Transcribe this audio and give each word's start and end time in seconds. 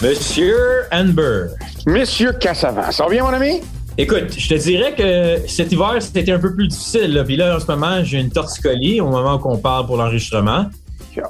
Monsieur 0.00 0.84
Amber. 0.92 1.46
Monsieur 1.84 2.32
Cassavant. 2.32 2.92
Ça 2.92 3.02
va 3.02 3.10
bien, 3.10 3.24
mon 3.24 3.32
ami? 3.32 3.62
Écoute, 3.96 4.32
je 4.38 4.48
te 4.48 4.54
dirais 4.54 4.94
que 4.94 5.48
cet 5.48 5.72
hiver, 5.72 5.96
c'était 5.98 6.30
un 6.30 6.38
peu 6.38 6.54
plus 6.54 6.68
difficile. 6.68 7.14
Là. 7.14 7.24
Puis 7.24 7.34
là, 7.34 7.56
en 7.56 7.58
ce 7.58 7.66
moment, 7.66 8.04
j'ai 8.04 8.18
une 8.18 8.30
torticolis 8.30 9.00
au 9.00 9.08
moment 9.08 9.38
qu'on 9.38 9.58
parle 9.58 9.86
pour 9.86 9.96
l'enregistrement. 9.96 10.66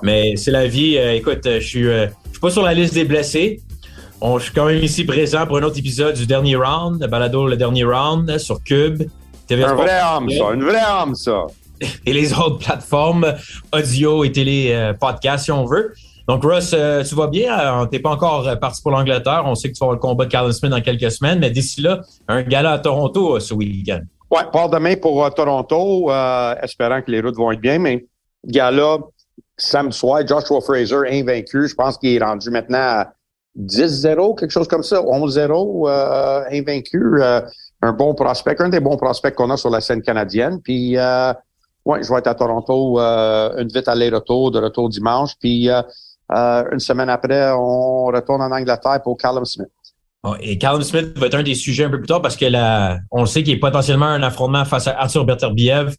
Mais 0.02 0.36
c'est 0.36 0.50
la 0.50 0.66
vie. 0.66 0.98
Euh, 0.98 1.14
écoute, 1.14 1.40
je 1.44 1.60
suis, 1.60 1.88
euh, 1.88 2.08
je 2.26 2.32
suis 2.32 2.40
pas 2.40 2.50
sur 2.50 2.62
la 2.62 2.74
liste 2.74 2.92
des 2.92 3.04
blessés. 3.04 3.62
On, 4.20 4.38
je 4.38 4.44
suis 4.44 4.52
quand 4.52 4.66
même 4.66 4.84
ici 4.84 5.06
présent 5.06 5.46
pour 5.46 5.56
un 5.56 5.62
autre 5.62 5.78
épisode 5.78 6.14
du 6.14 6.26
dernier 6.26 6.56
round, 6.56 7.00
le 7.00 7.06
balado 7.06 7.46
Le 7.46 7.56
Dernier 7.56 7.84
Round 7.84 8.36
sur 8.36 8.62
Cube. 8.62 9.04
TV 9.46 9.64
un 9.64 9.74
vrai 9.76 9.98
homme, 10.14 10.28
ça. 10.28 10.52
Une 10.52 10.64
vraie 10.64 10.84
homme, 11.02 11.14
ça. 11.14 11.46
Et 12.04 12.12
les 12.12 12.34
autres 12.34 12.58
plateformes 12.58 13.34
audio 13.72 14.24
et 14.24 14.32
télé 14.32 14.72
euh, 14.72 14.92
podcast, 14.92 15.44
si 15.44 15.52
on 15.52 15.64
veut. 15.64 15.94
Donc, 16.28 16.44
Russ, 16.44 16.72
euh, 16.74 17.02
tu 17.02 17.14
vas 17.14 17.26
bien? 17.26 17.58
Euh, 17.58 17.86
t'es 17.86 18.00
pas 18.00 18.10
encore 18.10 18.46
euh, 18.46 18.54
parti 18.54 18.82
pour 18.82 18.90
l'Angleterre. 18.90 19.44
On 19.46 19.54
sait 19.54 19.68
que 19.70 19.74
tu 19.74 19.78
vas 19.78 19.86
avoir 19.86 19.96
le 19.96 20.00
combat 20.00 20.26
de 20.26 20.30
Carlin 20.30 20.52
Smith 20.52 20.70
dans 20.70 20.82
quelques 20.82 21.10
semaines, 21.10 21.38
mais 21.38 21.50
d'ici 21.50 21.80
là, 21.80 22.02
un 22.28 22.42
gala 22.42 22.72
à 22.72 22.78
Toronto 22.78 23.40
ce 23.40 23.54
week-end. 23.54 24.00
Oui, 24.30 24.40
pas 24.52 24.68
demain 24.68 24.94
pour 24.96 25.32
Toronto, 25.32 26.10
espérant 26.62 27.00
que 27.00 27.10
les 27.10 27.22
routes 27.22 27.36
vont 27.36 27.50
être 27.50 27.62
bien, 27.62 27.78
mais 27.78 28.04
gala 28.44 28.98
samedi 29.56 29.96
soir, 29.96 30.20
Joshua 30.26 30.60
Fraser 30.60 30.98
invaincu. 31.10 31.66
Je 31.66 31.74
pense 31.74 31.96
qu'il 31.96 32.14
est 32.14 32.22
rendu 32.22 32.50
maintenant 32.50 32.78
à 32.78 33.12
10-0, 33.58 34.38
quelque 34.38 34.50
chose 34.50 34.68
comme 34.68 34.82
ça, 34.82 35.00
11-0, 35.00 35.88
invaincu. 36.52 37.22
un 37.80 37.92
bon 37.92 38.14
prospect, 38.14 38.56
un 38.58 38.68
des 38.68 38.80
bons 38.80 38.98
prospects 38.98 39.34
qu'on 39.34 39.48
a 39.48 39.56
sur 39.56 39.70
la 39.70 39.80
scène 39.80 40.02
canadienne. 40.02 40.60
Puis, 40.62 40.98
ouais, 40.98 42.02
je 42.02 42.12
vais 42.12 42.18
être 42.18 42.26
à 42.26 42.34
Toronto 42.34 42.98
une 42.98 43.68
vite 43.68 43.88
aller-retour, 43.88 44.50
de 44.50 44.60
retour 44.60 44.90
dimanche. 44.90 45.32
Puis, 45.40 45.70
euh, 45.70 45.80
une 46.30 46.80
semaine 46.80 47.08
après, 47.08 47.50
on 47.52 48.06
retourne 48.06 48.42
en 48.42 48.50
Angleterre 48.50 49.00
pour 49.02 49.16
Callum 49.16 49.44
Smith. 49.44 49.68
et 50.40 50.58
Callum 50.58 50.82
Smith 50.82 51.16
va 51.16 51.26
être 51.26 51.34
un 51.34 51.42
des 51.42 51.54
sujets 51.54 51.84
un 51.84 51.90
peu 51.90 51.98
plus 51.98 52.06
tard 52.06 52.22
parce 52.22 52.36
que 52.36 52.44
la, 52.44 52.98
on 53.10 53.20
le 53.20 53.26
sait 53.26 53.42
qu'il 53.42 53.54
est 53.54 53.60
potentiellement 53.60 54.06
un 54.06 54.22
affrontement 54.22 54.64
face 54.64 54.86
à 54.86 54.98
Arthur 54.98 55.24
Beterbiev 55.24 55.96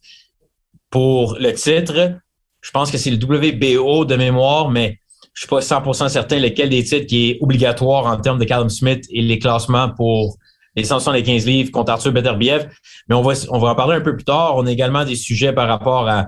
pour 0.90 1.36
le 1.38 1.52
titre. 1.52 2.18
Je 2.60 2.70
pense 2.70 2.90
que 2.90 2.98
c'est 2.98 3.10
le 3.10 3.16
WBO 3.16 4.04
de 4.04 4.16
mémoire, 4.16 4.70
mais 4.70 4.98
je 5.32 5.42
suis 5.42 5.48
pas 5.48 5.60
100% 5.60 6.08
certain 6.08 6.38
lequel 6.38 6.68
des 6.68 6.84
titres 6.84 7.06
qui 7.06 7.30
est 7.30 7.38
obligatoire 7.40 8.06
en 8.06 8.16
termes 8.18 8.38
de 8.38 8.44
Callum 8.44 8.68
Smith 8.68 9.04
et 9.10 9.22
les 9.22 9.38
classements 9.38 9.90
pour 9.90 10.36
les 10.76 10.84
175 10.84 11.46
livres 11.46 11.70
contre 11.70 11.92
Arthur 11.92 12.12
Beterbiev. 12.12 12.68
Mais 13.08 13.14
on 13.14 13.22
va, 13.22 13.32
on 13.48 13.58
va 13.58 13.70
en 13.70 13.74
parler 13.74 13.96
un 13.96 14.00
peu 14.00 14.14
plus 14.14 14.24
tard. 14.24 14.56
On 14.56 14.66
a 14.66 14.70
également 14.70 15.04
des 15.04 15.16
sujets 15.16 15.52
par 15.52 15.68
rapport 15.68 16.08
à 16.08 16.26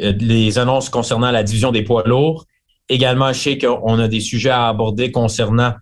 euh, 0.00 0.12
les 0.18 0.58
annonces 0.58 0.88
concernant 0.88 1.30
la 1.30 1.42
division 1.42 1.72
des 1.72 1.82
poids 1.82 2.02
lourds 2.06 2.46
Également, 2.88 3.32
je 3.32 3.40
sais 3.40 3.58
qu'on 3.58 3.98
a 3.98 4.08
des 4.08 4.20
sujets 4.20 4.50
à 4.50 4.68
aborder 4.68 5.10
concernant 5.10 5.74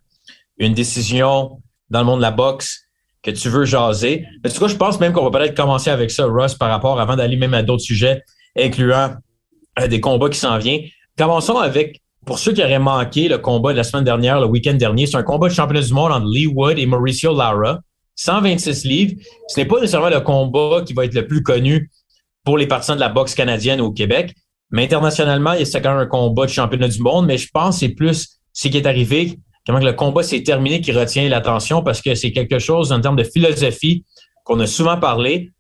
une 0.59 0.75
décision 0.75 1.60
dans 1.91 2.00
le 2.00 2.06
monde 2.06 2.19
de 2.19 2.22
la 2.22 2.31
boxe 2.31 2.82
que 3.22 3.31
tu 3.31 3.48
veux 3.48 3.65
jaser. 3.65 4.26
En 4.44 4.48
tout 4.48 4.60
cas, 4.60 4.69
je 4.69 4.76
pense 4.76 5.00
même 5.00 5.12
qu'on 5.12 5.28
va 5.28 5.38
peut-être 5.38 5.56
commencer 5.56 5.91
avec 5.91 6.10
ça, 6.10 6.26
Russ, 6.26 6.54
par 6.54 6.70
rapport, 6.70 7.00
avant 7.00 7.16
d'aller 7.16 7.37
même 7.37 7.54
à 7.54 7.62
d'autres 7.62 7.82
sujets, 7.82 8.22
incluant 8.56 9.14
euh, 9.81 9.88
des 9.88 10.00
combats 10.00 10.28
qui 10.28 10.38
s'en 10.38 10.59
viennent. 10.59 10.82
Commençons 11.16 11.59
avec, 11.59 12.00
pour 12.26 12.38
ceux 12.38 12.53
qui 12.53 12.62
auraient 12.62 12.78
manqué 12.78 13.28
le 13.28 13.38
combat 13.38 13.72
de 13.72 13.78
la 13.78 13.84
semaine 13.84 14.04
dernière, 14.04 14.41
le 14.41 14.47
week-end 14.47 14.75
dernier, 14.75 15.06
c'est 15.06 15.16
un 15.16 15.22
combat 15.22 15.48
de 15.48 15.54
championnat 15.54 15.87
du 15.87 15.93
monde 15.93 16.12
entre 16.12 16.26
Lee 16.26 16.47
Wood 16.47 16.78
et 16.78 16.87
Mauricio 16.87 17.37
Lara. 17.37 17.81
126 18.16 18.84
livres. 18.84 19.14
Ce 19.48 19.59
n'est 19.59 19.66
pas 19.66 19.81
nécessairement 19.81 20.10
le 20.10 20.20
combat 20.20 20.82
qui 20.87 20.93
va 20.93 21.04
être 21.04 21.14
le 21.14 21.26
plus 21.26 21.43
connu 21.43 21.91
pour 22.44 22.59
les 22.59 22.66
partisans 22.66 22.97
de 22.97 23.00
la 23.00 23.09
boxe 23.09 23.34
canadienne 23.34 23.81
au 23.81 23.91
Québec, 23.91 24.34
mais 24.75 24.87
internationalement, 24.87 25.55
c'est 25.65 25.81
quand 25.81 25.93
même 25.93 26.01
un 26.01 26.07
combat 26.07 26.47
de 26.47 26.51
championnat 26.51 26.89
du 26.89 27.01
monde, 27.01 27.27
mais 27.27 27.39
je 27.39 27.49
pense 27.55 27.77
que 27.77 27.81
c'est 27.87 27.91
plus 27.91 28.41
ce 28.53 28.67
qui 28.67 28.77
est 28.77 28.87
arrivé, 28.87 29.39
comment 29.65 29.79
le 29.79 29.93
combat 29.93 30.25
s'est 30.25 30.43
terminé 30.43 30.81
qui 30.81 30.91
retient 30.91 31.29
l'attention 31.29 31.81
parce 31.85 32.03
que 32.03 32.17
c'est 32.17 32.33
quelque 32.33 32.59
chose 32.59 32.91
en 32.91 33.01
termes 33.01 33.15
de 33.15 33.23
philosophie 33.23 34.05
qu'on 34.43 34.59
a 34.59 34.67
souvent 34.67 34.99
parlé. 34.99 35.53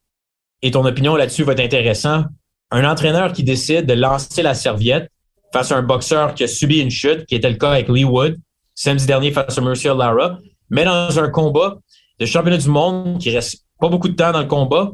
Et 0.62 0.72
ton 0.72 0.84
opinion 0.84 1.14
là-dessus 1.14 1.44
va 1.44 1.52
être 1.52 1.60
intéressant. 1.60 2.24
Un 2.72 2.84
entraîneur 2.84 3.32
qui 3.32 3.44
décide 3.44 3.86
de 3.86 3.94
lancer 3.94 4.42
la 4.42 4.52
serviette 4.52 5.08
face 5.52 5.70
à 5.70 5.76
un 5.76 5.82
boxeur 5.82 6.34
qui 6.34 6.42
a 6.42 6.48
subi 6.48 6.80
une 6.80 6.90
chute, 6.90 7.24
qui 7.26 7.36
était 7.36 7.50
le 7.50 7.56
cas 7.56 7.70
avec 7.70 7.88
Lee 7.88 8.02
Wood, 8.02 8.36
samedi 8.74 9.06
dernier 9.06 9.30
face 9.30 9.56
à 9.56 9.60
Mercier 9.60 9.94
Lara, 9.96 10.40
mais 10.70 10.84
dans 10.84 11.20
un 11.20 11.28
combat 11.28 11.78
de 12.18 12.26
championnat 12.26 12.58
du 12.58 12.68
monde 12.68 13.20
qui 13.20 13.30
reste 13.30 13.64
pas 13.78 13.88
beaucoup 13.88 14.08
de 14.08 14.16
temps 14.16 14.32
dans 14.32 14.40
le 14.40 14.48
combat, 14.48 14.90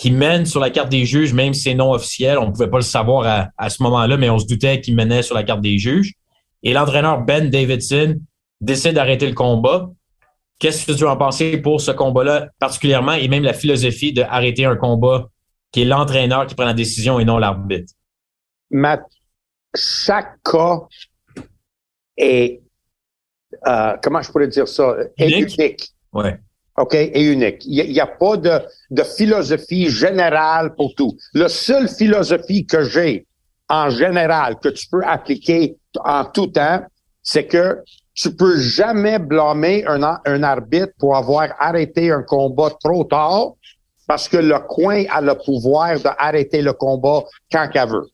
qui 0.00 0.10
mène 0.10 0.46
sur 0.46 0.60
la 0.60 0.70
carte 0.70 0.88
des 0.88 1.04
juges, 1.04 1.34
même 1.34 1.52
si 1.52 1.60
c'est 1.60 1.74
non 1.74 1.92
officiel. 1.92 2.38
On 2.38 2.46
ne 2.46 2.52
pouvait 2.52 2.70
pas 2.70 2.78
le 2.78 2.82
savoir 2.82 3.50
à, 3.54 3.68
ce 3.68 3.82
moment-là, 3.82 4.16
mais 4.16 4.30
on 4.30 4.38
se 4.38 4.46
doutait 4.46 4.80
qu'il 4.80 4.96
menait 4.96 5.20
sur 5.20 5.34
la 5.34 5.44
carte 5.44 5.60
des 5.60 5.76
juges. 5.76 6.14
Et 6.62 6.72
l'entraîneur 6.72 7.20
Ben 7.20 7.50
Davidson 7.50 8.18
décide 8.62 8.94
d'arrêter 8.94 9.26
le 9.26 9.34
combat. 9.34 9.90
Qu'est-ce 10.58 10.86
que 10.86 10.92
tu 10.92 11.04
en 11.04 11.18
penser 11.18 11.58
pour 11.58 11.82
ce 11.82 11.90
combat-là 11.90 12.48
particulièrement 12.58 13.12
et 13.12 13.28
même 13.28 13.42
la 13.42 13.52
philosophie 13.52 14.14
d'arrêter 14.14 14.64
un 14.64 14.74
combat 14.74 15.28
qui 15.70 15.82
est 15.82 15.84
l'entraîneur 15.84 16.46
qui 16.46 16.54
prend 16.54 16.64
la 16.64 16.72
décision 16.72 17.20
et 17.20 17.26
non 17.26 17.36
l'arbitre? 17.36 17.92
Matt, 18.70 19.02
chaque 19.76 20.42
cas 20.42 20.78
est, 22.16 22.62
euh, 23.66 23.98
comment 24.02 24.22
je 24.22 24.32
pourrais 24.32 24.48
dire 24.48 24.66
ça, 24.66 24.96
unique? 25.18 25.58
unique. 25.58 25.90
Ouais. 26.14 26.40
OK, 26.80 26.94
est 26.94 27.22
unique. 27.22 27.62
Il 27.66 27.92
n'y 27.92 28.00
a, 28.00 28.06
pas 28.06 28.36
de, 28.38 29.02
philosophie 29.16 29.90
générale 29.90 30.74
pour 30.74 30.94
tout. 30.94 31.14
La 31.34 31.48
seule 31.48 31.88
philosophie 31.88 32.64
que 32.64 32.84
j'ai 32.84 33.26
en 33.68 33.90
général 33.90 34.58
que 34.58 34.70
tu 34.70 34.86
peux 34.88 35.04
appliquer 35.04 35.76
en 36.02 36.24
tout 36.24 36.46
temps, 36.46 36.82
c'est 37.22 37.44
que 37.44 37.82
tu 38.14 38.34
peux 38.34 38.58
jamais 38.58 39.18
blâmer 39.18 39.84
un, 39.86 40.02
un 40.24 40.42
arbitre 40.42 40.92
pour 40.98 41.16
avoir 41.16 41.48
arrêté 41.58 42.10
un 42.10 42.22
combat 42.22 42.70
trop 42.82 43.04
tard 43.04 43.52
parce 44.06 44.26
que 44.26 44.38
le 44.38 44.58
coin 44.60 45.04
a 45.10 45.20
le 45.20 45.34
pouvoir 45.34 46.00
d'arrêter 46.00 46.62
le 46.62 46.72
combat 46.72 47.22
quand 47.52 47.68
qu'elle 47.68 47.90
veut. 47.90 48.08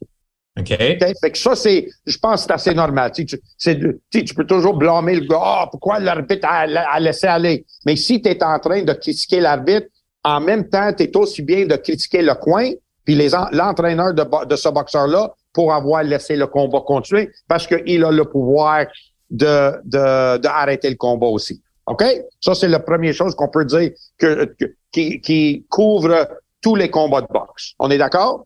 OK? 0.59 0.69
Fait 0.69 1.31
que 1.31 1.39
ça, 1.39 1.55
c'est, 1.55 1.87
je 2.07 2.19
pense 2.19 2.43
que 2.43 2.47
c'est 2.47 2.53
assez 2.53 2.75
normal. 2.75 3.13
Tu, 3.13 3.27
sais, 3.59 3.79
tu 4.11 4.35
peux 4.35 4.47
toujours 4.47 4.75
blâmer 4.75 5.15
le 5.15 5.27
gars. 5.27 5.41
Ah, 5.41 5.69
pourquoi 5.71 6.01
l'arbitre 6.01 6.49
a, 6.49 6.99
laissé 6.99 7.27
aller? 7.27 7.67
Mais 7.85 7.97
si 7.97 8.23
tu 8.23 8.29
es 8.31 8.43
en 8.43 8.59
train 8.59 8.83
de 8.83 8.93
critiquer 8.95 9.41
l'arbitre, 9.41 9.89
en 10.25 10.41
même 10.41 10.69
temps, 10.69 10.93
tu 10.95 11.05
es 11.05 11.17
aussi 11.17 11.43
bien 11.43 11.67
de 11.67 11.77
critiquer 11.77 12.23
le 12.23 12.35
coin, 12.35 12.71
puis 13.05 13.17
l'entraîneur 13.53 14.15
de, 14.15 14.47
de 14.47 14.57
ce 14.57 14.69
boxeur-là 14.69 15.33
pour 15.53 15.73
avoir 15.73 16.03
laissé 16.03 16.37
le 16.37 16.47
combat 16.47 16.81
continuer 16.81 17.31
parce 17.49 17.67
qu'il 17.67 18.05
a 18.05 18.11
le 18.11 18.25
pouvoir 18.25 18.87
de, 19.31 19.73
de, 19.85 20.39
de 20.39 20.49
arrêter 20.49 20.91
le 20.91 20.97
combat 20.97 21.29
aussi. 21.29 21.63
OK? 21.87 22.05
Ça, 22.41 22.55
c'est 22.55 22.69
la 22.69 22.81
première 22.81 23.15
chose 23.15 23.35
qu'on 23.35 23.49
peut 23.49 23.65
dire 23.65 23.91
que, 24.19 24.55
qui, 24.91 25.21
qui 25.21 25.65
couvre 25.69 26.29
tous 26.61 26.75
les 26.75 26.91
combats 26.91 27.21
de 27.21 27.29
boxe. 27.29 27.75
On 27.79 27.91
est 27.91 27.99
d'accord? 27.99 28.45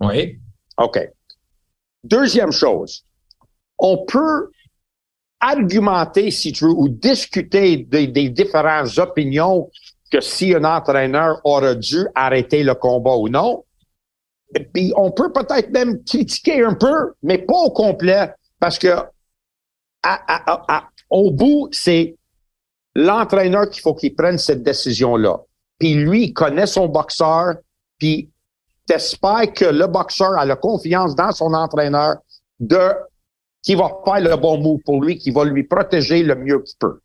Oui. 0.00 0.38
OK. 0.78 0.98
Deuxième 2.04 2.52
chose, 2.52 3.04
on 3.78 4.04
peut 4.04 4.50
argumenter, 5.40 6.30
si 6.30 6.52
tu 6.52 6.64
veux, 6.64 6.70
ou 6.70 6.88
discuter 6.88 7.76
des, 7.76 8.06
différentes 8.06 8.96
opinions 8.98 9.70
que 10.10 10.20
si 10.20 10.54
un 10.54 10.64
entraîneur 10.64 11.40
aurait 11.44 11.76
dû 11.76 12.06
arrêter 12.14 12.62
le 12.62 12.74
combat 12.74 13.16
ou 13.16 13.28
non. 13.28 13.64
puis 14.72 14.92
on 14.96 15.10
peut 15.10 15.32
peut-être 15.32 15.70
même 15.70 16.02
critiquer 16.04 16.62
un 16.62 16.74
peu, 16.74 17.14
mais 17.22 17.38
pas 17.38 17.56
au 17.56 17.70
complet, 17.70 18.30
parce 18.60 18.78
que 18.78 18.96
au 21.10 21.30
bout, 21.30 21.68
c'est 21.72 22.16
l'entraîneur 22.94 23.68
qu'il 23.70 23.82
faut 23.82 23.94
qu'il 23.94 24.14
prenne 24.14 24.38
cette 24.38 24.62
décision-là. 24.62 25.40
Puis 25.78 25.94
lui, 25.94 26.24
il 26.24 26.32
connaît 26.32 26.66
son 26.66 26.86
boxeur, 26.86 27.54
puis 27.98 28.30
t'espères 28.86 29.52
que 29.52 29.64
le 29.64 29.86
boxeur 29.86 30.32
a 30.38 30.44
la 30.44 30.56
confiance 30.56 31.14
dans 31.14 31.32
son 31.32 31.54
entraîneur 31.54 32.16
de 32.60 32.92
qui 33.62 33.74
va 33.74 33.90
faire 34.04 34.20
le 34.20 34.36
bon 34.36 34.58
move 34.58 34.80
pour 34.84 35.02
lui, 35.02 35.18
qui 35.18 35.30
va 35.30 35.44
lui 35.44 35.62
protéger 35.62 36.22
le 36.22 36.34
mieux 36.34 36.60
qu'il 36.60 36.76
peut. 36.78 37.00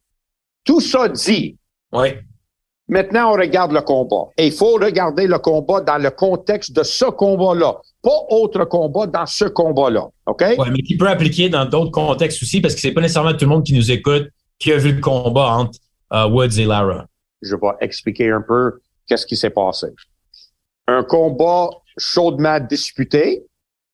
Tout 0.63 0.81
ça 0.81 1.07
dit, 1.07 1.57
Oui. 1.91 2.09
Maintenant, 2.89 3.33
on 3.33 3.35
regarde 3.35 3.73
le 3.73 3.81
combat. 3.81 4.29
Et 4.37 4.47
il 4.47 4.53
faut 4.53 4.75
regarder 4.75 5.27
le 5.27 5.39
combat 5.39 5.81
dans 5.81 5.97
le 5.97 6.09
contexte 6.09 6.71
de 6.71 6.83
ce 6.83 7.05
combat-là. 7.05 7.75
Pas 8.01 8.17
autre 8.29 8.63
combat 8.63 9.05
dans 9.07 9.25
ce 9.25 9.43
combat-là. 9.43 10.07
OK? 10.25 10.41
Ouais, 10.41 10.69
mais 10.71 10.81
qui 10.83 10.95
peut 10.95 11.09
appliquer 11.09 11.49
dans 11.49 11.65
d'autres 11.65 11.91
contextes 11.91 12.41
aussi, 12.41 12.61
parce 12.61 12.75
que 12.75 12.79
c'est 12.79 12.93
pas 12.93 13.01
nécessairement 13.01 13.33
tout 13.33 13.43
le 13.43 13.49
monde 13.49 13.65
qui 13.65 13.73
nous 13.73 13.91
écoute 13.91 14.29
qui 14.57 14.71
a 14.71 14.77
vu 14.77 14.93
le 14.93 15.01
combat 15.01 15.51
entre 15.51 15.79
euh, 16.13 16.29
Woods 16.29 16.59
et 16.59 16.65
Lara. 16.65 17.05
Je 17.41 17.55
vais 17.55 17.67
expliquer 17.81 18.31
un 18.31 18.41
peu 18.41 18.79
qu'est-ce 19.05 19.25
qui 19.25 19.35
s'est 19.35 19.49
passé. 19.49 19.87
Un 20.87 21.03
combat 21.03 21.69
chaudement 21.97 22.59
disputé. 22.59 23.43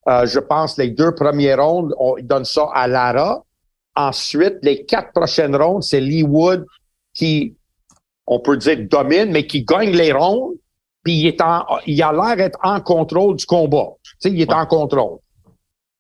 Euh, 0.08 0.26
je 0.26 0.40
pense 0.40 0.78
les 0.78 0.90
deux 0.90 1.16
premières 1.16 1.64
rondes, 1.64 1.94
on 1.98 2.16
donne 2.22 2.46
ça 2.46 2.70
à 2.74 2.88
Lara. 2.88 3.44
Ensuite, 3.96 4.58
les 4.62 4.86
quatre 4.86 5.12
prochaines 5.14 5.56
rondes, 5.56 5.84
c'est 5.84 6.02
Lee 6.02 6.24
Wood 6.24 6.66
qui, 7.14 7.56
on 8.28 8.40
peut 8.40 8.58
dire, 8.58 8.78
domine, 8.90 9.32
mais 9.32 9.48
qui 9.48 9.64
gagne 9.64 9.92
les 9.92 10.12
rondes. 10.12 10.56
Puis 11.04 11.20
il 11.20 11.28
est 11.28 11.42
en, 11.42 11.66
il 11.86 12.02
a 12.02 12.12
l'air 12.12 12.36
d'être 12.38 12.60
en 12.64 12.80
contrôle 12.82 13.36
du 13.36 13.46
combat. 13.46 13.90
Sais, 14.20 14.32
il 14.32 14.42
est 14.42 14.54
en 14.54 14.66
contrôle. 14.66 15.20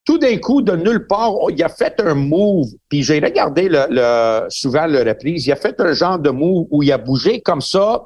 Tout 0.06 0.18
d'un 0.18 0.38
coup, 0.38 0.62
de 0.62 0.75
nulle 0.75 1.07
part, 1.07 1.34
il 1.50 1.63
a 1.63 1.69
fait 1.69 2.00
un 2.01 2.13
move. 2.13 2.68
Puis 2.90 3.04
j'ai 3.04 3.19
regardé 3.19 3.69
le, 3.69 3.86
le- 3.90 4.45
souvent 4.50 4.86
le 4.88 5.00
reprise. 5.04 5.45
Il 5.45 5.51
a 5.51 5.56
fait 5.56 5.80
un 5.80 5.94
genre 5.94 6.19
de 6.19 6.30
move 6.30 6.68
où 6.72 6.84
il 6.84 6.92
a 6.92 6.98
bougé 6.98 7.42
comme 7.42 7.62
ça 7.62 8.04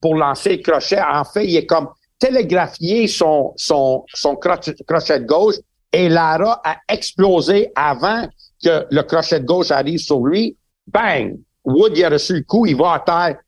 pour 0.00 0.14
lancer 0.16 0.56
le 0.56 0.62
crochet. 0.62 1.00
En 1.00 1.24
fait, 1.24 1.44
il 1.46 1.56
est 1.56 1.66
comme 1.66 1.88
télégraphié 2.18 3.06
son, 3.06 3.52
son, 3.56 4.04
son 4.12 4.36
crochet, 4.36 4.72
de 4.74 5.24
gauche 5.26 5.56
et 5.92 6.08
Lara 6.08 6.60
a 6.64 6.76
explosé 6.88 7.70
avant 7.74 8.26
que 8.62 8.86
le 8.90 9.02
crochet 9.02 9.40
de 9.40 9.44
gauche 9.44 9.70
arrive 9.70 9.98
sur 9.98 10.24
lui. 10.24 10.56
Bang! 10.86 11.38
Wood, 11.64 11.96
il 11.96 12.04
a 12.04 12.10
reçu 12.10 12.34
le 12.34 12.42
coup, 12.42 12.66
il 12.66 12.76
va 12.76 12.94
à 12.94 13.00
terre. 13.00 13.38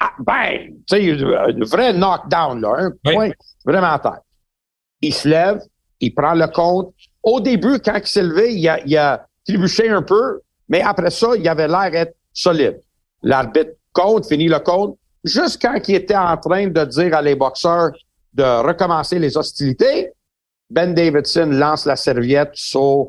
Ah, 0.00 0.12
bang! 0.18 0.74
Tu 0.86 1.18
sais, 1.18 1.24
un 1.24 1.64
vrai 1.64 1.92
knockdown, 1.92 2.60
là. 2.60 2.68
Un 2.78 2.90
Oui. 3.06 3.14
point 3.14 3.30
vraiment 3.64 3.92
à 3.92 3.98
terre. 3.98 4.20
Il 5.00 5.14
se 5.14 5.28
lève, 5.28 5.60
il 6.00 6.14
prend 6.14 6.34
le 6.34 6.46
compte. 6.48 6.92
Au 7.22 7.40
début, 7.40 7.78
quand 7.80 7.96
il 7.96 8.06
s'est 8.06 8.22
levé, 8.22 8.54
il 8.54 8.68
a, 8.68 8.80
il 8.84 8.96
a 8.96 9.26
trébuché 9.46 9.88
un 9.88 10.02
peu, 10.02 10.40
mais 10.68 10.80
après 10.82 11.10
ça, 11.10 11.28
il 11.36 11.46
avait 11.48 11.68
l'air 11.68 11.90
d'être 11.90 12.16
solide. 12.32 12.80
L'arbitre 13.22 13.72
compte, 13.92 14.26
finit 14.26 14.48
le 14.48 14.58
compte, 14.58 14.97
jusqu'à 15.24 15.74
quand 15.74 15.88
il 15.88 15.94
était 15.96 16.16
en 16.16 16.36
train 16.36 16.68
de 16.68 16.84
dire 16.84 17.14
à 17.14 17.22
les 17.22 17.34
boxeurs 17.34 17.92
de 18.34 18.42
recommencer 18.66 19.18
les 19.18 19.36
hostilités, 19.36 20.12
Ben 20.70 20.92
Davidson 20.94 21.46
lance 21.52 21.86
la 21.86 21.96
serviette 21.96 22.50
sur 22.54 23.06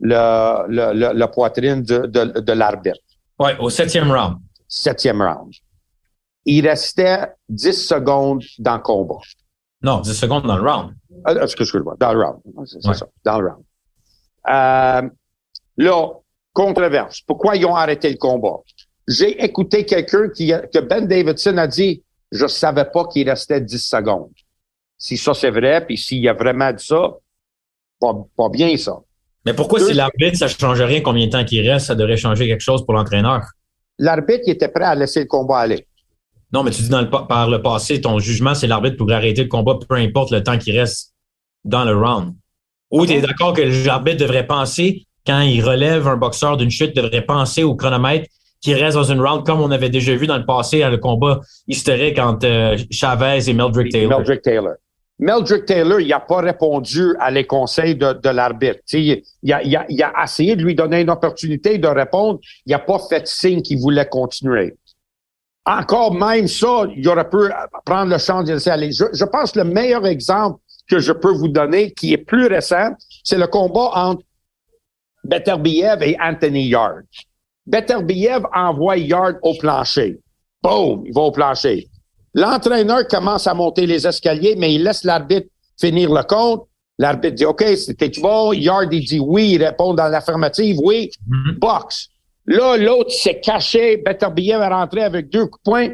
le, 0.00 0.66
le, 0.68 0.92
le- 0.94 1.12
la 1.12 1.28
poitrine 1.28 1.82
de, 1.82 2.06
de, 2.06 2.40
de 2.40 2.52
l'arbitre. 2.52 3.00
Ouais, 3.38 3.56
au 3.58 3.68
septième 3.70 4.10
round. 4.12 4.36
Septième 4.68 5.20
round. 5.20 5.52
Il 6.44 6.66
restait 6.66 7.32
10 7.48 7.72
secondes 7.86 8.42
dans 8.58 8.76
le 8.76 8.82
combat. 8.82 9.18
Non, 9.82 10.00
10 10.00 10.14
secondes 10.14 10.46
dans 10.46 10.56
le 10.56 10.62
round. 10.70 10.94
Euh, 11.28 11.42
Excuse-moi, 11.42 11.96
dans 11.98 12.12
le 12.12 12.22
round. 12.24 12.40
C'est 12.66 12.80
c'est 12.80 12.88
Ouais. 12.88 12.94
ça, 12.94 13.06
dans 13.24 13.40
le 13.40 13.48
round. 13.48 13.64
Euh, 14.48 15.10
là, 15.76 16.08
controverse. 16.52 17.20
Pourquoi 17.26 17.56
ils 17.56 17.66
ont 17.66 17.74
arrêté 17.76 18.08
le 18.10 18.16
combat? 18.16 18.56
J'ai 19.10 19.42
écouté 19.44 19.84
quelqu'un 19.84 20.28
qui, 20.28 20.52
que 20.72 20.78
Ben 20.78 21.06
Davidson 21.06 21.56
a 21.58 21.66
dit, 21.66 22.02
je 22.30 22.46
savais 22.46 22.84
pas 22.84 23.06
qu'il 23.06 23.28
restait 23.28 23.60
10 23.60 23.78
secondes. 23.78 24.30
Si 24.96 25.16
ça 25.16 25.34
c'est 25.34 25.50
vrai, 25.50 25.84
puis 25.84 25.98
s'il 25.98 26.26
a 26.28 26.32
vraiment 26.32 26.72
dit 26.72 26.84
ça, 26.84 27.14
pas, 28.00 28.14
pas 28.36 28.48
bien 28.50 28.76
ça. 28.76 28.98
Mais 29.44 29.54
pourquoi 29.54 29.78
Deux- 29.80 29.88
si 29.88 29.94
l'arbitre, 29.94 30.36
ça 30.36 30.46
change 30.48 30.80
rien 30.80 31.00
combien 31.00 31.26
de 31.26 31.32
temps 31.32 31.44
qu'il 31.44 31.68
reste, 31.68 31.86
ça 31.86 31.94
devrait 31.94 32.16
changer 32.18 32.46
quelque 32.46 32.60
chose 32.60 32.84
pour 32.84 32.94
l'entraîneur? 32.94 33.42
L'arbitre 33.98 34.42
il 34.46 34.50
était 34.52 34.68
prêt 34.68 34.84
à 34.84 34.94
laisser 34.94 35.20
le 35.20 35.26
combat 35.26 35.58
aller. 35.60 35.86
Non, 36.52 36.62
mais 36.62 36.70
tu 36.70 36.82
dis 36.82 36.88
dans 36.88 37.00
le, 37.00 37.08
pa- 37.10 37.22
par 37.28 37.48
le 37.48 37.62
passé, 37.62 38.00
ton 38.00 38.18
jugement, 38.18 38.54
c'est 38.54 38.66
l'arbitre 38.66 38.96
pourrait 38.96 39.14
arrêter 39.14 39.42
le 39.42 39.48
combat, 39.48 39.78
peu 39.88 39.94
importe 39.96 40.30
le 40.30 40.42
temps 40.42 40.58
qui 40.58 40.76
reste 40.78 41.14
dans 41.64 41.84
le 41.84 41.96
round. 41.96 42.34
Ou 42.90 43.06
tu 43.06 43.12
es 43.12 43.20
d'accord 43.20 43.54
que 43.54 43.62
l'arbitre 43.86 44.18
devrait 44.18 44.46
penser, 44.46 45.06
quand 45.26 45.40
il 45.42 45.62
relève 45.64 46.06
un 46.08 46.16
boxeur 46.16 46.56
d'une 46.56 46.70
chute, 46.70 46.94
devrait 46.94 47.24
penser 47.24 47.62
au 47.62 47.74
chronomètre 47.76 48.26
qui 48.60 48.74
reste 48.74 48.96
dans 48.96 49.04
une 49.04 49.20
round, 49.20 49.44
comme 49.44 49.60
on 49.60 49.70
avait 49.70 49.88
déjà 49.88 50.14
vu 50.14 50.26
dans 50.26 50.36
le 50.36 50.44
passé 50.44 50.82
à 50.82 50.90
le 50.90 50.98
combat 50.98 51.40
historique 51.66 52.18
entre 52.18 52.46
euh, 52.46 52.76
Chavez 52.90 53.48
et 53.48 53.52
Meldrick 53.54 53.90
Taylor. 53.90 54.18
Meldrick 54.18 54.42
Taylor. 54.42 54.74
Meldrick 55.18 55.66
Taylor, 55.66 56.00
il 56.00 56.08
n'a 56.08 56.20
pas 56.20 56.40
répondu 56.40 57.14
à 57.18 57.30
les 57.30 57.46
conseils 57.46 57.94
de, 57.94 58.14
de 58.14 58.28
l'arbitre. 58.30 58.80
Il 58.92 59.22
a, 59.52 59.62
il, 59.62 59.76
a, 59.76 59.84
il 59.88 60.02
a 60.02 60.12
essayé 60.24 60.56
de 60.56 60.62
lui 60.62 60.74
donner 60.74 61.02
une 61.02 61.10
opportunité 61.10 61.76
de 61.76 61.88
répondre. 61.88 62.40
Il 62.64 62.70
n'a 62.70 62.78
pas 62.78 62.98
fait 62.98 63.26
signe 63.26 63.60
qu'il 63.60 63.78
voulait 63.78 64.08
continuer. 64.08 64.76
Encore 65.66 66.14
même 66.14 66.48
ça, 66.48 66.84
il 66.96 67.06
aurait 67.06 67.28
pu 67.28 67.36
prendre 67.84 68.10
le 68.10 68.18
champ 68.18 68.42
de 68.42 68.52
laisser 68.52 68.70
aller. 68.70 68.92
Je, 68.92 69.04
je 69.12 69.24
pense 69.26 69.52
que 69.52 69.58
le 69.58 69.66
meilleur 69.66 70.06
exemple 70.06 70.60
que 70.88 70.98
je 70.98 71.12
peux 71.12 71.32
vous 71.32 71.48
donner, 71.48 71.92
qui 71.92 72.14
est 72.14 72.18
plus 72.18 72.46
récent, 72.46 72.90
c'est 73.22 73.38
le 73.38 73.46
combat 73.46 73.90
entre 73.94 74.22
Beterbiev 75.22 76.02
et 76.02 76.16
Anthony 76.18 76.68
Yard. 76.68 77.04
Beterbiev 77.70 78.42
envoie 78.52 78.96
Yard 78.96 79.38
au 79.42 79.54
plancher. 79.54 80.18
Boom, 80.62 81.04
il 81.06 81.14
va 81.14 81.22
au 81.22 81.30
plancher. 81.30 81.88
L'entraîneur 82.34 83.06
commence 83.06 83.46
à 83.46 83.54
monter 83.54 83.86
les 83.86 84.06
escaliers, 84.06 84.56
mais 84.58 84.74
il 84.74 84.84
laisse 84.84 85.04
l'arbitre 85.04 85.48
finir 85.80 86.12
le 86.12 86.22
compte. 86.24 86.66
L'arbitre 86.98 87.36
dit 87.36 87.44
OK, 87.44 87.64
c'était 87.76 88.10
bon. 88.20 88.52
Yard, 88.52 88.92
il 88.92 89.04
dit 89.04 89.20
oui, 89.20 89.52
il 89.52 89.64
répond 89.64 89.94
dans 89.94 90.08
l'affirmative, 90.08 90.78
oui. 90.82 91.10
Mhm. 91.26 91.58
Box. 91.58 92.08
Là, 92.46 92.76
l'autre 92.76 93.12
s'est 93.12 93.40
caché. 93.40 93.98
Beterbiev 93.98 94.60
est 94.60 94.68
rentré 94.68 95.02
avec 95.02 95.28
deux 95.28 95.46
coups 95.46 95.62
de 95.64 95.70
poing. 95.70 95.88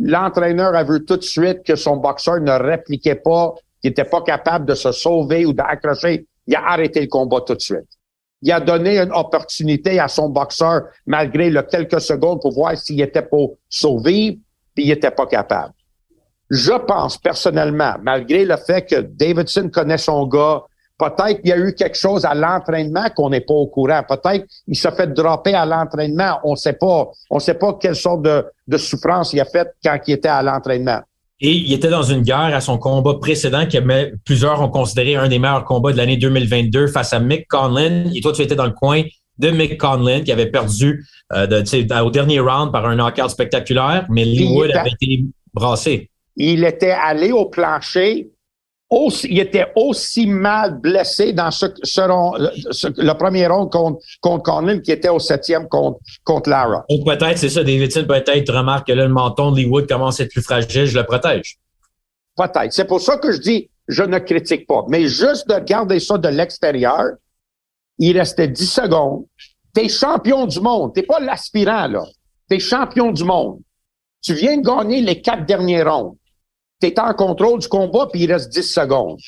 L'entraîneur 0.00 0.74
a 0.74 0.82
vu 0.82 1.04
tout 1.04 1.16
de 1.16 1.22
suite 1.22 1.62
que 1.64 1.76
son 1.76 1.96
boxeur 1.96 2.40
ne 2.40 2.52
répliquait 2.52 3.16
pas, 3.16 3.54
qu'il 3.80 3.90
n'était 3.90 4.04
pas 4.04 4.22
capable 4.22 4.66
de 4.66 4.74
se 4.74 4.90
sauver 4.90 5.46
ou 5.46 5.52
d'accrocher. 5.52 6.26
Il 6.46 6.56
a 6.56 6.66
arrêté 6.66 7.00
le 7.00 7.06
combat 7.06 7.40
tout 7.40 7.54
de 7.54 7.60
suite. 7.60 7.88
Il 8.42 8.52
a 8.52 8.60
donné 8.60 8.98
une 8.98 9.12
opportunité 9.12 10.00
à 10.00 10.08
son 10.08 10.28
boxeur, 10.28 10.82
malgré 11.06 11.50
le 11.50 11.62
quelques 11.62 12.00
secondes, 12.00 12.40
pour 12.40 12.52
voir 12.52 12.76
s'il 12.76 13.00
était 13.00 13.22
pour 13.22 13.56
sauver, 13.68 14.38
puis 14.74 14.84
il 14.84 14.88
n'était 14.88 15.10
pas 15.10 15.26
capable. 15.26 15.74
Je 16.48 16.72
pense 16.72 17.18
personnellement, 17.18 17.94
malgré 18.02 18.44
le 18.44 18.56
fait 18.56 18.82
que 18.82 19.00
Davidson 19.00 19.70
connaît 19.72 19.98
son 19.98 20.26
gars, 20.26 20.62
peut-être 20.98 21.40
il 21.44 21.50
y 21.50 21.52
a 21.52 21.58
eu 21.58 21.74
quelque 21.74 21.96
chose 21.96 22.24
à 22.24 22.34
l'entraînement 22.34 23.08
qu'on 23.14 23.30
n'est 23.30 23.40
pas 23.40 23.54
au 23.54 23.68
courant. 23.68 24.02
Peut-être 24.08 24.46
il 24.66 24.76
s'est 24.76 24.90
fait 24.90 25.12
dropper 25.12 25.54
à 25.54 25.64
l'entraînement. 25.64 26.40
On 26.42 26.52
ne 26.52 26.56
sait 26.56 26.72
pas. 26.72 27.08
On 27.30 27.38
sait 27.38 27.54
pas 27.54 27.74
quelle 27.80 27.94
sorte 27.94 28.22
de, 28.22 28.44
de 28.66 28.76
souffrance 28.76 29.32
il 29.32 29.40
a 29.40 29.44
fait 29.44 29.72
quand 29.84 29.96
il 30.06 30.14
était 30.14 30.28
à 30.28 30.42
l'entraînement. 30.42 31.00
Et 31.40 31.52
il 31.52 31.72
était 31.72 31.88
dans 31.88 32.02
une 32.02 32.20
guerre 32.22 32.54
à 32.54 32.60
son 32.60 32.76
combat 32.78 33.14
précédent 33.20 33.64
que 33.66 34.12
plusieurs 34.24 34.60
ont 34.60 34.68
considéré 34.68 35.16
un 35.16 35.28
des 35.28 35.38
meilleurs 35.38 35.64
combats 35.64 35.92
de 35.92 35.96
l'année 35.96 36.16
2022 36.18 36.88
face 36.88 37.12
à 37.14 37.20
Mick 37.20 37.46
Conlin. 37.48 38.04
Et 38.14 38.20
toi, 38.20 38.32
tu 38.32 38.42
étais 38.42 38.54
dans 38.56 38.66
le 38.66 38.72
coin 38.72 39.02
de 39.38 39.50
Mick 39.50 39.78
Conlin 39.78 40.20
qui 40.20 40.32
avait 40.32 40.50
perdu 40.50 41.06
euh, 41.32 41.46
de- 41.46 42.02
au 42.02 42.10
dernier 42.10 42.40
round 42.40 42.72
par 42.72 42.84
un 42.86 42.94
knockout 42.96 43.30
spectaculaire, 43.30 44.06
mais 44.10 44.24
Lee 44.24 44.44
Wood 44.54 44.70
avait 44.80 44.90
été 44.90 45.24
brassé. 45.54 46.10
il 46.36 46.62
était 46.64 46.90
allé 46.90 47.32
au 47.32 47.46
plancher. 47.46 48.28
Aussi, 48.90 49.28
il 49.30 49.38
était 49.38 49.66
aussi 49.76 50.26
mal 50.26 50.80
blessé 50.80 51.32
dans 51.32 51.52
ce, 51.52 51.66
ce 51.84 52.00
rond- 52.00 52.34
le, 52.36 52.50
ce- 52.72 52.88
le 53.00 53.12
premier 53.14 53.46
round 53.46 53.70
contre, 53.70 54.00
contre 54.20 54.72
qui 54.82 54.90
était 54.90 55.08
au 55.08 55.20
septième 55.20 55.68
contre, 55.68 56.00
contre 56.24 56.50
Lara. 56.50 56.84
Donc 56.90 57.04
peut-être, 57.06 57.38
c'est 57.38 57.50
ça, 57.50 57.62
Davidson 57.62 58.04
peut-être 58.08 58.52
remarque 58.52 58.88
que 58.88 58.92
là, 58.92 59.04
le 59.06 59.12
menton 59.12 59.52
de 59.52 59.58
Lee 59.58 59.66
Wood 59.66 59.86
commence 59.88 60.18
à 60.18 60.24
être 60.24 60.32
plus 60.32 60.42
fragile, 60.42 60.86
je 60.86 60.98
le 60.98 61.04
protège. 61.06 61.56
Peut-être. 62.36 62.72
C'est 62.72 62.84
pour 62.86 63.00
ça 63.00 63.16
que 63.18 63.30
je 63.30 63.38
dis, 63.38 63.70
je 63.86 64.02
ne 64.02 64.18
critique 64.18 64.66
pas. 64.66 64.84
Mais 64.88 65.06
juste 65.06 65.48
de 65.48 65.54
regarder 65.54 66.00
ça 66.00 66.18
de 66.18 66.28
l'extérieur, 66.28 67.10
il 67.98 68.18
restait 68.18 68.48
10 68.48 68.66
secondes. 68.72 69.24
T'es 69.72 69.88
champion 69.88 70.46
du 70.46 70.58
monde. 70.60 70.94
T'es 70.94 71.02
pas 71.04 71.20
l'aspirant, 71.20 71.86
là. 71.86 72.02
T'es 72.48 72.58
champion 72.58 73.12
du 73.12 73.22
monde. 73.22 73.60
Tu 74.20 74.34
viens 74.34 74.56
de 74.56 74.62
gagner 74.62 75.00
les 75.00 75.20
quatre 75.20 75.46
derniers 75.46 75.84
rondes. 76.80 76.94
T'es 76.94 77.00
en 77.00 77.12
contrôle 77.14 77.58
du 77.60 77.68
combat, 77.68 78.08
puis 78.10 78.22
il 78.22 78.32
reste 78.32 78.50
10 78.52 78.62
secondes. 78.62 79.18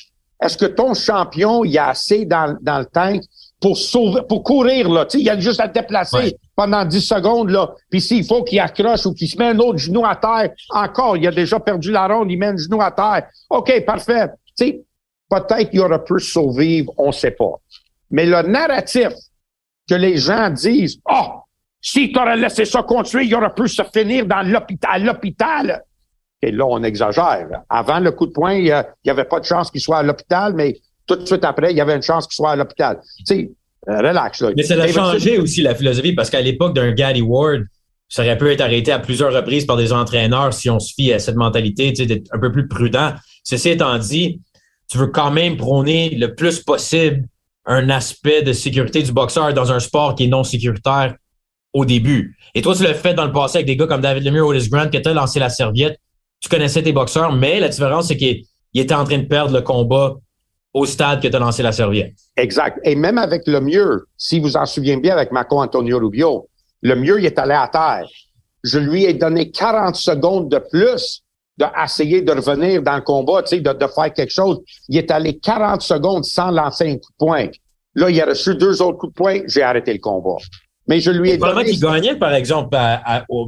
Est-ce 0.41 0.57
que 0.57 0.65
ton 0.65 0.93
champion, 0.93 1.63
il 1.63 1.77
a 1.77 1.89
assez 1.89 2.25
dans, 2.25 2.57
dans 2.61 2.79
le 2.79 2.85
tank 2.85 3.21
pour 3.61 3.77
sauver, 3.77 4.21
pour 4.27 4.43
courir, 4.43 4.89
là? 4.89 5.05
Tu 5.05 5.17
sais, 5.19 5.23
il 5.23 5.29
a 5.29 5.39
juste 5.39 5.59
à 5.61 5.69
te 5.69 5.79
déplacer 5.79 6.17
Ouais. 6.17 6.35
pendant 6.55 6.83
10 6.83 6.99
secondes, 7.01 7.49
là. 7.49 7.73
Puis 7.89 8.01
s'il 8.01 8.25
faut 8.25 8.43
qu'il 8.43 8.59
accroche 8.59 9.05
ou 9.05 9.13
qu'il 9.13 9.29
se 9.29 9.37
met 9.37 9.45
un 9.49 9.59
autre 9.59 9.77
genou 9.77 10.05
à 10.05 10.15
terre, 10.15 10.49
encore, 10.71 11.15
il 11.15 11.25
a 11.27 11.31
déjà 11.31 11.59
perdu 11.59 11.91
la 11.91 12.07
ronde, 12.07 12.29
il 12.29 12.37
met 12.37 12.47
un 12.47 12.57
genou 12.57 12.81
à 12.81 12.91
terre. 12.91 13.27
OK, 13.49 13.85
parfait. 13.85 14.27
Tu 14.57 14.65
sais, 14.65 14.81
peut-être 15.29 15.69
qu'il 15.69 15.79
aurait 15.79 16.03
pu 16.03 16.19
survivre, 16.19 16.91
on 16.97 17.07
ne 17.07 17.11
sait 17.13 17.31
pas. 17.31 17.53
Mais 18.11 18.25
le 18.25 18.41
narratif 18.41 19.09
que 19.89 19.95
les 19.95 20.17
gens 20.17 20.49
disent, 20.49 20.97
oh, 21.09 21.27
si 21.81 22.11
tu 22.11 22.19
aurais 22.19 22.37
laissé 22.37 22.65
ça 22.65 22.83
continuer, 22.83 23.25
il 23.25 23.35
aurait 23.35 23.53
pu 23.53 23.67
se 23.67 23.81
finir 23.93 24.25
dans 24.25 24.41
l'hôpital, 24.41 24.91
à 24.93 24.99
l'hôpital. 24.99 25.83
Et 26.43 26.51
là, 26.51 26.65
on 26.67 26.83
exagère. 26.83 27.47
Avant 27.69 28.01
le 28.01 28.11
coup 28.11 28.25
de 28.25 28.31
poing, 28.31 28.55
il 28.55 28.63
n'y 28.63 29.11
avait 29.11 29.23
pas 29.23 29.39
de 29.39 29.45
chance 29.45 29.71
qu'il 29.71 29.79
soit 29.79 29.99
à 29.99 30.03
l'hôpital, 30.03 30.53
mais 30.53 30.75
tout 31.07 31.15
de 31.15 31.25
suite 31.25 31.45
après, 31.45 31.71
il 31.71 31.77
y 31.77 31.81
avait 31.81 31.95
une 31.95 32.01
chance 32.01 32.27
qu'il 32.27 32.35
soit 32.35 32.51
à 32.51 32.55
l'hôpital. 32.57 32.99
Tu 33.19 33.23
sais, 33.25 33.51
euh, 33.87 33.99
relax. 33.99 34.41
Là. 34.41 34.51
Mais 34.57 34.63
ça 34.63 34.75
a 34.75 34.87
changé 34.87 35.37
aussi 35.37 35.61
la 35.61 35.73
philosophie 35.73 36.11
parce 36.11 36.29
qu'à 36.29 36.41
l'époque 36.41 36.75
d'un 36.75 36.91
Gary 36.91 37.21
Ward, 37.21 37.61
ça 38.09 38.23
aurait 38.23 38.37
pu 38.37 38.51
être 38.51 38.59
arrêté 38.59 38.91
à 38.91 38.99
plusieurs 38.99 39.33
reprises 39.33 39.65
par 39.65 39.77
des 39.77 39.93
entraîneurs 39.93 40.53
si 40.53 40.69
on 40.69 40.79
se 40.79 40.93
fie 40.93 41.13
à 41.13 41.19
cette 41.19 41.37
mentalité 41.37 41.93
d'être 41.93 42.27
un 42.33 42.39
peu 42.39 42.51
plus 42.51 42.67
prudent. 42.67 43.13
Ceci 43.45 43.69
étant 43.69 43.97
dit, 43.97 44.41
tu 44.89 44.97
veux 44.97 45.07
quand 45.07 45.31
même 45.31 45.55
prôner 45.55 46.09
le 46.09 46.35
plus 46.35 46.59
possible 46.59 47.23
un 47.65 47.89
aspect 47.89 48.41
de 48.41 48.51
sécurité 48.51 49.01
du 49.01 49.13
boxeur 49.13 49.53
dans 49.53 49.71
un 49.71 49.79
sport 49.79 50.15
qui 50.15 50.25
est 50.25 50.27
non 50.27 50.43
sécuritaire 50.43 51.15
au 51.71 51.85
début. 51.85 52.37
Et 52.53 52.61
toi, 52.61 52.75
tu 52.75 52.83
l'as 52.83 52.93
fait 52.93 53.13
dans 53.13 53.25
le 53.25 53.31
passé 53.31 53.59
avec 53.59 53.67
des 53.67 53.77
gars 53.77 53.87
comme 53.87 54.01
David 54.01 54.25
Lemieux, 54.25 54.43
Otis 54.43 54.69
Grant, 54.69 54.89
qui 54.89 55.01
t'a 55.01 55.13
lancé 55.13 55.39
la 55.39 55.49
serviette. 55.49 55.97
Tu 56.43 56.49
connaissais 56.49 56.83
tes 56.83 56.91
boxeurs, 56.91 57.31
mais 57.31 57.61
la 57.61 57.69
différence, 57.69 58.09
c'est 58.09 58.17
qu'il 58.17 58.43
était 58.73 58.93
en 58.93 59.05
train 59.05 59.17
de 59.17 59.27
perdre 59.27 59.53
le 59.53 59.61
combat 59.61 60.15
au 60.73 60.85
stade 60.85 61.21
que 61.21 61.27
tu 61.29 61.35
as 61.35 61.39
lancé 61.39 61.63
la 61.63 61.71
serviette. 61.71 62.15
Exact. 62.35 62.79
Et 62.83 62.95
même 62.95 63.17
avec 63.17 63.43
le 63.47 63.61
mieux, 63.61 64.07
si 64.17 64.41
vous 64.41 64.57
en 64.57 64.65
souvenez 64.65 64.97
bien 64.97 65.13
avec 65.13 65.31
Marco 65.31 65.61
Antonio 65.61 65.99
Rubio, 65.99 66.49
le 66.81 66.95
mieux, 66.95 67.19
il 67.19 67.25
est 67.25 67.39
allé 67.39 67.53
à 67.53 67.69
terre. 67.69 68.09
Je 68.61 68.77
lui 68.77 69.05
ai 69.05 69.13
donné 69.13 69.51
40 69.51 69.95
secondes 69.95 70.49
de 70.49 70.57
plus 70.57 71.23
d'essayer 71.57 72.21
de 72.21 72.31
revenir 72.33 72.81
dans 72.81 72.95
le 72.95 73.01
combat, 73.01 73.41
de, 73.43 73.57
de, 73.57 73.87
faire 73.87 74.13
quelque 74.13 74.33
chose. 74.33 74.59
Il 74.89 74.97
est 74.97 75.11
allé 75.11 75.37
40 75.37 75.81
secondes 75.81 76.25
sans 76.25 76.51
lancer 76.51 76.89
un 76.89 76.95
coup 76.95 77.11
de 77.11 77.25
poing. 77.25 77.47
Là, 77.95 78.09
il 78.09 78.19
a 78.19 78.25
reçu 78.25 78.55
deux 78.55 78.81
autres 78.81 78.97
coups 78.97 79.13
de 79.13 79.17
poing, 79.17 79.39
j'ai 79.47 79.61
arrêté 79.61 79.93
le 79.93 79.99
combat. 79.99 80.37
Mais 80.87 80.99
je 80.99 81.11
lui 81.11 81.31
ai 81.31 81.37
donné... 81.37 81.63
qu'il 81.65 81.79
gagnait, 81.79 82.15
par 82.15 82.33
exemple, 82.33 82.77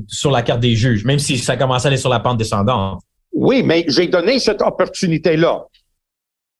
sur 0.08 0.32
la 0.32 0.42
carte 0.42 0.62
des 0.62 0.75
juges, 0.75 1.04
même 1.06 1.20
si 1.20 1.38
ça 1.38 1.58
commençait 1.58 1.88
à 1.88 1.89
aller 1.89 1.98
sur 1.98 2.10
la 2.10 2.20
pente 2.20 2.38
descendante. 2.38 3.01
Oui, 3.34 3.63
mais 3.63 3.84
j'ai 3.88 4.08
donné 4.08 4.39
cette 4.39 4.62
opportunité-là. 4.62 5.65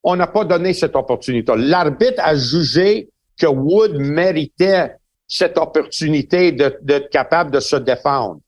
On 0.03 0.15
n'a 0.15 0.27
pas 0.27 0.44
donné 0.44 0.74
cette 0.74 0.96
opportunité. 0.96 1.53
L'arbitre 1.55 2.22
a 2.22 2.36
jugé 2.36 3.10
que 3.39 3.48
Wood 3.48 3.98
méritait 3.98 4.91
cette 5.27 5.58
opportunité 5.58 6.51
d'être 6.51 7.10
capable 7.10 7.51
de 7.51 7.60
se 7.60 7.75
défendre. 7.77 8.39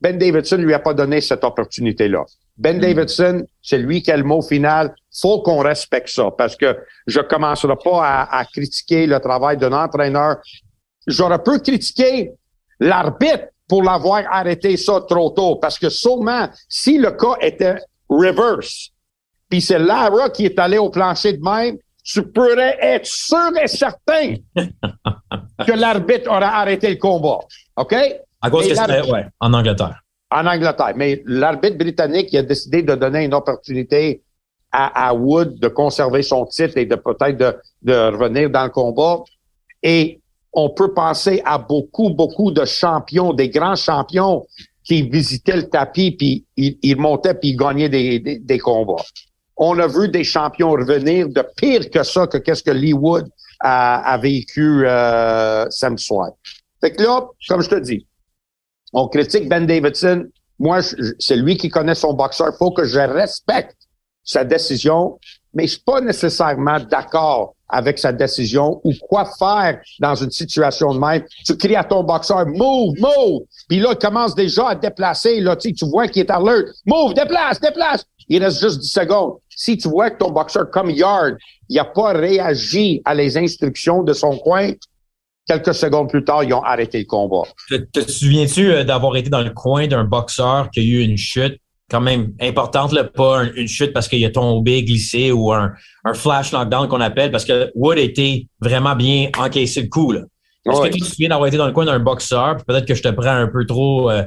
Ben 0.00 0.18
Davidson 0.18 0.56
lui 0.56 0.74
a 0.74 0.78
pas 0.78 0.94
donné 0.94 1.20
cette 1.20 1.44
opportunité-là. 1.44 2.24
Ben 2.58 2.76
hmm. 2.76 2.80
Davidson, 2.80 3.46
c'est 3.62 3.78
lui 3.78 4.02
qui 4.02 4.10
a 4.10 4.16
le 4.16 4.24
mot 4.24 4.42
final. 4.42 4.94
Faut 5.20 5.42
qu'on 5.42 5.58
respecte 5.58 6.08
ça 6.08 6.30
parce 6.36 6.56
que 6.56 6.76
je 7.06 7.20
commencerai 7.20 7.74
pas 7.82 8.04
à, 8.04 8.38
à 8.38 8.44
critiquer 8.44 9.06
le 9.06 9.20
travail 9.20 9.56
d'un 9.56 9.72
entraîneur. 9.72 10.36
J'aurais 11.06 11.42
pu 11.42 11.58
critiquer 11.60 12.32
l'arbitre 12.80 13.48
pour 13.68 13.82
l'avoir 13.82 14.22
arrêté 14.30 14.76
ça 14.76 15.00
trop 15.08 15.30
tôt 15.30 15.56
parce 15.56 15.78
que 15.78 15.88
seulement 15.88 16.48
si 16.68 16.98
le 16.98 17.12
cas 17.12 17.36
était 17.40 17.76
reverse, 18.08 18.90
puis 19.48 19.60
c'est 19.60 19.78
Lara 19.78 20.30
qui 20.30 20.46
est 20.46 20.58
allé 20.58 20.78
au 20.78 20.90
plancher 20.90 21.32
de 21.34 21.42
même, 21.42 21.76
tu 22.02 22.22
pourrais 22.22 22.78
être 22.80 23.06
sûr 23.06 23.50
et 23.60 23.66
certain 23.66 24.34
que 25.66 25.72
l'arbitre 25.72 26.30
aurait 26.30 26.44
arrêté 26.44 26.90
le 26.90 26.96
combat. 26.96 27.40
OK? 27.76 27.94
À 28.40 28.50
cause 28.50 28.68
que 28.68 28.74
c'était, 28.74 29.02
ouais, 29.10 29.26
en 29.40 29.52
Angleterre. 29.52 30.00
En 30.30 30.46
Angleterre. 30.46 30.92
Mais 30.96 31.22
l'arbitre 31.26 31.76
britannique 31.76 32.32
a 32.34 32.42
décidé 32.42 32.82
de 32.82 32.94
donner 32.94 33.24
une 33.24 33.34
opportunité 33.34 34.22
à, 34.70 35.08
à, 35.08 35.14
Wood 35.14 35.58
de 35.58 35.68
conserver 35.68 36.22
son 36.22 36.46
titre 36.46 36.76
et 36.76 36.86
de 36.86 36.94
peut-être 36.96 37.36
de, 37.36 37.56
de, 37.82 38.16
revenir 38.16 38.50
dans 38.50 38.64
le 38.64 38.70
combat. 38.70 39.22
Et 39.82 40.20
on 40.56 40.70
peut 40.70 40.94
penser 40.94 41.42
à 41.44 41.58
beaucoup, 41.58 42.08
beaucoup 42.08 42.50
de 42.50 42.64
champions, 42.64 43.34
des 43.34 43.50
grands 43.50 43.76
champions 43.76 44.46
qui 44.82 45.02
visitaient 45.02 45.56
le 45.56 45.68
tapis, 45.68 46.12
puis 46.12 46.46
ils, 46.56 46.78
ils 46.82 46.96
montaient, 46.96 47.34
puis 47.34 47.50
ils 47.50 47.56
gagnaient 47.56 47.90
des, 47.90 48.58
combats. 48.58 49.04
On 49.58 49.78
a 49.78 49.86
vu 49.86 50.08
des 50.08 50.24
champions 50.24 50.70
revenir 50.70 51.28
de 51.28 51.44
pire 51.56 51.90
que 51.90 52.02
ça, 52.02 52.26
que 52.26 52.38
qu'est-ce 52.38 52.62
que 52.62 52.70
Lee 52.70 52.94
Wood 52.94 53.28
a, 53.60 54.14
a 54.14 54.18
vécu 54.18 54.86
euh, 54.86 55.66
samedi 55.68 56.02
soir. 56.02 56.30
Fait 56.80 56.92
que 56.92 57.02
là, 57.02 57.28
comme 57.48 57.60
je 57.60 57.68
te 57.68 57.80
dis, 57.80 58.06
on 58.94 59.08
critique 59.08 59.48
Ben 59.48 59.66
Davidson. 59.66 60.26
Moi, 60.58 60.80
c'est 61.18 61.36
lui 61.36 61.58
qui 61.58 61.68
connaît 61.68 61.94
son 61.94 62.14
boxeur. 62.14 62.48
Il 62.54 62.56
faut 62.56 62.70
que 62.70 62.84
je 62.84 63.00
respecte 63.00 63.76
sa 64.24 64.42
décision, 64.42 65.18
mais 65.52 65.66
je 65.66 65.72
suis 65.72 65.82
pas 65.82 66.00
nécessairement 66.00 66.80
d'accord 66.80 67.55
avec 67.68 67.98
sa 67.98 68.12
décision 68.12 68.80
ou 68.84 68.92
quoi 69.08 69.28
faire 69.38 69.80
dans 70.00 70.14
une 70.14 70.30
situation 70.30 70.94
de 70.94 70.98
même. 70.98 71.22
Tu 71.44 71.56
cries 71.56 71.76
à 71.76 71.84
ton 71.84 72.02
boxeur, 72.04 72.46
move, 72.46 72.94
move. 72.98 73.42
Puis 73.68 73.80
là, 73.80 73.90
il 73.92 73.98
commence 73.98 74.34
déjà 74.34 74.68
à 74.68 74.74
déplacer. 74.74 75.40
Là, 75.40 75.56
tu, 75.56 75.74
vois 75.82 76.08
qu'il 76.08 76.22
est 76.22 76.30
alert. 76.30 76.68
Move, 76.86 77.14
déplace, 77.14 77.60
déplace. 77.60 78.04
Il 78.28 78.42
reste 78.42 78.60
juste 78.60 78.80
10 78.80 78.88
secondes. 78.88 79.34
Si 79.48 79.76
tu 79.76 79.88
vois 79.88 80.10
que 80.10 80.18
ton 80.18 80.30
boxeur, 80.30 80.70
comme 80.70 80.90
Yard, 80.90 81.36
il 81.68 81.76
n'a 81.76 81.84
pas 81.84 82.12
réagi 82.12 83.00
à 83.04 83.14
les 83.14 83.36
instructions 83.38 84.02
de 84.02 84.12
son 84.12 84.36
coin, 84.38 84.72
Quelques 85.48 85.74
secondes 85.74 86.08
plus 86.08 86.24
tard, 86.24 86.42
ils 86.42 86.52
ont 86.52 86.62
arrêté 86.62 86.98
le 86.98 87.04
combat. 87.04 87.42
Te, 87.70 87.76
te 87.76 88.10
souviens-tu 88.10 88.72
euh, 88.72 88.82
d'avoir 88.82 89.16
été 89.16 89.30
dans 89.30 89.42
le 89.42 89.50
coin 89.50 89.86
d'un 89.86 90.02
boxeur 90.02 90.68
qui 90.70 90.80
a 90.80 90.82
eu 90.82 90.98
une 90.98 91.16
chute 91.16 91.60
quand 91.90 92.00
même 92.00 92.32
importante, 92.40 92.92
là, 92.92 93.04
pas 93.04 93.44
une 93.44 93.68
chute 93.68 93.92
parce 93.92 94.08
qu'il 94.08 94.24
a 94.24 94.30
tombé, 94.30 94.82
glissé 94.82 95.30
ou 95.32 95.52
un, 95.52 95.72
un 96.04 96.14
flash 96.14 96.52
knockdown 96.52 96.88
qu'on 96.88 97.00
appelle 97.00 97.30
parce 97.30 97.44
que 97.44 97.70
Wood 97.74 97.98
a 97.98 98.00
été 98.00 98.48
vraiment 98.60 98.96
bien 98.96 99.30
encaissé 99.38 99.82
le 99.82 99.88
coup. 99.88 100.12
Est-ce 100.12 100.80
que 100.80 100.88
tu 100.88 101.00
te 101.00 101.04
souviens 101.04 101.28
d'avoir 101.28 101.46
été 101.46 101.56
dans 101.56 101.66
le 101.66 101.72
coin 101.72 101.84
d'un 101.84 102.00
boxeur? 102.00 102.56
Peut-être 102.66 102.86
que 102.86 102.94
je 102.94 103.02
te 103.02 103.08
prends 103.08 103.28
un 103.28 103.48
peu 103.48 103.64
trop. 103.66 104.10
Euh, 104.10 104.24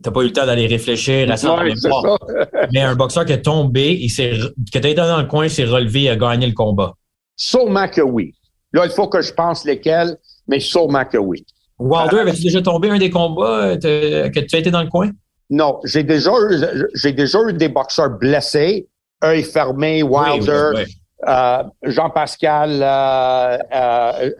T'as 0.00 0.12
pas 0.12 0.20
eu 0.20 0.26
le 0.26 0.32
temps 0.32 0.46
d'aller 0.46 0.68
réfléchir 0.68 1.28
à 1.28 1.36
ça. 1.36 1.56
Ouais, 1.56 1.72
mais 2.72 2.82
un 2.82 2.94
boxeur 2.94 3.24
qui 3.24 3.32
est 3.32 3.42
tombé, 3.42 3.98
il 4.00 4.10
s'est, 4.10 4.32
qui 4.70 4.78
a 4.78 4.80
été 4.80 4.94
dans 4.94 5.18
le 5.18 5.26
coin, 5.26 5.48
s'est 5.48 5.64
relevé 5.64 6.04
et 6.04 6.10
a 6.10 6.16
gagné 6.16 6.46
le 6.46 6.52
combat. 6.52 6.94
Sûrement 7.34 7.88
que 7.88 8.02
oui. 8.02 8.32
Là, 8.72 8.84
il 8.84 8.92
faut 8.92 9.08
que 9.08 9.20
je 9.20 9.32
pense 9.32 9.64
lesquels 9.64 10.16
mais 10.46 10.60
sûrement 10.60 11.04
que 11.04 11.18
oui. 11.18 11.44
Wilder, 11.78 12.16
euh, 12.16 12.20
avais-tu 12.20 12.42
déjà 12.42 12.62
tombé 12.62 12.90
un 12.90 12.98
des 12.98 13.10
combats 13.10 13.66
euh, 13.66 13.76
que 13.76 14.40
tu 14.40 14.56
as 14.56 14.58
été 14.58 14.70
dans 14.70 14.82
le 14.82 14.88
coin? 14.88 15.10
Non, 15.50 15.80
j'ai 15.84 16.02
déjà 16.02 16.32
eu, 16.32 16.88
j'ai 16.94 17.12
déjà 17.12 17.38
eu 17.48 17.52
des 17.52 17.68
boxeurs 17.68 18.10
blessés, 18.10 18.86
œil 19.24 19.42
fermé, 19.42 20.02
Wilder, 20.02 20.84
Euh, 21.26 21.64
Jean-Pascal, 21.82 22.80
euh, 22.80 23.58
euh 23.74 24.30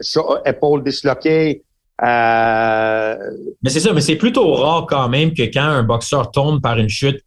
épaule 0.45 0.81
disloquée. 0.81 1.61
mais 2.01 3.69
c'est 3.69 3.81
ça, 3.81 3.91
mais 3.91 3.99
c'est 3.99 4.15
plutôt 4.15 4.53
rare 4.53 4.85
quand 4.87 5.09
même 5.09 5.33
que 5.33 5.43
quand 5.43 5.61
un 5.61 5.83
boxeur 5.83 6.31
tombe 6.31 6.61
par 6.61 6.77
une 6.77 6.87
chute 6.87 7.21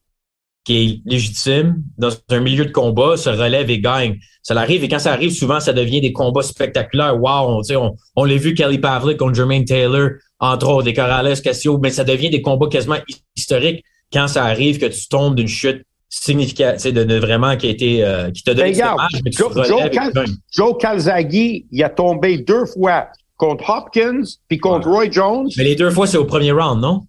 qui 0.65 0.77
est 0.77 1.11
légitime 1.11 1.83
dans 1.99 2.11
un 2.31 2.41
milieu 2.41 2.65
de 2.65 2.71
combat, 2.71 3.17
se 3.17 3.29
relève 3.29 3.69
et 3.71 3.81
gagne. 3.81 4.19
Ça 4.43 4.55
arrive 4.55 4.85
et 4.85 4.89
quand 4.89 4.99
ça 4.99 5.13
arrive, 5.13 5.33
souvent, 5.33 5.61
ça 5.61 5.73
devient 5.73 6.01
des 6.01 6.13
combats 6.13 6.43
spectaculaires. 6.43 7.21
Wow, 7.21 7.61
on, 7.61 7.63
on, 7.77 7.97
on 8.17 8.25
l'a 8.25 8.37
vu 8.37 8.55
Kelly 8.55 8.79
Pavlik 8.79 9.19
contre 9.19 9.35
Jermaine 9.35 9.65
Taylor, 9.65 10.11
entre 10.39 10.69
autres, 10.69 10.85
des 10.85 10.95
Corrales 10.95 11.41
Cassio, 11.41 11.79
mais 11.79 11.91
ça 11.91 12.05
devient 12.05 12.31
des 12.31 12.43
combats 12.43 12.69
quasiment 12.69 12.99
historiques 13.37 13.85
quand 14.13 14.29
ça 14.29 14.45
arrive 14.45 14.79
que 14.79 14.87
tu 14.87 15.09
tombes 15.09 15.35
d'une 15.35 15.49
chute 15.49 15.83
significative, 16.09 16.93
de, 16.93 17.05
de, 17.05 17.17
vraiment 17.17 17.57
qui 17.57 17.69
a 17.69 17.71
été 17.71 18.05
euh, 18.05 18.31
qui 18.31 18.43
t'a 18.43 18.53
donné 18.53 18.73
regarde, 18.73 19.01
Joe, 19.27 19.67
Joe, 19.67 19.91
Cal 19.91 20.13
Joe 20.53 20.77
Calzaghe, 20.79 21.65
il 21.71 21.83
a 21.83 21.89
tombé 21.89 22.39
deux 22.39 22.67
fois 22.67 23.09
contre 23.39 23.71
Hopkins 23.71 24.23
puis 24.49 24.59
contre 24.59 24.89
Roy 24.89 25.11
Jones. 25.11 25.49
Mais 25.57 25.65
les 25.65 25.75
deux 25.75 25.91
fois, 25.91 26.07
c'est 26.07 26.19
au 26.19 26.27
premier 26.27 26.53
round, 26.53 26.81
non? 26.83 27.07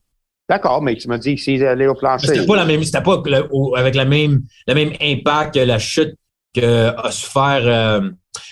D'accord, 0.50 0.82
mais 0.82 0.96
tu 0.96 1.08
m'as 1.08 1.18
dit 1.18 1.38
s'il 1.38 1.66
allait 1.66 1.88
au 1.88 1.96
plancher. 1.96 2.28
C'était 2.28 2.46
pas 2.46 2.58
la 2.58 2.66
même, 2.66 2.84
c'était 2.84 3.02
pas 3.02 3.22
le, 3.26 3.78
avec 3.78 3.96
la 3.96 4.06
même, 4.06 4.42
le 4.68 4.74
même 4.74 4.92
impact 5.02 5.56
que 5.56 5.60
la 5.60 5.80
chute 5.80 6.16
que 6.54 6.96
a 6.96 7.12
su 7.12 7.26
faire 7.26 7.62
euh, 7.66 8.10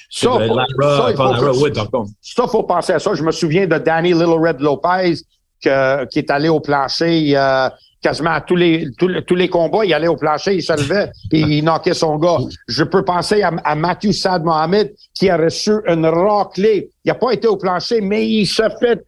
ça, 0.09 0.29
faut, 0.31 0.39
Lara, 0.39 1.13
ça, 1.15 1.23
Lara 1.23 1.53
Wood, 1.53 1.73
par 1.73 1.89
contre. 1.89 2.11
Ça, 2.21 2.47
faut 2.47 2.63
penser 2.63 2.93
à 2.93 2.99
ça. 2.99 3.13
Je 3.13 3.23
me 3.23 3.31
souviens 3.31 3.67
de 3.67 3.77
Danny 3.77 4.13
Little 4.13 4.45
Red 4.45 4.59
Lopez 4.59 5.15
que, 5.63 6.05
qui 6.05 6.19
est 6.19 6.31
allé 6.31 6.49
au 6.49 6.59
plancher 6.59 7.37
euh, 7.37 7.69
quasiment 8.01 8.31
à 8.31 8.41
tous 8.41 8.55
les, 8.55 8.87
tous, 8.97 9.09
tous, 9.27 9.35
les 9.35 9.47
combats. 9.47 9.85
Il 9.85 9.93
allait 9.93 10.07
au 10.07 10.17
plancher, 10.17 10.55
il 10.55 10.63
se 10.63 10.73
levait 10.73 11.11
et 11.31 11.39
il 11.39 11.63
knockait 11.63 11.93
son 11.93 12.17
gars. 12.17 12.39
Je 12.67 12.83
peux 12.83 13.05
penser 13.05 13.41
à, 13.41 13.51
à 13.63 13.75
Matthew 13.75 14.11
Sad 14.11 14.43
Mohamed 14.43 14.93
qui 15.13 15.29
a 15.29 15.37
reçu 15.37 15.71
une 15.87 16.05
raclée. 16.05 16.89
Il 17.05 17.09
n'a 17.09 17.15
pas 17.15 17.31
été 17.31 17.47
au 17.47 17.57
plancher, 17.57 18.01
mais 18.01 18.27
il 18.27 18.45
se 18.45 18.63
fait 18.79 19.03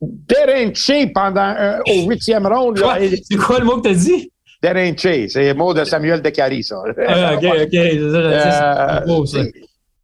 dérinché 0.00 1.06
pendant 1.08 1.54
au 1.88 2.08
huitième 2.08 2.46
round. 2.46 2.82
C'est 3.28 3.36
quoi 3.36 3.58
le 3.58 3.64
mot 3.64 3.76
que 3.80 3.88
tu 3.88 3.94
as 3.94 3.94
dit? 3.94 4.32
Dérinché, 4.62 5.28
c'est 5.28 5.48
le 5.48 5.54
mot 5.54 5.72
de 5.72 5.84
Samuel 5.84 6.20
Decari, 6.20 6.62
ça. 6.62 6.82
Ah, 7.08 7.34
OK, 7.34 7.44
OK. 7.44 7.74
Euh, 7.74 9.44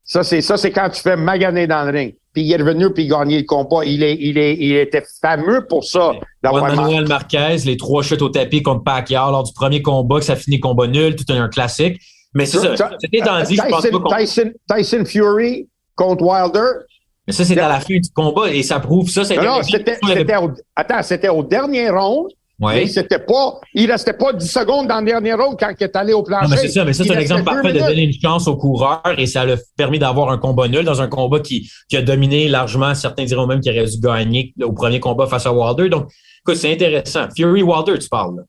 ça, 0.04 0.22
c'est 0.22 0.40
ça, 0.40 0.56
c'est 0.56 0.70
quand 0.70 0.88
tu 0.90 1.00
fais 1.02 1.16
maganer 1.16 1.66
dans 1.66 1.82
le 1.84 1.90
ring. 1.90 2.14
Puis 2.32 2.42
il 2.44 2.52
est 2.52 2.56
revenu 2.56 2.92
puis 2.92 3.04
il 3.04 3.12
a 3.14 3.18
gagné 3.18 3.38
le 3.38 3.44
combat. 3.44 3.84
Il, 3.84 4.02
est, 4.02 4.14
il, 4.20 4.38
est, 4.38 4.54
il 4.56 4.76
était 4.76 5.02
fameux 5.20 5.66
pour 5.68 5.84
ça. 5.84 6.12
Juan 6.44 6.76
Manuel 6.76 7.08
Marquez, 7.08 7.56
les 7.64 7.76
trois 7.76 8.02
chutes 8.02 8.22
au 8.22 8.28
tapis 8.28 8.62
contre 8.62 8.84
Pacquiao 8.84 9.30
lors 9.30 9.42
du 9.42 9.52
premier 9.52 9.82
combat, 9.82 10.18
que 10.20 10.24
ça 10.24 10.36
finit 10.36 10.60
combat 10.60 10.86
nul, 10.86 11.16
tout 11.16 11.24
un 11.32 11.48
classique. 11.48 11.98
Mais 12.34 12.46
c'est 12.46 12.58
ça. 12.58 12.90
C'était 13.00 13.20
dit, 13.46 13.56
je 13.56 13.62
pense 13.62 13.70
pas 13.70 13.80
Tyson, 13.82 14.00
qu'on- 14.00 14.16
Tyson, 14.16 14.52
Tyson 14.74 15.04
Fury 15.06 15.68
contre 15.96 16.22
Wilder. 16.22 16.84
Mais 17.26 17.32
ça, 17.32 17.44
c'est 17.44 17.58
à 17.58 17.68
la 17.68 17.80
fin 17.80 17.98
du 17.98 18.08
combat 18.14 18.50
et 18.50 18.62
ça 18.62 18.78
prouve 18.80 19.10
ça. 19.10 19.22
Non, 19.34 19.42
non, 19.42 19.62
c'était, 19.62 20.36
au, 20.36 20.50
attends, 20.76 21.02
c'était 21.02 21.28
au 21.28 21.42
dernier 21.42 21.90
round. 21.90 22.30
Mais 22.58 22.86
c'était 22.86 23.18
pas, 23.18 23.60
il 23.74 23.90
restait 23.90 24.14
pas 24.14 24.32
10 24.32 24.46
secondes 24.50 24.88
dans 24.88 25.00
le 25.00 25.04
dernier 25.04 25.34
round 25.34 25.58
quand 25.58 25.72
il 25.78 25.84
est 25.84 25.94
allé 25.94 26.14
au 26.14 26.22
plancher. 26.22 26.44
Non, 26.44 26.50
mais 26.50 26.56
c'est 26.56 26.68
ça, 26.68 26.84
mais 26.86 26.94
ça, 26.94 27.04
c'est 27.04 27.14
un 27.14 27.18
exemple 27.18 27.44
parfait 27.44 27.72
de 27.72 27.80
donner 27.80 28.04
une 28.04 28.18
chance 28.18 28.48
au 28.48 28.56
coureur 28.56 29.02
et 29.18 29.26
ça 29.26 29.42
a 29.42 29.56
permis 29.76 29.98
d'avoir 29.98 30.30
un 30.30 30.38
combat 30.38 30.66
nul 30.66 30.82
dans 30.84 31.02
un 31.02 31.08
combat 31.08 31.40
qui, 31.40 31.70
qui 31.88 31.98
a 31.98 32.02
dominé 32.02 32.48
largement. 32.48 32.94
Certains 32.94 33.24
diront 33.24 33.46
même 33.46 33.60
qu'il 33.60 33.72
aurait 33.78 33.86
dû 33.86 33.98
gagner 34.00 34.54
au 34.62 34.72
premier 34.72 35.00
combat 35.00 35.26
face 35.26 35.44
à 35.44 35.52
Wilder. 35.52 35.90
Donc, 35.90 36.08
écoute, 36.40 36.56
c'est 36.56 36.72
intéressant. 36.72 37.28
Fury 37.36 37.62
Wilder, 37.62 37.98
tu 37.98 38.08
parles. 38.08 38.42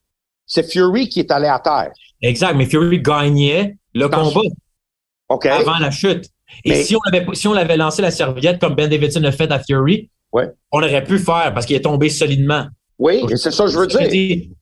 C'est 0.46 0.72
Fury 0.72 1.10
qui 1.10 1.20
est 1.20 1.32
allé 1.32 1.48
à 1.48 1.60
terre. 1.60 1.92
Exact, 2.22 2.54
mais 2.56 2.66
Fury 2.66 3.02
gagnait 3.02 3.76
le 3.94 4.08
Dans- 4.08 4.24
combat 4.24 4.48
OK? 5.28 5.46
avant 5.48 5.80
la 5.80 5.92
chute. 5.92 6.30
Et 6.64 6.70
Mais- 6.70 6.84
si 6.84 6.96
on 6.96 7.00
avait 7.08 7.26
si 7.34 7.48
on 7.48 7.54
avait 7.54 7.78
lancé 7.78 8.02
la 8.02 8.12
serviette 8.12 8.60
comme 8.60 8.76
Ben 8.76 8.90
Davidson 8.90 9.20
l'a 9.22 9.32
fait 9.32 9.52
à 9.52 9.60
Fury, 9.60 10.10
Ouais. 10.32 10.50
on 10.72 10.80
aurait 10.82 11.04
pu 11.04 11.20
faire 11.20 11.52
parce 11.54 11.66
qu'il 11.66 11.76
est 11.76 11.82
tombé 11.82 12.10
solidement. 12.10 12.66
Oui, 13.00 13.22
c'est 13.36 13.52
ça 13.52 13.66
que 13.66 13.72
je 13.72 13.78
veux 13.78 13.88
dire. 13.88 14.00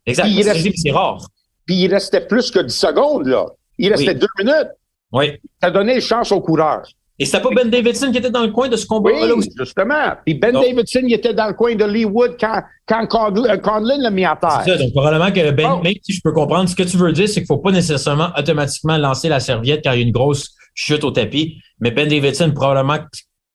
Exact. 0.06 0.24
Puis 0.26 0.34
il 0.34 0.44
C'est- 0.44 0.52
reste- 0.52 0.64
c'est- 0.64 0.74
C'est 0.78 0.92
rare. 0.92 1.28
Puis 1.66 1.76
il 1.76 1.88
restait 1.94 2.22
plus 2.22 2.52
que 2.52 2.60
10 2.60 2.76
secondes, 2.76 3.28
là. 3.28 3.46
Il 3.78 3.90
restait 3.92 4.10
Oui. 4.14 4.20
deux 4.20 4.28
minutes. 4.44 4.70
Oui. 5.12 5.32
Ça 5.62 5.72
donnait 5.72 6.00
chance 6.02 6.32
au 6.32 6.42
coureur. 6.42 6.84
Et 7.18 7.24
c'était 7.26 7.40
pas 7.42 7.50
Ben 7.56 7.70
Davidson 7.70 8.12
qui 8.12 8.18
était 8.18 8.30
dans 8.30 8.44
le 8.44 8.52
coin 8.52 8.68
de 8.68 8.76
ce 8.76 8.82
Oui, 8.84 8.88
combat-là 8.90 9.34
aussi? 9.36 9.50
justement. 9.58 10.12
Puis 10.26 10.34
Ben 10.34 10.52
Donc- 10.52 10.66
Davidson, 10.66 11.00
il 11.08 11.14
était 11.14 11.34
dans 11.34 11.48
le 11.48 11.54
coin 11.54 11.74
de 11.74 11.86
Leewood 11.86 12.36
quand, 12.38 12.62
quand 12.86 13.08
Conlin, 13.08 13.54
euh, 13.54 13.58
Conlin 13.58 13.98
l'a 14.00 14.10
mis 14.12 14.26
à 14.26 14.36
terre. 14.36 14.62
C'est 14.66 14.72
ça, 14.72 14.78
donc 14.78 14.92
probablement 14.92 15.32
que 15.32 15.52
Ben, 15.52 15.76
Oh. 15.80 15.82
même 15.82 15.94
si 16.04 16.12
je 16.12 16.20
peux 16.22 16.34
comprendre, 16.34 16.68
ce 16.70 16.76
que 16.76 16.84
tu 16.84 16.98
veux 16.98 17.14
dire, 17.14 17.30
c'est 17.30 17.36
qu'il 17.40 17.46
faut 17.48 17.58
pas 17.60 17.72
nécessairement 17.72 18.30
automatiquement 18.38 18.98
lancer 18.98 19.30
la 19.30 19.40
serviette 19.40 19.80
quand 19.86 19.94
il 19.94 20.00
y 20.02 20.04
a 20.04 20.06
une 20.06 20.12
grosse 20.12 20.55
chute 20.76 21.04
au 21.04 21.10
tapis. 21.12 21.60
Mais 21.80 21.90
Ben 21.90 22.08
Davidson, 22.08 22.52
probablement, 22.54 23.00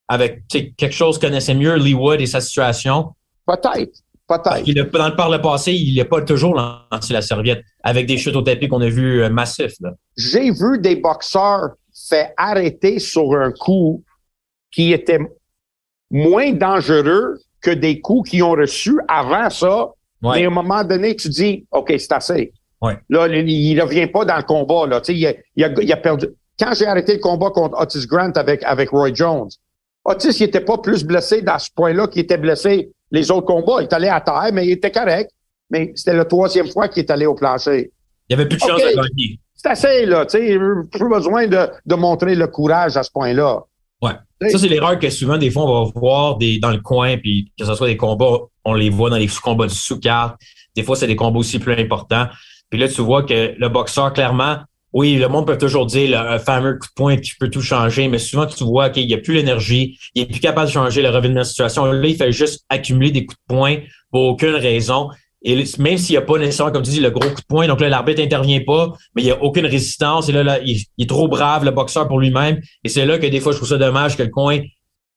avec 0.09 0.43
quelque 0.49 0.91
chose 0.91 1.19
connaissait 1.19 1.55
mieux 1.55 1.77
Lee 1.77 1.95
Wood 1.95 2.21
et 2.21 2.27
sa 2.27 2.41
situation. 2.41 3.15
Peut-être. 3.47 4.00
Peut-être. 4.27 4.93
dans 4.93 5.09
le, 5.09 5.17
par 5.17 5.29
le 5.29 5.41
passé, 5.41 5.73
il 5.73 5.97
n'a 5.97 6.05
pas 6.05 6.23
toujours 6.23 6.55
lancé 6.55 7.12
la 7.12 7.21
serviette 7.23 7.65
avec 7.83 8.07
des 8.07 8.17
chutes 8.17 8.37
au 8.37 8.43
tapis 8.43 8.69
qu'on 8.69 8.81
a 8.81 8.89
vu 8.89 9.23
euh, 9.23 9.29
massifs. 9.29 9.75
J'ai 10.17 10.53
vu 10.53 10.79
des 10.79 10.95
boxeurs 10.97 11.71
fait 12.09 12.33
arrêter 12.37 13.00
sur 13.00 13.33
un 13.35 13.50
coup 13.50 14.05
qui 14.71 14.93
était 14.93 15.19
moins 16.11 16.53
dangereux 16.53 17.39
que 17.61 17.71
des 17.73 18.00
coups 18.00 18.31
qu'ils 18.31 18.43
ont 18.45 18.53
reçus 18.53 18.99
avant 19.09 19.50
ça. 19.50 19.87
Ouais. 20.23 20.39
Mais 20.39 20.45
à 20.45 20.47
un 20.49 20.50
moment 20.50 20.85
donné, 20.85 21.17
tu 21.17 21.29
dis, 21.29 21.67
OK, 21.73 21.93
c'est 21.99 22.12
assez. 22.12 22.53
Ouais. 22.81 22.97
Là, 23.09 23.27
il- 23.29 23.75
ne 23.77 23.83
revient 23.83 24.07
pas 24.07 24.25
dans 24.25 24.37
le 24.37 24.43
combat. 24.45 24.87
Là. 24.87 25.03
Il, 25.09 25.27
a, 25.27 25.33
il, 25.57 25.65
a, 25.65 25.69
il 25.83 25.93
a 25.93 25.97
perdu. 25.97 26.27
Quand 26.61 26.75
j'ai 26.75 26.87
arrêté 26.87 27.14
le 27.14 27.21
combat 27.21 27.50
contre 27.50 27.81
Otis 27.81 28.07
Grant 28.07 28.33
avec, 28.35 28.62
avec 28.64 28.90
Roy 28.90 29.14
Jones, 29.14 29.49
Otis, 30.05 30.37
il 30.40 30.45
était 30.45 30.61
pas 30.61 30.79
plus 30.79 31.05
blessé 31.05 31.40
dans 31.40 31.59
ce 31.59 31.71
point-là 31.75 32.07
qu'il 32.07 32.23
était 32.23 32.38
blessé 32.38 32.90
les 33.11 33.31
autres 33.31 33.47
combats. 33.47 33.81
Il 33.81 33.85
est 33.85 33.93
allé 33.93 34.09
à 34.09 34.21
terre, 34.21 34.50
mais 34.52 34.67
il 34.67 34.73
était 34.73 34.90
correct. 34.90 35.31
Mais 35.71 35.93
c'était 35.95 36.14
la 36.14 36.25
troisième 36.25 36.69
fois 36.69 36.88
qu'il 36.88 37.05
est 37.05 37.11
allé 37.11 37.26
au 37.26 37.35
plancher. 37.35 37.90
Il 38.29 38.37
n'y 38.37 38.40
avait 38.40 38.49
plus 38.49 38.59
de 38.59 38.62
chance 38.62 38.81
de 38.81 38.95
gagner. 38.95 39.40
C'est 39.55 39.69
assez, 39.69 40.07
là. 40.07 40.26
Tu 40.26 40.38
sais, 40.38 40.59
plus 40.90 41.09
besoin 41.09 41.47
de, 41.47 41.69
de 41.87 41.95
montrer 41.95 42.35
le 42.35 42.47
courage 42.47 42.97
à 42.97 43.02
ce 43.02 43.11
point-là. 43.11 43.61
Ouais. 44.02 44.12
Oui. 44.40 44.50
Ça, 44.50 44.59
c'est 44.59 44.69
l'erreur 44.69 44.99
que 44.99 45.11
souvent, 45.11 45.37
des 45.37 45.50
fois, 45.50 45.64
on 45.64 45.85
va 45.85 45.90
voir 45.95 46.38
des, 46.38 46.59
dans 46.59 46.71
le 46.71 46.79
coin, 46.79 47.17
puis 47.19 47.52
que 47.59 47.64
ce 47.64 47.75
soit 47.75 47.87
des 47.87 47.97
combats, 47.97 48.38
on 48.64 48.75
les 48.75 48.90
voit 48.90 49.11
dans 49.11 49.17
les 49.17 49.29
combats 49.29 49.67
du 49.67 49.75
sous-carte. 49.75 50.37
Des 50.75 50.83
fois, 50.83 50.97
c'est 50.97 51.07
des 51.07 51.17
combats 51.17 51.38
aussi 51.38 51.59
plus 51.59 51.75
importants. 51.75 52.26
Puis 52.71 52.79
là, 52.79 52.88
tu 52.88 53.02
vois 53.02 53.25
que 53.25 53.55
le 53.57 53.69
boxeur, 53.69 54.12
clairement, 54.12 54.59
oui, 54.92 55.16
le 55.16 55.28
monde 55.28 55.47
peut 55.47 55.59
toujours 55.59 55.87
dire 55.87 56.11
le 56.11 56.16
un 56.16 56.38
fameux 56.38 56.75
coup 56.75 56.88
de 56.88 56.94
poing 56.94 57.16
qui 57.16 57.32
peut 57.38 57.49
tout 57.49 57.62
changer, 57.62 58.09
mais 58.09 58.18
souvent, 58.18 58.47
tu 58.47 58.64
vois 58.64 58.90
qu'il 58.90 59.06
n'y 59.06 59.14
a 59.14 59.18
plus 59.18 59.35
l'énergie, 59.35 59.99
il 60.14 60.22
est 60.22 60.26
plus 60.26 60.40
capable 60.40 60.66
de 60.66 60.72
changer 60.72 61.00
le 61.03 61.11
revirement 61.11 61.40
de 61.40 61.44
situation. 61.44 61.85
Là, 61.85 62.07
il 62.09 62.16
fait 62.16 62.33
juste 62.33 62.64
accumuler 62.68 63.12
des 63.12 63.24
coups 63.24 63.38
de 63.48 63.55
poing 63.55 63.76
pour 64.11 64.22
aucune 64.22 64.55
raison. 64.55 65.09
Et 65.42 65.64
même 65.79 65.96
s'il 65.96 66.14
n'y 66.14 66.16
a 66.18 66.22
pas 66.22 66.38
nécessairement, 66.38 66.72
comme 66.72 66.83
tu 66.83 66.90
dis, 66.90 67.00
le 67.00 67.11
gros 67.11 67.29
coup 67.29 67.40
de 67.40 67.46
poing, 67.48 67.66
donc 67.66 67.81
là, 67.81 67.88
l'arbitre 67.88 68.20
intervient 68.20 68.61
pas, 68.66 68.92
mais 69.14 69.22
il 69.22 69.26
n'y 69.26 69.31
a 69.31 69.42
aucune 69.42 69.64
résistance. 69.64 70.29
Et 70.29 70.33
là, 70.33 70.42
là 70.42 70.59
il, 70.64 70.85
est 70.98 71.09
trop 71.09 71.29
brave, 71.29 71.64
le 71.64 71.70
boxeur, 71.70 72.09
pour 72.09 72.18
lui-même. 72.18 72.61
Et 72.85 72.88
c'est 72.88 73.07
là 73.07 73.18
que 73.18 73.26
des 73.26 73.40
fois, 73.40 73.53
je 73.53 73.59
trouve 73.59 73.68
ça 73.68 73.79
dommage 73.79 74.16
que 74.16 74.24
le 74.24 74.29
coin, 74.29 74.59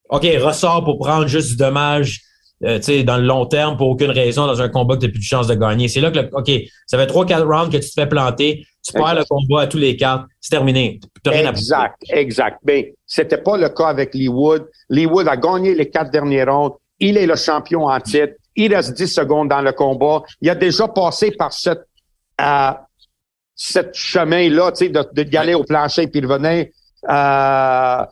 OK, 0.09 0.25
ressort 0.39 0.83
pour 0.85 0.99
prendre 0.99 1.27
juste 1.27 1.49
du 1.49 1.55
dommage, 1.57 2.21
euh, 2.63 2.79
dans 3.03 3.17
le 3.17 3.23
long 3.23 3.45
terme, 3.45 3.75
pour 3.75 3.89
aucune 3.89 4.11
raison, 4.11 4.47
dans 4.47 4.61
un 4.61 4.69
combat 4.69 4.95
que 4.95 5.01
tu 5.01 5.07
n'as 5.07 5.11
plus 5.11 5.19
de 5.19 5.25
chance 5.25 5.47
de 5.47 5.55
gagner. 5.55 5.89
C'est 5.89 5.99
là 5.99 6.11
que, 6.11 6.19
OK, 6.31 6.51
ça 6.87 6.97
fait 6.97 7.07
trois, 7.07 7.25
quatre 7.25 7.45
rounds 7.45 7.69
que 7.69 7.77
tu 7.77 7.89
te 7.89 7.93
fais 7.93 8.07
planter, 8.07 8.65
tu 8.83 8.93
perds 8.93 9.01
Exact. 9.11 9.19
le 9.19 9.25
combat 9.25 9.61
à 9.61 9.67
tous 9.67 9.77
les 9.77 9.95
quatre, 9.95 10.25
c'est 10.41 10.51
terminé. 10.51 10.99
T'as 11.23 11.31
rien 11.31 11.45
à 11.47 11.49
Exact, 11.51 11.95
exact. 12.09 12.59
Mais 12.65 12.93
c'était 13.05 13.37
pas 13.37 13.57
le 13.57 13.69
cas 13.69 13.87
avec 13.87 14.13
Lee 14.13 14.27
Wood. 14.27 14.67
Lee 14.89 15.05
Wood 15.05 15.27
a 15.27 15.37
gagné 15.37 15.73
les 15.73 15.89
quatre 15.89 16.11
derniers 16.11 16.43
rounds. 16.43 16.75
Il 16.99 17.17
est 17.17 17.25
le 17.25 17.35
champion 17.35 17.85
en 17.87 17.99
titre. 17.99 18.33
Il 18.55 18.75
reste 18.75 18.93
10 18.93 19.07
secondes 19.07 19.49
dans 19.49 19.61
le 19.61 19.71
combat. 19.71 20.21
Il 20.41 20.49
a 20.49 20.55
déjà 20.55 20.87
passé 20.87 21.31
par 21.31 21.53
cette, 21.53 21.85
euh, 22.41 22.71
cette 23.55 23.93
chemin-là, 23.95 24.71
tu 24.73 24.85
sais, 24.85 24.89
de, 24.89 25.03
de 25.23 25.37
aller 25.37 25.53
au 25.53 25.63
plancher 25.63 26.07
puis 26.07 26.19
revenir. 26.25 26.67
Euh, 27.09 28.05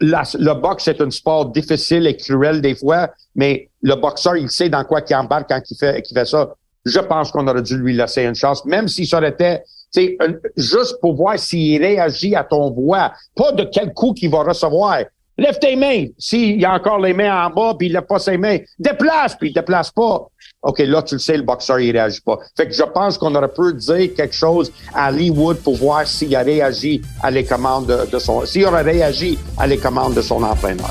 la- 0.00 0.22
le 0.38 0.54
boxe, 0.60 0.84
c'est 0.84 1.00
un 1.00 1.10
sport 1.10 1.46
difficile 1.46 2.06
et 2.06 2.16
cruel 2.16 2.60
des 2.60 2.74
fois, 2.74 3.10
mais 3.34 3.68
le 3.82 3.94
boxeur, 3.96 4.36
il 4.36 4.50
sait 4.50 4.68
dans 4.68 4.84
quoi 4.84 5.00
il 5.08 5.14
embarque 5.16 5.48
quand 5.48 5.60
il 5.70 5.76
fait, 5.76 6.02
qu'il 6.02 6.16
fait 6.16 6.24
ça. 6.26 6.54
Je 6.84 7.00
pense 7.00 7.30
qu'on 7.32 7.46
aurait 7.48 7.62
dû 7.62 7.76
lui 7.78 7.94
laisser 7.94 8.22
une 8.24 8.34
chance, 8.34 8.64
même 8.64 8.88
si 8.88 9.06
ça 9.06 9.18
aurait 9.18 9.30
été, 9.30 9.58
sais, 10.00 10.16
un- 10.20 10.34
juste 10.56 10.98
pour 11.00 11.14
voir 11.14 11.38
s'il 11.38 11.80
réagit 11.82 12.34
à 12.34 12.44
ton 12.44 12.70
voix, 12.70 13.12
pas 13.36 13.52
de 13.52 13.64
quel 13.72 13.92
coup 13.92 14.12
qu'il 14.12 14.30
va 14.30 14.42
recevoir. 14.42 14.98
Lève 15.38 15.58
tes 15.58 15.76
mains. 15.76 16.06
S'il 16.18 16.62
a 16.64 16.74
encore 16.74 16.98
les 16.98 17.14
mains 17.14 17.46
en 17.46 17.50
bas, 17.50 17.74
puis 17.78 17.88
il 17.88 17.92
lève 17.94 18.02
pas 18.06 18.18
ses 18.18 18.36
mains, 18.36 18.58
déplace, 18.78 19.34
puis 19.34 19.48
il 19.48 19.54
déplace 19.54 19.90
pas. 19.90 20.26
OK, 20.62 20.78
là, 20.80 21.02
tu 21.02 21.14
le 21.14 21.18
sais, 21.18 21.36
le 21.36 21.42
boxeur, 21.42 21.80
il 21.80 21.90
réagit 21.92 22.20
pas. 22.20 22.38
Fait 22.56 22.66
que 22.68 22.72
je 22.74 22.82
pense 22.82 23.16
qu'on 23.16 23.34
aurait 23.34 23.48
pu 23.52 23.72
dire 23.74 24.14
quelque 24.14 24.34
chose 24.34 24.70
à 24.94 25.10
Lee 25.10 25.30
Wood 25.30 25.56
pour 25.58 25.74
voir 25.76 26.06
s'il 26.06 26.36
a 26.36 26.42
réagi 26.42 27.00
à 27.22 27.30
les 27.30 27.44
commandes 27.44 27.86
de, 27.86 28.10
de 28.10 28.18
son, 28.18 28.44
s'il 28.44 28.66
aurait 28.66 28.82
réagi 28.82 29.38
à 29.58 29.66
les 29.66 29.78
commandes 29.78 30.14
de 30.14 30.20
son 30.22 30.42
entraîneur. 30.42 30.90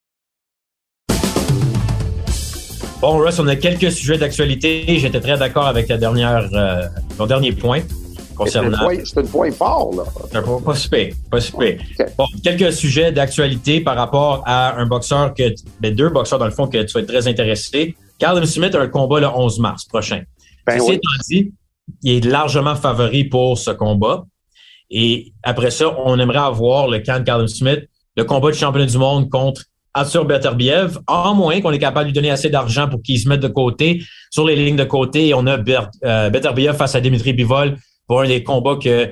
Bon, 3.01 3.17
Russ, 3.17 3.39
on 3.39 3.47
a 3.47 3.55
quelques 3.55 3.91
sujets 3.91 4.19
d'actualité. 4.19 4.85
J'étais 4.99 5.19
très 5.19 5.35
d'accord 5.35 5.65
avec 5.65 5.87
la 5.87 5.97
dernière, 5.97 6.47
euh, 6.53 6.83
ton 7.17 7.25
dernier 7.25 7.51
point 7.51 7.79
concernant. 8.35 8.77
c'est 9.03 9.17
un 9.17 9.23
point 9.23 9.51
fort, 9.51 9.89
là. 9.95 10.03
Pas, 10.31 10.59
pas 10.63 10.75
super, 10.75 11.09
pas 11.31 11.41
super. 11.41 11.79
Bon, 12.15 12.25
quelques 12.43 12.71
sujets 12.71 13.11
d'actualité 13.11 13.81
par 13.81 13.95
rapport 13.95 14.43
à 14.45 14.77
un 14.79 14.85
boxeur 14.85 15.33
que, 15.33 15.51
ben, 15.79 15.95
deux 15.95 16.09
boxeurs 16.09 16.37
dans 16.37 16.45
le 16.45 16.51
fond 16.51 16.67
que 16.67 16.77
tu 16.83 16.93
vas 16.93 16.99
être 16.99 17.07
très 17.07 17.27
intéressé. 17.27 17.95
Callum 18.19 18.45
Smith 18.45 18.75
a 18.75 18.81
un 18.81 18.87
combat 18.87 19.19
le 19.19 19.27
11 19.27 19.57
mars 19.57 19.85
prochain. 19.85 20.21
Ben 20.67 20.77
Ceci 20.77 20.91
oui. 20.91 20.95
étant 20.97 21.23
dit, 21.27 21.51
il 22.03 22.17
est 22.17 22.29
largement 22.29 22.75
favori 22.75 23.23
pour 23.23 23.57
ce 23.57 23.71
combat. 23.71 24.25
Et 24.91 25.33
après 25.41 25.71
ça, 25.71 25.91
on 26.05 26.19
aimerait 26.19 26.37
avoir 26.37 26.87
le 26.87 26.99
camp 26.99 27.17
de 27.17 27.23
Callum 27.23 27.47
Smith, 27.47 27.79
le 28.15 28.25
combat 28.25 28.51
de 28.51 28.55
championnat 28.55 28.85
du 28.85 28.97
monde 28.99 29.27
contre 29.31 29.63
Arthur 29.93 30.25
Beterbiev, 30.25 30.99
en 31.07 31.33
moins 31.35 31.59
qu'on 31.61 31.71
est 31.71 31.79
capable 31.79 32.05
de 32.05 32.09
lui 32.09 32.13
donner 32.13 32.31
assez 32.31 32.49
d'argent 32.49 32.87
pour 32.87 33.01
qu'il 33.01 33.19
se 33.19 33.27
mette 33.27 33.41
de 33.41 33.47
côté. 33.47 34.01
Sur 34.29 34.45
les 34.45 34.55
lignes 34.55 34.77
de 34.77 34.83
côté, 34.85 35.33
on 35.33 35.45
a 35.47 35.57
Ber- 35.57 35.89
euh, 36.05 36.29
Beterbiev 36.29 36.75
face 36.75 36.95
à 36.95 37.01
Dimitri 37.01 37.33
Bivol. 37.33 37.77
pour 38.07 38.21
un 38.21 38.27
des 38.27 38.43
combats 38.43 38.77
que, 38.81 39.09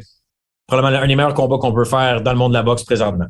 probablement 0.67 1.01
un 1.03 1.07
des 1.07 1.15
meilleurs 1.15 1.33
combats 1.33 1.57
qu'on 1.57 1.73
peut 1.73 1.85
faire 1.85 2.21
dans 2.21 2.31
le 2.31 2.37
monde 2.37 2.51
de 2.51 2.57
la 2.57 2.63
boxe 2.63 2.83
présentement. 2.83 3.25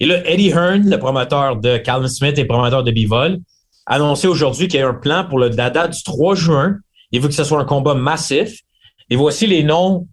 Et 0.00 0.06
là, 0.06 0.26
Eddie 0.28 0.48
Hearn, 0.48 0.88
le 0.88 0.98
promoteur 0.98 1.56
de 1.56 1.76
Callum 1.76 2.08
Smith 2.08 2.38
et 2.38 2.44
promoteur 2.46 2.82
de 2.82 2.90
Bivol, 2.90 3.38
a 3.86 3.94
annoncé 3.96 4.26
aujourd'hui 4.26 4.68
qu'il 4.68 4.80
y 4.80 4.82
a 4.82 4.88
un 4.88 4.94
plan 4.94 5.24
pour 5.28 5.38
la 5.38 5.48
date 5.50 5.90
du 5.92 6.02
3 6.02 6.34
juin. 6.34 6.76
Il 7.10 7.20
veut 7.20 7.28
que 7.28 7.34
ce 7.34 7.44
soit 7.44 7.60
un 7.60 7.64
combat 7.64 7.94
massif. 7.94 8.58
Et 9.10 9.16
voici 9.16 9.46
les 9.46 9.62
noms 9.62 10.06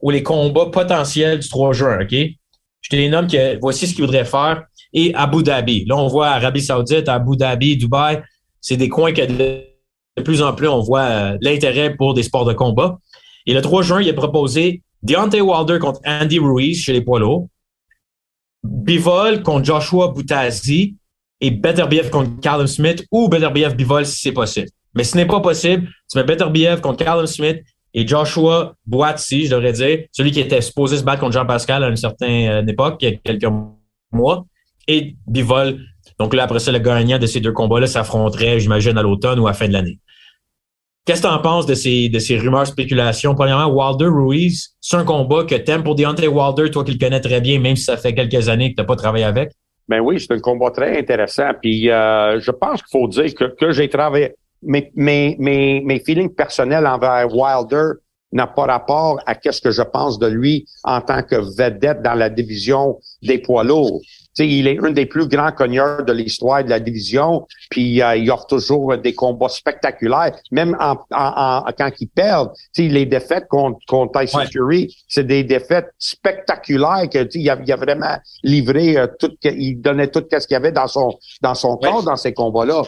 ou 0.00 0.10
les 0.10 0.22
combats 0.22 0.66
potentiels 0.66 1.38
du 1.40 1.48
3 1.48 1.72
juin, 1.72 1.98
OK? 2.02 2.12
Je 2.12 2.88
te 2.90 2.96
les 2.96 3.08
nomme 3.10 3.26
que 3.26 3.58
voici 3.60 3.86
ce 3.86 3.94
qu'il 3.94 4.04
voudrait 4.04 4.24
faire. 4.24 4.62
Et 4.96 5.14
Abu 5.14 5.44
Dhabi. 5.44 5.84
Là, 5.84 5.96
on 5.96 6.08
voit 6.08 6.28
Arabie 6.28 6.62
Saoudite, 6.62 7.08
Abu 7.08 7.36
Dhabi, 7.36 7.76
Dubaï. 7.76 8.22
C'est 8.60 8.76
des 8.76 8.88
coins 8.88 9.12
que 9.12 9.24
de, 9.24 10.22
plus 10.24 10.42
en 10.42 10.52
plus, 10.54 10.66
on 10.66 10.80
voit 10.80 11.02
euh, 11.02 11.38
l'intérêt 11.40 11.94
pour 11.94 12.14
des 12.14 12.24
sports 12.24 12.46
de 12.46 12.52
combat. 12.52 12.98
Et 13.46 13.54
le 13.54 13.60
3 13.60 13.82
juin, 13.82 14.00
il 14.00 14.08
a 14.08 14.14
proposé 14.14 14.82
Deontay 15.02 15.40
Wilder 15.40 15.78
contre 15.78 16.00
Andy 16.04 16.40
Ruiz 16.40 16.82
chez 16.82 16.92
les 16.92 17.02
poids 17.02 17.20
lourds. 17.20 17.48
Bivol 18.64 19.42
contre 19.42 19.64
Joshua 19.64 20.08
Boutazi 20.08 20.96
et 21.40 21.50
Beterbiev 21.50 22.10
contre 22.10 22.40
Callum 22.40 22.66
Smith 22.66 23.06
ou 23.12 23.28
Beterbiev 23.28 23.76
Bivol 23.76 24.04
si 24.04 24.20
c'est 24.20 24.32
possible. 24.32 24.68
Mais 24.94 25.04
ce 25.04 25.16
n'est 25.16 25.26
pas 25.26 25.40
possible. 25.40 25.88
Tu 26.10 26.18
mets 26.18 26.24
Beterbiev 26.24 26.80
contre 26.80 27.04
Callum 27.04 27.26
Smith 27.26 27.62
et 27.96 28.06
Joshua 28.06 28.74
Boatsy, 28.84 29.46
je 29.46 29.50
devrais 29.52 29.72
dire, 29.72 30.06
celui 30.12 30.30
qui 30.30 30.40
était 30.40 30.60
supposé 30.60 30.98
se 30.98 31.02
battre 31.02 31.20
contre 31.20 31.32
Jean-Pascal 31.32 31.82
à 31.82 31.88
une 31.88 31.96
certaine 31.96 32.50
euh, 32.50 32.70
époque, 32.70 32.96
il 33.00 33.08
y 33.08 33.14
a 33.14 33.16
quelques 33.16 33.50
mois, 34.12 34.44
et 34.88 35.16
Bivol. 35.26 35.78
Donc 36.18 36.34
là, 36.34 36.44
après 36.44 36.58
ça, 36.58 36.72
le 36.72 36.78
gagnant 36.78 37.18
de 37.18 37.26
ces 37.26 37.40
deux 37.40 37.52
combats-là 37.52 37.86
s'affronterait, 37.86 38.60
j'imagine, 38.60 38.96
à 38.96 39.02
l'automne 39.02 39.38
ou 39.38 39.46
à 39.46 39.50
la 39.50 39.54
fin 39.54 39.68
de 39.68 39.72
l'année. 39.72 39.98
Qu'est-ce 41.04 41.22
que 41.22 41.28
tu 41.28 41.32
en 41.32 41.38
penses 41.38 41.66
de 41.66 41.74
ces, 41.74 42.08
de 42.08 42.18
ces 42.18 42.36
rumeurs, 42.36 42.66
spéculations? 42.66 43.34
Premièrement, 43.34 43.66
Wilder 43.66 44.08
Ruiz, 44.08 44.74
c'est 44.80 44.96
un 44.96 45.04
combat 45.04 45.44
que 45.44 45.54
t'aimes 45.54 45.84
pour 45.84 45.94
Deontay 45.94 46.26
Wilder, 46.26 46.70
toi 46.70 46.82
qui 46.82 46.92
le 46.92 46.98
connais 46.98 47.20
très 47.20 47.40
bien, 47.40 47.60
même 47.60 47.76
si 47.76 47.84
ça 47.84 47.96
fait 47.96 48.12
quelques 48.12 48.48
années 48.48 48.70
que 48.70 48.76
tu 48.76 48.82
n'as 48.82 48.86
pas 48.86 48.96
travaillé 48.96 49.24
avec? 49.24 49.52
Ben 49.88 50.00
oui, 50.00 50.18
c'est 50.18 50.32
un 50.32 50.40
combat 50.40 50.72
très 50.72 50.98
intéressant. 50.98 51.50
Puis 51.62 51.90
euh, 51.90 52.40
je 52.40 52.50
pense 52.50 52.82
qu'il 52.82 52.90
faut 52.90 53.06
dire 53.06 53.32
que, 53.34 53.44
que 53.44 53.70
j'ai 53.70 53.88
travaillé. 53.88 54.34
Mes, 54.62 54.90
mes, 54.96 55.36
mes, 55.38 55.80
mes 55.80 56.00
feelings 56.00 56.34
personnels 56.34 56.86
envers 56.86 57.28
Wilder 57.32 58.00
n'a 58.32 58.48
pas 58.48 58.64
rapport 58.64 59.20
à 59.26 59.36
qu'est-ce 59.36 59.60
que 59.60 59.70
je 59.70 59.82
pense 59.82 60.18
de 60.18 60.26
lui 60.26 60.66
en 60.82 61.00
tant 61.00 61.22
que 61.22 61.36
vedette 61.36 62.02
dans 62.02 62.14
la 62.14 62.30
division 62.30 62.98
des 63.22 63.38
poids 63.38 63.62
lourds. 63.62 64.00
Sais, 64.42 64.48
il 64.48 64.66
est 64.68 64.78
un 64.84 64.90
des 64.90 65.06
plus 65.06 65.26
grands 65.28 65.52
cogneurs 65.52 66.04
de 66.04 66.12
l'histoire 66.12 66.62
de 66.64 66.70
la 66.70 66.80
division, 66.80 67.46
puis 67.70 68.02
euh, 68.02 68.16
il 68.16 68.30
offre 68.30 68.46
toujours 68.46 68.96
des 68.98 69.14
combats 69.14 69.48
spectaculaires, 69.48 70.36
même 70.50 70.76
en, 70.80 70.96
en, 71.12 71.62
en 71.66 71.72
quand 71.78 71.90
il 72.00 72.08
perd. 72.08 72.50
sais, 72.72 72.88
les 72.88 73.06
défaites 73.06 73.48
contre, 73.48 73.78
contre 73.86 74.20
Tyson 74.20 74.38
Ouais. 74.38 74.46
Fury, 74.52 74.96
c'est 75.08 75.26
des 75.26 75.44
défaites 75.44 75.88
spectaculaires 75.98 77.08
que 77.10 77.22
tu 77.24 77.32
sais, 77.32 77.38
il 77.40 77.50
a, 77.50 77.58
il 77.64 77.72
a 77.72 77.76
vraiment 77.76 78.16
livré 78.42 78.96
euh, 78.98 79.06
tout, 79.18 79.32
il 79.42 79.80
donnait 79.80 80.08
tout 80.08 80.22
ce 80.30 80.46
qu'il 80.46 80.54
y 80.54 80.56
avait 80.56 80.72
dans 80.72 80.88
son 80.88 81.14
dans 81.42 81.54
son 81.54 81.78
Ouais. 81.80 81.88
corps 81.90 82.02
dans 82.02 82.16
ces 82.16 82.32
combats-là. 82.34 82.82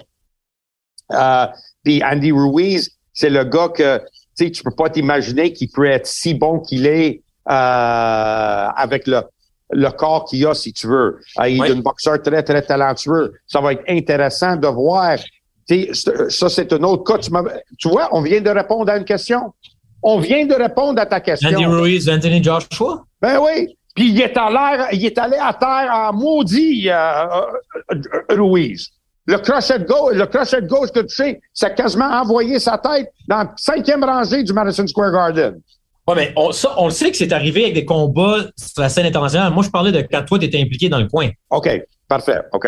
Euh, 1.12 1.46
puis 1.84 2.02
Andy 2.04 2.32
Ruiz, 2.32 2.90
c'est 3.12 3.30
le 3.30 3.44
gars 3.44 3.68
que 3.68 3.98
tu 4.36 4.44
sais, 4.44 4.50
tu 4.50 4.62
peux 4.62 4.74
pas 4.74 4.90
t'imaginer 4.90 5.52
qu'il 5.52 5.70
peut 5.70 5.86
être 5.86 6.06
si 6.06 6.34
bon 6.34 6.60
qu'il 6.60 6.86
est 6.86 7.22
euh, 7.50 7.52
avec 8.76 9.06
le 9.06 9.22
le 9.70 9.90
corps 9.90 10.24
qu'il 10.24 10.46
a, 10.46 10.54
si 10.54 10.72
tu 10.72 10.86
veux. 10.86 11.18
Il 11.46 11.62
est 11.64 11.70
un 11.72 11.76
boxeur 11.80 12.20
très, 12.22 12.42
très 12.42 12.62
talentueux. 12.62 13.34
Ça 13.46 13.60
va 13.60 13.72
être 13.72 13.84
intéressant 13.88 14.56
de 14.56 14.66
voir. 14.68 15.18
C'est- 15.68 15.90
ça, 16.30 16.48
c'est 16.48 16.72
un 16.72 16.82
autre 16.82 17.04
cas. 17.04 17.18
Tu, 17.78 17.88
vois, 17.88 18.08
on 18.12 18.22
vient 18.22 18.40
de 18.40 18.50
répondre 18.50 18.90
à 18.90 18.96
une 18.96 19.04
question. 19.04 19.52
On 20.02 20.18
vient 20.18 20.46
de 20.46 20.54
répondre 20.54 21.00
à 21.00 21.06
ta 21.06 21.20
question. 21.20 21.50
Andy 21.50 21.66
Ruiz, 21.66 22.08
Anthony 22.08 22.42
Joshua? 22.42 23.04
Ben 23.20 23.38
oui. 23.40 23.76
Puis 23.94 24.10
il 24.10 24.20
est 24.20 24.36
à 24.36 24.48
l'air, 24.48 24.88
il 24.92 25.04
est 25.04 25.18
allé 25.18 25.36
à 25.40 25.52
terre 25.52 25.90
en 25.92 26.12
maudit, 26.12 26.88
euh, 26.88 27.26
euh, 27.92 27.96
Ruiz. 28.30 28.90
Le 29.26 29.36
crochet 29.38 29.80
de 29.80 29.84
gauche, 29.84 30.14
le 30.14 30.24
crochet 30.26 30.62
de 30.62 30.68
gauche 30.68 30.90
que 30.92 31.00
tu 31.00 31.14
sais, 31.14 31.40
ça 31.52 31.66
a 31.66 31.70
quasiment 31.70 32.08
envoyé 32.08 32.58
sa 32.60 32.78
tête 32.78 33.10
dans 33.26 33.38
la 33.38 33.52
cinquième 33.56 34.04
rangée 34.04 34.42
du 34.44 34.52
Madison 34.52 34.86
Square 34.86 35.12
Garden. 35.12 35.60
Ouais, 36.08 36.14
mais 36.14 36.32
on, 36.36 36.52
ça, 36.52 36.74
on 36.78 36.86
le 36.86 36.90
sait 36.90 37.10
que 37.10 37.18
c'est 37.18 37.32
arrivé 37.32 37.64
avec 37.64 37.74
des 37.74 37.84
combats 37.84 38.38
sur 38.56 38.80
la 38.80 38.88
scène 38.88 39.04
internationale. 39.04 39.52
Moi, 39.52 39.62
je 39.62 39.68
parlais 39.68 39.92
de 39.92 40.00
quand 40.00 40.24
toi, 40.24 40.38
tu 40.38 40.46
étais 40.46 40.58
impliqué 40.58 40.88
dans 40.88 40.98
le 40.98 41.06
coin. 41.06 41.28
OK, 41.50 41.68
parfait, 42.08 42.40
OK. 42.52 42.66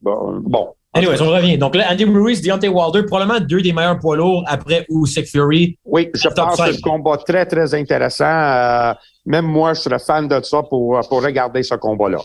Bon, 0.00 0.40
bon. 0.44 0.68
Anyways, 0.94 1.20
on 1.20 1.28
revient. 1.30 1.58
Donc 1.58 1.74
là, 1.74 1.90
Andy 1.90 2.04
Ruiz, 2.04 2.40
Deontay 2.40 2.68
Wilder, 2.68 3.02
probablement 3.04 3.40
deux 3.40 3.60
des 3.62 3.72
meilleurs 3.72 3.98
poids 3.98 4.16
lourds 4.16 4.44
après 4.46 4.86
Usyk 4.90 5.26
Fury. 5.26 5.76
Oui, 5.84 6.08
je 6.14 6.28
pense 6.28 6.56
que 6.56 6.72
c'est 6.72 6.78
un 6.78 6.80
combat 6.80 7.16
très, 7.18 7.44
très 7.46 7.74
intéressant. 7.74 8.24
Euh, 8.24 8.94
même 9.26 9.44
moi, 9.44 9.74
je 9.74 9.80
serais 9.80 9.98
fan 9.98 10.28
de 10.28 10.40
ça 10.42 10.62
pour, 10.62 11.00
pour 11.08 11.22
regarder 11.22 11.64
ce 11.64 11.74
combat-là. 11.74 12.18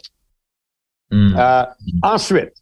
Hmm. 1.12 1.36
Euh, 1.36 1.64
ensuite, 2.04 2.54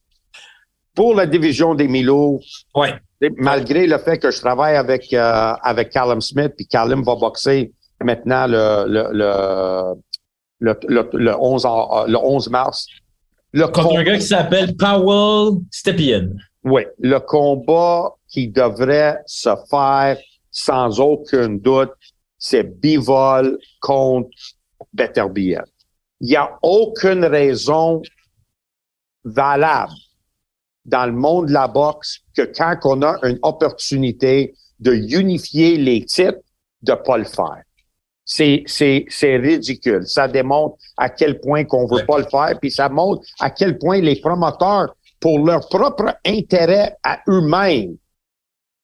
pour 0.96 1.14
la 1.14 1.26
division 1.26 1.76
des 1.76 1.88
Milo, 1.88 2.40
Ouais. 2.74 2.94
malgré 3.38 3.86
le 3.86 3.98
fait 3.98 4.18
que 4.18 4.32
je 4.32 4.40
travaille 4.40 4.78
avec 4.78 5.14
euh, 5.14 5.54
avec 5.62 5.90
Callum 5.90 6.22
Smith, 6.22 6.54
puis 6.58 6.68
Callum 6.68 7.04
va 7.04 7.16
boxer 7.16 7.72
maintenant 8.04 8.48
le 8.48 8.86
le 8.88 9.10
le 9.12 9.96
le, 10.60 10.80
le, 10.88 11.10
le 11.14 11.36
11 11.40 11.66
en- 11.66 12.06
le 12.06 12.18
11 12.18 12.50
mars. 12.50 12.86
Le 13.54 13.66
Contre 13.68 13.90
com- 13.90 13.98
un 13.98 14.04
gars 14.04 14.18
qui 14.18 14.26
s'appelle 14.26 14.76
Powell 14.78 15.60
Stepien. 15.72 16.30
oui, 16.64 16.84
le 17.00 17.18
combat 17.20 18.12
qui 18.28 18.48
devrait 18.48 19.18
se 19.26 19.50
faire 19.70 20.18
sans 20.52 21.00
aucun 21.00 21.50
doute, 21.50 21.92
c'est 22.38 22.64
Bivol 22.64 23.58
contre 23.82 24.30
Beterbiev. 24.94 25.64
Il 26.22 26.28
n'y 26.28 26.36
a 26.36 26.58
aucune 26.62 27.26
raison 27.26 28.02
valable 29.24 29.94
dans 30.86 31.06
le 31.06 31.12
monde 31.12 31.48
de 31.48 31.54
la 31.54 31.68
boxe 31.68 32.20
que 32.36 32.44
quand 32.44 32.78
on 32.86 33.02
a 33.02 33.18
une 33.24 33.40
opportunité 33.44 34.54
de 34.80 34.94
unifier 34.94 35.78
les 35.78 36.06
titres, 36.06 36.40
de 36.82 36.94
pas 36.94 37.18
le 37.18 37.24
faire. 37.26 37.64
C'est, 38.34 38.63
c'est, 38.65 39.06
c'est 39.10 39.36
ridicule. 39.36 40.04
Ça 40.08 40.26
démontre 40.26 40.78
à 40.96 41.10
quel 41.10 41.41
point 41.41 41.65
qu'on 41.65 41.86
veut 41.86 42.06
pas 42.06 42.20
le 42.20 42.24
faire, 42.32 42.58
puis 42.62 42.72
ça 42.72 42.88
montre 42.88 43.24
à 43.41 43.50
quel 43.50 43.78
point 43.78 44.00
les 44.00 44.22
promoteurs, 44.22 44.96
pour 45.20 45.38
leur 45.46 45.67
propre 45.67 46.15
intérêt 46.26 46.96
à 47.04 47.20
eux-mêmes, 47.28 47.98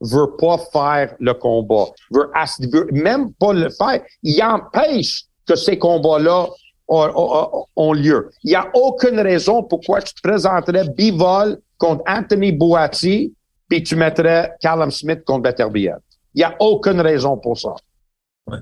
veulent 0.01 0.35
pas 0.37 0.57
faire 0.73 1.15
le 1.19 1.33
combat, 1.33 1.85
veulent 2.11 2.91
même 2.91 3.31
pas 3.35 3.53
le 3.53 3.69
faire. 3.69 4.01
Ils 4.21 4.43
empêchent 4.43 5.23
que 5.47 5.55
ces 5.55 5.77
combats-là 5.79 6.47
ont, 6.89 7.09
ont- 7.15 7.65
ont 7.77 7.93
lieu. 7.93 8.29
Il 8.43 8.49
n'y 8.49 8.55
a 8.55 8.69
aucune 8.73 9.19
raison 9.21 9.63
pourquoi 9.63 10.01
tu 10.01 10.13
te 10.13 10.21
présenterais 10.21 10.89
Bivol 10.89 11.57
contre 11.77 12.03
Anthony 12.05 12.51
Boati, 12.51 13.33
puis 13.69 13.81
tu 13.81 13.95
mettrais 13.95 14.51
Callum 14.61 14.91
Smith 14.91 15.23
contre 15.25 15.43
Beterbiev. 15.43 15.95
Il 16.35 16.39
n'y 16.39 16.43
a 16.43 16.53
aucune 16.59 16.99
raison 16.99 17.37
pour 17.37 17.57
ça. 17.57 17.73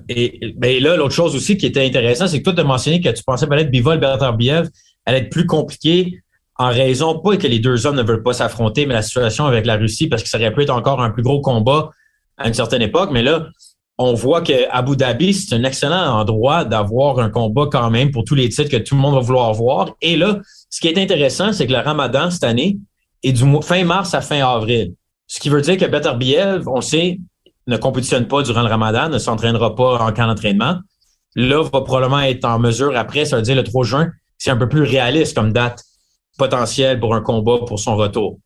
Et 0.08 0.52
ben 0.56 0.82
là, 0.82 0.96
l'autre 0.96 1.14
chose 1.14 1.36
aussi 1.36 1.56
qui 1.56 1.66
était 1.66 1.84
intéressant, 1.84 2.26
c'est 2.26 2.38
que 2.38 2.44
toi, 2.44 2.52
tu 2.54 2.60
as 2.60 2.64
mentionné 2.64 3.00
que 3.00 3.08
tu 3.08 3.22
pensais 3.22 3.46
peut-être 3.46 3.70
Bivol 3.70 3.98
Beterbiev 3.98 4.68
allait 5.04 5.18
être 5.18 5.30
plus 5.30 5.46
compliqué 5.46 6.20
en 6.58 6.68
raison, 6.68 7.18
pas 7.18 7.36
que 7.36 7.46
les 7.46 7.58
deux 7.58 7.86
hommes 7.86 7.96
ne 7.96 8.02
veulent 8.02 8.22
pas 8.22 8.32
s'affronter, 8.32 8.86
mais 8.86 8.94
la 8.94 9.02
situation 9.02 9.44
avec 9.44 9.66
la 9.66 9.76
Russie, 9.76 10.08
parce 10.08 10.22
que 10.22 10.28
ça 10.28 10.38
aurait 10.38 10.52
pu 10.52 10.62
être 10.62 10.70
encore 10.70 11.02
un 11.02 11.10
plus 11.10 11.22
gros 11.22 11.40
combat 11.40 11.90
à 12.38 12.48
une 12.48 12.54
certaine 12.54 12.82
époque. 12.82 13.10
Mais 13.12 13.22
là, 13.22 13.48
on 13.98 14.14
voit 14.14 14.40
que 14.40 14.68
Abu 14.70 14.96
Dhabi, 14.96 15.34
c'est 15.34 15.54
un 15.54 15.64
excellent 15.64 16.18
endroit 16.18 16.64
d'avoir 16.64 17.18
un 17.18 17.30
combat 17.30 17.66
quand 17.70 17.90
même 17.90 18.10
pour 18.10 18.24
tous 18.24 18.34
les 18.34 18.48
titres 18.48 18.70
que 18.70 18.76
tout 18.76 18.94
le 18.94 19.00
monde 19.00 19.14
va 19.14 19.20
vouloir 19.20 19.52
voir. 19.52 19.94
Et 20.00 20.16
là, 20.16 20.40
ce 20.70 20.80
qui 20.80 20.88
est 20.88 20.98
intéressant, 20.98 21.52
c'est 21.52 21.66
que 21.66 21.72
le 21.72 21.78
Ramadan 21.78 22.30
cette 22.30 22.44
année 22.44 22.78
est 23.22 23.32
du 23.32 23.44
mois- 23.44 23.62
fin 23.62 23.84
mars 23.84 24.14
à 24.14 24.20
fin 24.20 24.44
avril. 24.46 24.94
Ce 25.26 25.40
qui 25.40 25.48
veut 25.48 25.60
dire 25.60 25.76
que 25.76 25.84
Beterbiev, 25.84 26.68
on 26.68 26.80
sait, 26.80 27.18
ne 27.66 27.76
compétitionne 27.76 28.28
pas 28.28 28.42
durant 28.42 28.62
le 28.62 28.68
Ramadan, 28.68 29.08
ne 29.08 29.18
s'entraînera 29.18 29.74
pas 29.74 29.98
en 29.98 30.12
camp 30.12 30.26
d'entraînement. 30.26 30.76
Là, 31.34 31.62
va 31.62 31.80
probablement 31.82 32.20
être 32.20 32.44
en 32.44 32.58
mesure 32.58 32.96
après, 32.96 33.24
ça 33.24 33.36
veut 33.36 33.42
dire 33.42 33.56
le 33.56 33.64
3 33.64 33.84
juin, 33.84 34.10
c'est 34.38 34.50
un 34.50 34.56
peu 34.56 34.68
plus 34.68 34.82
réaliste 34.82 35.36
comme 35.36 35.52
date 35.52 35.82
potentielle 36.38 37.00
pour 37.00 37.14
un 37.14 37.20
combat 37.20 37.58
pour 37.66 37.78
son 37.78 37.96
retour. 37.96 38.38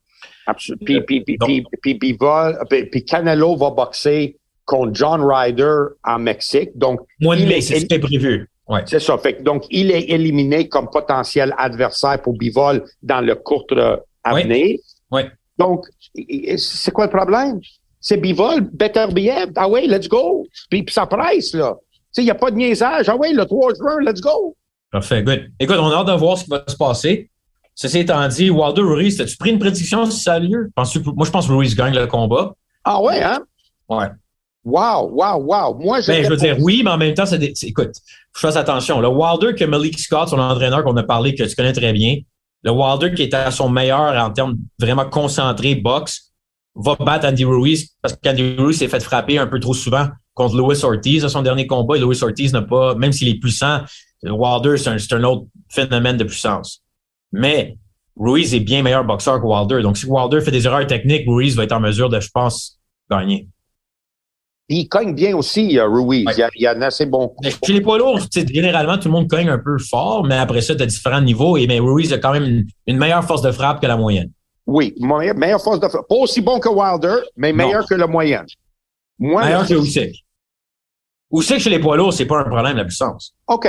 Absolument. 0.47 1.03
Puis, 1.07 1.21
puis, 1.23 1.37
Donc- 1.39 3.05
Canelo 3.07 3.57
va 3.57 3.71
boxer 3.71 4.37
contre 4.65 4.95
John 4.95 5.23
Ryder 5.25 5.75
en 6.05 6.19
Mexique. 6.19 6.71
Donc, 6.77 7.01
Mois 7.21 7.37
de 7.37 7.43
Il 7.43 7.53
est- 7.53 7.61
c'est 7.61 7.81
ce 7.81 7.87
qui 7.87 7.95
est 7.95 7.99
prévu. 7.99 8.49
Ouais. 8.69 8.83
C'est 8.87 9.01
ça. 9.01 9.19
Fait 9.19 9.43
donc, 9.43 9.65
il 9.71 9.91
est 9.91 10.11
éliminé 10.11 10.69
comme 10.69 10.89
potentiel 10.89 11.53
adversaire 11.59 12.23
pour 12.23 12.35
Bivol 12.37 12.85
dans 13.03 13.21
le 13.21 13.35
court 13.35 13.67
euh, 13.73 13.97
avenir. 14.23 14.77
Oui. 15.11 15.23
Donc, 15.59 15.87
i- 16.15 16.53
i- 16.53 16.59
c'est 16.59 16.93
quoi 16.93 17.07
le 17.07 17.11
problème? 17.11 17.61
C'est 18.01 18.17
Bivol, 18.17 18.63
Beterbiev. 18.73 19.53
Ah 19.57 19.69
ouais, 19.69 19.87
let's 19.87 20.09
go. 20.09 20.47
Puis, 20.71 20.83
puis 20.83 20.93
ça 20.93 21.07
presse, 21.07 21.53
là. 21.55 21.77
Tu 21.83 21.99
sais, 22.13 22.23
il 22.23 22.25
n'y 22.25 22.31
a 22.31 22.35
pas 22.35 22.51
de 22.51 22.57
niaisage. 22.57 23.09
Ah 23.09 23.17
ouais, 23.17 23.33
le 23.33 23.45
3 23.45 23.75
juin, 23.75 23.99
let's 24.05 24.21
go. 24.21 24.57
Parfait, 24.91 25.23
good. 25.23 25.49
Écoute, 25.61 25.77
on 25.79 25.91
a 25.91 25.97
hâte 25.97 26.07
de 26.09 26.13
voir 26.13 26.37
ce 26.39 26.45
qui 26.45 26.51
va 26.51 26.65
se 26.67 26.77
passer. 26.77 27.31
Ceci 27.75 28.01
étant 28.01 28.27
dit, 28.29 28.51
Wilder 28.51 28.83
Ruiz, 28.83 29.21
as-tu 29.21 29.37
pris 29.37 29.51
une 29.51 29.59
prédiction 29.59 30.05
si 30.11 30.21
ça 30.21 30.35
a 30.35 30.39
lieu? 30.39 30.71
Moi, 30.77 30.85
je 31.27 31.31
pense 31.31 31.47
que 31.47 31.53
Ruiz 31.53 31.75
gagne 31.77 31.95
le 31.95 32.07
combat. 32.07 32.53
Ah 32.85 33.01
ouais, 33.01 33.23
hein? 33.23 33.41
Ouais. 33.89 34.09
Wow, 34.65 35.11
wow, 35.13 35.37
wow. 35.43 35.75
Moi, 35.79 36.01
Ben, 36.07 36.23
je 36.25 36.29
veux 36.29 36.37
dire, 36.37 36.57
oui, 36.61 36.83
mais 36.85 36.91
en 36.91 36.99
même 36.99 37.15
temps, 37.15 37.25
c'est 37.27 37.39
des- 37.39 37.53
c'est- 37.55 37.69
écoute, 37.69 37.93
je 38.35 38.41
fasse 38.41 38.57
attention. 38.57 39.01
Le 39.01 39.09
Wilder 39.09 39.55
que 39.55 39.65
Malik 39.65 39.99
Scott, 39.99 40.29
son 40.29 40.39
entraîneur 40.39 40.85
qu'on 40.85 40.97
a 40.97 41.03
parlé, 41.03 41.35
que 41.35 41.45
tu 41.45 41.55
connais 41.55 41.73
très 41.73 41.93
bien, 41.95 42.17
le 42.63 42.71
Wilder 42.71 43.15
qui 43.15 43.23
était 43.23 43.37
à 43.37 43.51
son 43.51 43.71
meilleur 43.71 44.15
en 44.23 44.31
termes 44.31 44.57
vraiment 44.79 45.07
concentré 45.09 45.77
boxe, 45.77 46.30
va 46.75 46.97
battre 46.97 47.27
Andy 47.27 47.45
Ruiz 47.45 47.97
parce 48.01 48.17
qu'Andy 48.17 48.57
Ruiz 48.57 48.79
s'est 48.79 48.89
fait 48.89 49.01
frapper 49.01 49.39
un 49.39 49.47
peu 49.47 49.61
trop 49.61 49.75
souvent 49.75 50.09
contre 50.35 50.57
Louis 50.57 50.85
Ortiz 50.85 51.25
à 51.25 51.29
son 51.29 51.43
dernier 51.43 51.67
combat. 51.67 51.97
Et 51.97 52.01
Louis 52.01 52.23
Ortiz 52.23 52.53
n'a 52.53 52.63
pas, 52.63 52.95
même 52.95 53.13
s'il 53.13 53.29
est 53.29 53.39
puissant, 53.39 53.81
Wilder, 54.23 54.77
c'est 54.77 55.13
un, 55.15 55.25
autre 55.25 55.47
phénomène 55.69 56.17
de 56.17 56.25
puissance. 56.25 56.83
Mais 57.33 57.77
Ruiz 58.17 58.55
est 58.55 58.61
bien 58.61 58.83
meilleur 58.83 59.05
boxeur 59.05 59.41
que 59.41 59.47
Wilder. 59.47 59.83
Donc, 59.83 59.97
si 59.97 60.07
Wilder 60.07 60.41
fait 60.41 60.51
des 60.51 60.67
erreurs 60.67 60.87
techniques, 60.87 61.27
Ruiz 61.27 61.57
va 61.57 61.65
être 61.65 61.73
en 61.73 61.81
mesure 61.81 62.09
de, 62.09 62.21
je 62.21 62.29
pense, 62.33 62.79
gagner. 63.11 63.49
Il 64.69 64.89
cogne 64.89 65.15
bien 65.15 65.37
aussi, 65.37 65.79
euh, 65.79 65.89
Ruiz. 65.89 66.25
Ouais. 66.27 66.33
Il, 66.37 66.39
y 66.39 66.43
a, 66.43 66.51
il 66.55 66.63
y 66.63 66.67
a 66.67 66.77
un 66.77 66.83
assez 66.83 67.07
bon 67.07 67.35
Mais 67.43 67.51
Chez 67.65 67.73
les 67.73 67.81
poids 67.81 67.99
lourds, 67.99 68.21
généralement, 68.33 68.99
tout 68.99 69.09
le 69.09 69.13
monde 69.13 69.29
cogne 69.29 69.49
un 69.49 69.59
peu 69.59 69.79
fort, 69.79 70.25
mais 70.25 70.37
après 70.37 70.61
ça, 70.61 70.77
tu 70.77 70.83
as 70.83 70.87
différents 70.87 71.21
niveaux. 71.21 71.57
Et 71.57 71.67
mais 71.67 71.81
Ruiz 71.81 72.13
a 72.13 72.19
quand 72.19 72.33
même 72.33 72.45
une, 72.45 72.67
une 72.87 72.97
meilleure 72.97 73.25
force 73.25 73.43
de 73.43 73.51
frappe 73.51 73.81
que 73.81 73.87
la 73.87 73.97
moyenne. 73.97 74.31
Oui, 74.71 74.95
meilleure, 75.01 75.35
meilleure 75.37 75.61
force 75.61 75.81
de 75.81 75.89
frappe. 75.89 76.07
Pas 76.09 76.15
aussi 76.15 76.41
bon 76.41 76.61
que 76.61 76.69
Wilder, 76.69 77.17
mais 77.37 77.51
Non. 77.51 77.59
meilleur 77.59 77.87
que 77.87 77.95
le 77.95 78.07
moyen. 78.07 78.45
Moi, 79.19 79.45
Meilleur 79.45 79.67
que 79.67 79.75
Usyk. 79.75 80.25
Usyk, 81.33 81.59
chez 81.59 81.71
les 81.71 81.79
poids 81.81 81.97
lourds, 81.97 82.13
c'est 82.13 82.25
pas 82.27 82.39
un 82.41 82.45
problème, 82.45 82.77
la 82.77 82.85
puissance. 82.85 83.35
OK. 83.49 83.69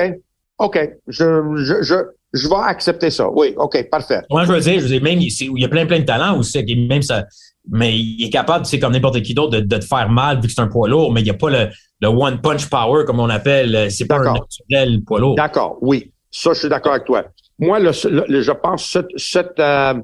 OK. 0.60 0.80
Je, 1.08 1.26
je, 1.58 1.82
je, 1.82 1.96
je 2.34 2.48
vais 2.48 2.56
accepter 2.56 3.10
ça. 3.10 3.30
Oui, 3.32 3.54
OK, 3.58 3.90
parfait. 3.90 4.22
Moi, 4.30 4.46
je 4.46 4.52
veux 4.54 4.60
dire, 4.60 4.76
je 4.76 4.82
veux 4.82 4.88
dire, 4.90 5.02
même, 5.02 5.20
il 5.20 5.60
y 5.60 5.66
a 5.66 5.70
plein, 5.70 5.86
plein 5.88 6.00
de 6.00 6.06
talents 6.06 6.40
Usyk. 6.40 6.70
Et 6.70 6.76
même 6.76 7.02
ça, 7.02 7.26
mais 7.70 7.98
il 7.98 8.24
est 8.26 8.30
capable, 8.30 8.66
c'est 8.68 8.80
comme 8.80 8.94
n'importe 8.94 9.22
qui 9.24 9.34
d'autre, 9.34 9.58
de, 9.58 9.62
de 9.62 9.78
te 9.78 9.86
faire 9.86 10.08
mal 10.10 10.38
vu 10.40 10.48
que 10.48 10.54
c'est 10.54 10.62
un 10.62 10.68
poids 10.68 10.88
lourd, 10.88 11.12
mais 11.12 11.22
il 11.22 11.26
n'y 11.26 11.30
a 11.32 11.36
pas 11.36 11.50
le, 11.50 11.70
le 12.00 12.08
one 12.08 12.40
punch 12.42 12.68
power, 12.70 13.06
comme 13.06 13.20
on 13.20 13.30
appelle. 13.30 13.92
C'est 13.92 14.06
pas 14.06 14.20
un 14.20 14.34
naturel 14.34 15.04
poids 15.04 15.20
lourd. 15.20 15.36
D'accord, 15.36 15.78
oui. 15.82 16.12
Ça, 16.30 16.54
je 16.54 16.60
suis 16.60 16.70
d'accord 16.70 16.94
avec 16.94 17.06
toi. 17.06 17.24
Moi, 17.60 17.80
le, 17.80 17.92
je 17.92 18.52
pense 18.52 18.94
que 18.94 19.00
ce, 19.18 19.18
cette, 19.18 19.60
euh, 19.60 19.96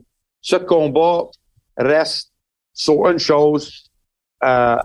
ce 0.49 0.55
combat 0.55 1.23
reste 1.77 2.31
sur 2.73 3.09
une 3.09 3.19
chose. 3.19 3.63
euh, 4.43 4.77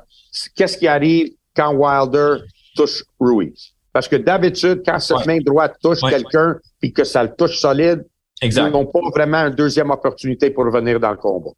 Qu'est-ce 0.56 0.76
qui 0.78 0.88
arrive 0.88 1.28
quand 1.54 1.72
Wilder 1.74 2.42
touche 2.74 3.04
Ruiz? 3.20 3.72
Parce 3.92 4.08
que 4.08 4.16
d'habitude, 4.16 4.82
quand 4.84 4.98
cette 4.98 5.18
Ouais. 5.18 5.26
main 5.26 5.38
droite 5.44 5.74
touche 5.82 6.02
Ouais. 6.02 6.10
quelqu'un 6.10 6.56
puis 6.80 6.92
que 6.92 7.04
ça 7.04 7.22
le 7.22 7.32
touche 7.36 7.58
solide, 7.58 8.00
ils 8.42 8.52
n'ont 8.70 8.86
pas 8.86 9.00
vraiment 9.14 9.46
une 9.46 9.54
deuxième 9.54 9.90
opportunité 9.90 10.50
pour 10.50 10.64
revenir 10.64 10.98
dans 10.98 11.10
le 11.12 11.16
combat. 11.18 11.50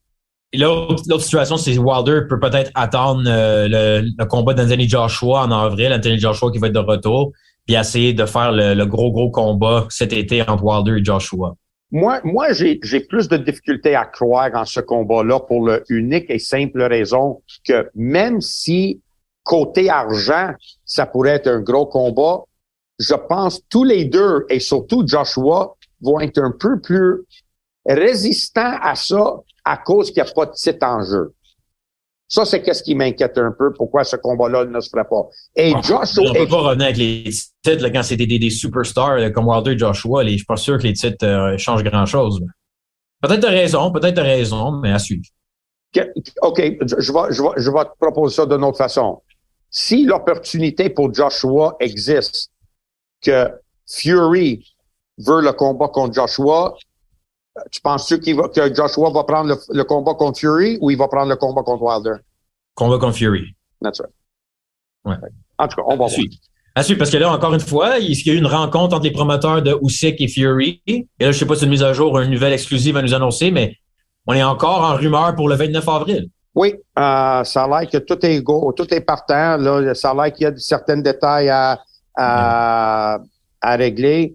Et 0.53 0.59
L'autre 0.59 1.03
l'autre 1.09 1.23
situation, 1.23 1.57
c'est 1.57 1.79
Wilder 1.79 2.23
peut 2.29 2.39
peut-être 2.41 2.71
attendre 2.75 3.23
euh, 3.27 3.69
le, 3.69 4.09
le 4.19 4.25
combat 4.27 4.53
d'Anthony 4.55 4.87
Joshua 4.89 5.45
en 5.47 5.51
avril, 5.51 5.93
Anthony 5.93 6.19
Joshua 6.19 6.51
qui 6.53 6.59
va 6.59 6.67
être 6.67 6.75
de 6.75 6.79
retour, 6.81 7.33
puis 7.67 7.75
essayer 7.77 8.13
de 8.13 8.27
faire 8.27 8.53
le, 8.53 8.75
le 8.75 8.87
gros, 8.87 9.11
gros 9.13 9.31
combat 9.31 9.87
cet 9.89 10.13
été 10.13 10.43
entre 10.43 10.63
Wilder 10.63 11.01
et 11.01 11.05
Joshua. 11.05 11.55
Moi, 11.91 12.21
moi, 12.25 12.53
j'ai, 12.53 12.79
plus 13.09 13.29
de 13.29 13.37
difficultés 13.37 13.95
à 13.95 14.05
croire 14.05 14.51
en 14.55 14.65
ce 14.65 14.81
combat-là 14.81 15.41
pour 15.41 15.67
le 15.67 15.85
unique 15.89 16.27
et 16.29 16.39
simple 16.39 16.83
raison 16.83 17.43
que 17.65 17.89
même 17.95 18.41
si 18.41 19.01
côté 19.45 19.91
argent, 19.91 20.51
ça 20.85 21.07
pourrait 21.07 21.37
être 21.37 21.49
un 21.49 21.61
gros 21.61 21.87
combat, 21.87 22.43
je 22.99 23.15
pense 23.15 23.61
tous 23.69 23.85
les 23.85 24.05
deux 24.05 24.47
et 24.49 24.61
surtout 24.61 25.07
Joshua 25.07 25.77
vont 26.01 26.21
être 26.21 26.39
un 26.39 26.53
peu 26.59 26.81
plus 26.81 27.23
résistants 27.87 28.79
à 28.81 28.95
ça 28.95 29.37
à 29.65 29.77
cause 29.77 30.11
qu'il 30.11 30.23
n'y 30.23 30.29
a 30.29 30.33
pas 30.33 30.47
de 30.47 30.53
titre 30.53 30.87
en 30.87 31.03
jeu. 31.03 31.35
Ça, 32.35 32.45
c'est 32.45 32.63
qu'est-ce 32.63 32.83
qui 32.83 32.97
m'inquiète 32.97 33.39
un 33.39 33.53
peu, 33.57 33.73
pourquoi 33.73 34.03
ce 34.03 34.17
combat-là 34.17 34.65
ne 34.65 34.81
se 34.81 34.89
ferait 34.91 35.05
pas? 35.09 35.29
Et 35.55 35.71
Joshua, 35.83 36.01
On 36.29 36.33
peut 36.33 36.49
pas 36.49 36.63
revenir 36.63 36.87
avec 36.87 36.97
les 36.97 37.23
titres 37.63 37.81
là, 37.81 37.91
quand 37.91 38.03
c'est 38.03 38.17
des, 38.17 38.27
des, 38.27 38.41
des 38.41 38.51
superstars 38.51 39.19
là, 39.19 39.31
comme 39.31 39.47
Wilder 39.47 39.73
et 39.75 39.79
Joshua. 39.79 40.25
Les, 40.25 40.33
je 40.33 40.37
suis 40.39 40.45
pas 40.45 40.57
sûr 40.57 40.77
que 40.79 40.83
les 40.83 40.95
titres 40.95 41.25
euh, 41.25 41.57
changent 41.59 41.85
grand-chose. 41.85 42.41
Peut-être 43.23 43.41
de 43.43 43.47
raison, 43.47 43.93
peut-être 43.93 44.17
de 44.17 44.21
raison, 44.21 44.73
mais 44.73 44.91
à 44.91 44.99
suivre. 44.99 45.23
Que- 45.93 46.13
OK, 46.43 46.61
je, 46.61 46.97
je 46.99 47.13
vais, 47.13 47.33
je, 47.33 47.41
vais, 47.43 47.49
je 47.57 47.71
vais 47.71 47.85
te 47.85 47.91
proposer 48.01 48.35
ça 48.35 48.47
d'une 48.47 48.65
autre 48.65 48.79
façon. 48.79 49.23
Si 49.71 50.05
l'opportunité 50.05 50.91
pour 50.91 51.15
Joshua 51.15 51.77
existe, 51.79 52.51
que 53.23 53.49
Fury 53.89 54.67
veut 55.19 55.41
le 55.41 55.53
combat 55.53 55.87
contre 55.87 56.15
Joshua, 56.15 56.75
tu 57.71 57.81
penses-tu 57.81 58.21
qu'il 58.21 58.37
va, 58.37 58.49
que 58.49 58.75
Joshua 58.75 59.11
va 59.11 59.25
prendre 59.25 59.49
le, 59.51 59.77
le 59.77 59.85
combat 59.85 60.15
contre 60.15 60.39
Fury 60.41 60.79
ou 60.81 60.91
il 60.91 60.99
va 60.99 61.09
prendre 61.09 61.29
le 61.29 61.37
combat 61.37 61.63
contre 61.63 61.83
Wilder? 61.83 62.23
Combat 62.75 62.99
contre 62.99 63.17
Fury. 63.17 63.55
That's 63.83 64.01
right. 64.01 64.13
Ouais. 65.05 65.29
En 65.59 65.69
tout 65.69 65.77
cas, 65.77 65.83
on 65.87 65.91
va 65.91 65.97
voir. 65.97 66.11
À 66.77 66.83
suivre, 66.83 66.99
parce 66.99 67.11
que 67.11 67.17
là, 67.19 67.31
encore 67.31 67.55
une 67.55 67.61
fois, 67.61 67.99
il 67.99 68.11
y 68.27 68.31
a 68.31 68.33
eu 68.33 68.37
une 68.37 68.49
rencontre 68.49 68.97
entre 68.97 69.05
les 69.05 69.13
promoteurs 69.13 69.63
de 69.63 69.79
Usyk 69.81 70.21
et 70.21 70.27
Fury. 70.27 70.83
Et 70.87 71.07
là, 71.21 71.31
je 71.31 71.39
sais 71.39 71.47
pas 71.47 71.55
si 71.55 71.61
c'est 71.61 71.67
une 71.67 71.71
mise 71.71 71.85
à 71.85 71.93
jour, 71.93 72.19
une 72.19 72.31
nouvelle 72.33 72.53
exclusive 72.53 72.97
à 72.97 73.03
nous 73.03 73.15
annoncer, 73.15 73.53
mais 73.53 73.77
on 74.27 74.33
est 74.35 74.43
encore 74.43 74.83
en 74.83 74.97
rumeur 74.97 75.37
pour 75.37 75.49
le 75.49 75.55
29 75.55 75.89
avril. 75.89 76.29
Oui, 76.57 76.75
euh, 76.99 77.45
ça 77.45 77.65
a 77.65 77.69
l'air 77.69 77.89
que 77.89 77.99
tout 77.99 78.25
est 78.27 78.41
go, 78.43 78.73
tout 78.77 78.93
est 78.93 79.01
partant. 79.01 79.57
Là, 79.57 79.95
ça 79.95 80.11
a 80.11 80.15
l'air 80.15 80.33
qu'il 80.33 80.45
y 80.45 80.47
a 80.47 80.57
certains 80.57 80.97
détails 80.97 81.49
à, 81.49 81.81
à, 82.17 83.19
à 83.61 83.77
régler. 83.77 84.35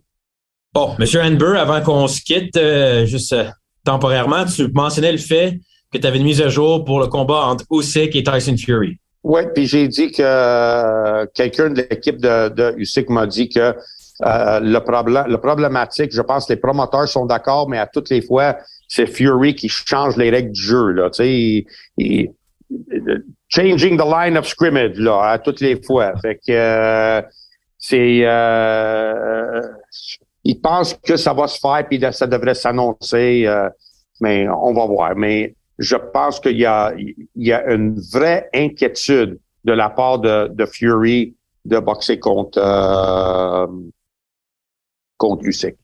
Bon, 0.73 0.95
Monsieur 0.99 1.21
Hanber, 1.21 1.57
avant 1.57 1.81
qu'on 1.81 2.07
se 2.07 2.21
quitte, 2.21 2.55
euh, 2.55 3.05
juste 3.05 3.33
euh, 3.33 3.45
temporairement, 3.83 4.45
tu 4.45 4.67
mentionnais 4.71 5.11
le 5.11 5.17
fait 5.17 5.59
que 5.91 5.97
tu 5.97 6.05
avais 6.05 6.19
une 6.19 6.25
mise 6.25 6.41
à 6.43 6.49
jour 6.49 6.85
pour 6.85 6.99
le 6.99 7.07
combat 7.07 7.45
entre 7.47 7.65
Usyk 7.71 8.15
et 8.15 8.21
Tyson 8.21 8.55
Fury. 8.55 8.99
Oui, 9.23 9.41
puis 9.55 9.65
j'ai 9.65 9.87
dit 9.87 10.11
que 10.11 10.21
euh, 10.21 11.25
quelqu'un 11.33 11.71
de 11.71 11.81
l'équipe 11.81 12.17
de, 12.21 12.75
USIC 12.77 13.09
m'a 13.09 13.25
dit 13.25 13.49
que 13.49 13.73
le 14.21 14.79
problème, 14.79 15.25
le 15.27 15.37
problématique, 15.39 16.11
je 16.13 16.21
pense 16.21 16.45
que 16.45 16.53
les 16.53 16.59
promoteurs 16.59 17.07
sont 17.07 17.25
d'accord, 17.25 17.67
mais 17.67 17.79
à 17.79 17.87
toutes 17.87 18.11
les 18.11 18.21
fois, 18.21 18.57
c'est 18.87 19.07
Fury 19.07 19.55
qui 19.55 19.69
change 19.69 20.17
les 20.17 20.29
règles 20.29 20.51
du 20.51 20.61
jeu. 20.61 20.91
Là, 20.91 21.09
il- 21.19 21.65
changing 23.47 23.97
the 23.97 24.05
line 24.05 24.37
of 24.37 24.45
scrimmage 24.47 24.99
là, 24.99 25.31
à 25.31 25.39
toutes 25.39 25.61
les 25.61 25.81
fois. 25.81 26.13
Fait 26.21 26.39
que 26.47 27.23
c'est 27.79 28.23
ils 30.49 30.59
pensent 30.59 30.95
que 30.95 31.15
ça 31.15 31.33
va 31.33 31.47
se 31.47 31.59
faire 31.59 31.85
puis 31.87 32.01
ça 32.11 32.25
devrait 32.25 32.55
s'annoncer, 32.55 33.45
euh, 33.45 33.69
mais 34.19 34.47
on 34.49 34.73
va 34.73 34.85
voir. 34.85 35.15
Mais 35.15 35.55
je 35.77 35.95
pense 35.95 36.39
qu'il 36.39 36.57
y 36.57 36.65
a, 36.65 36.93
il 36.97 37.27
y 37.35 37.53
a 37.53 37.71
une 37.71 37.99
vraie 38.11 38.49
inquiétude 38.53 39.39
de 39.63 39.73
la 39.73 39.89
part 39.89 40.19
de, 40.19 40.49
de 40.51 40.65
Fury 40.65 41.35
de 41.65 41.79
boxer 41.79 42.19
contre, 42.19 42.57
euh, 42.57 43.67
contre 45.17 45.45
Usyk. 45.45 45.75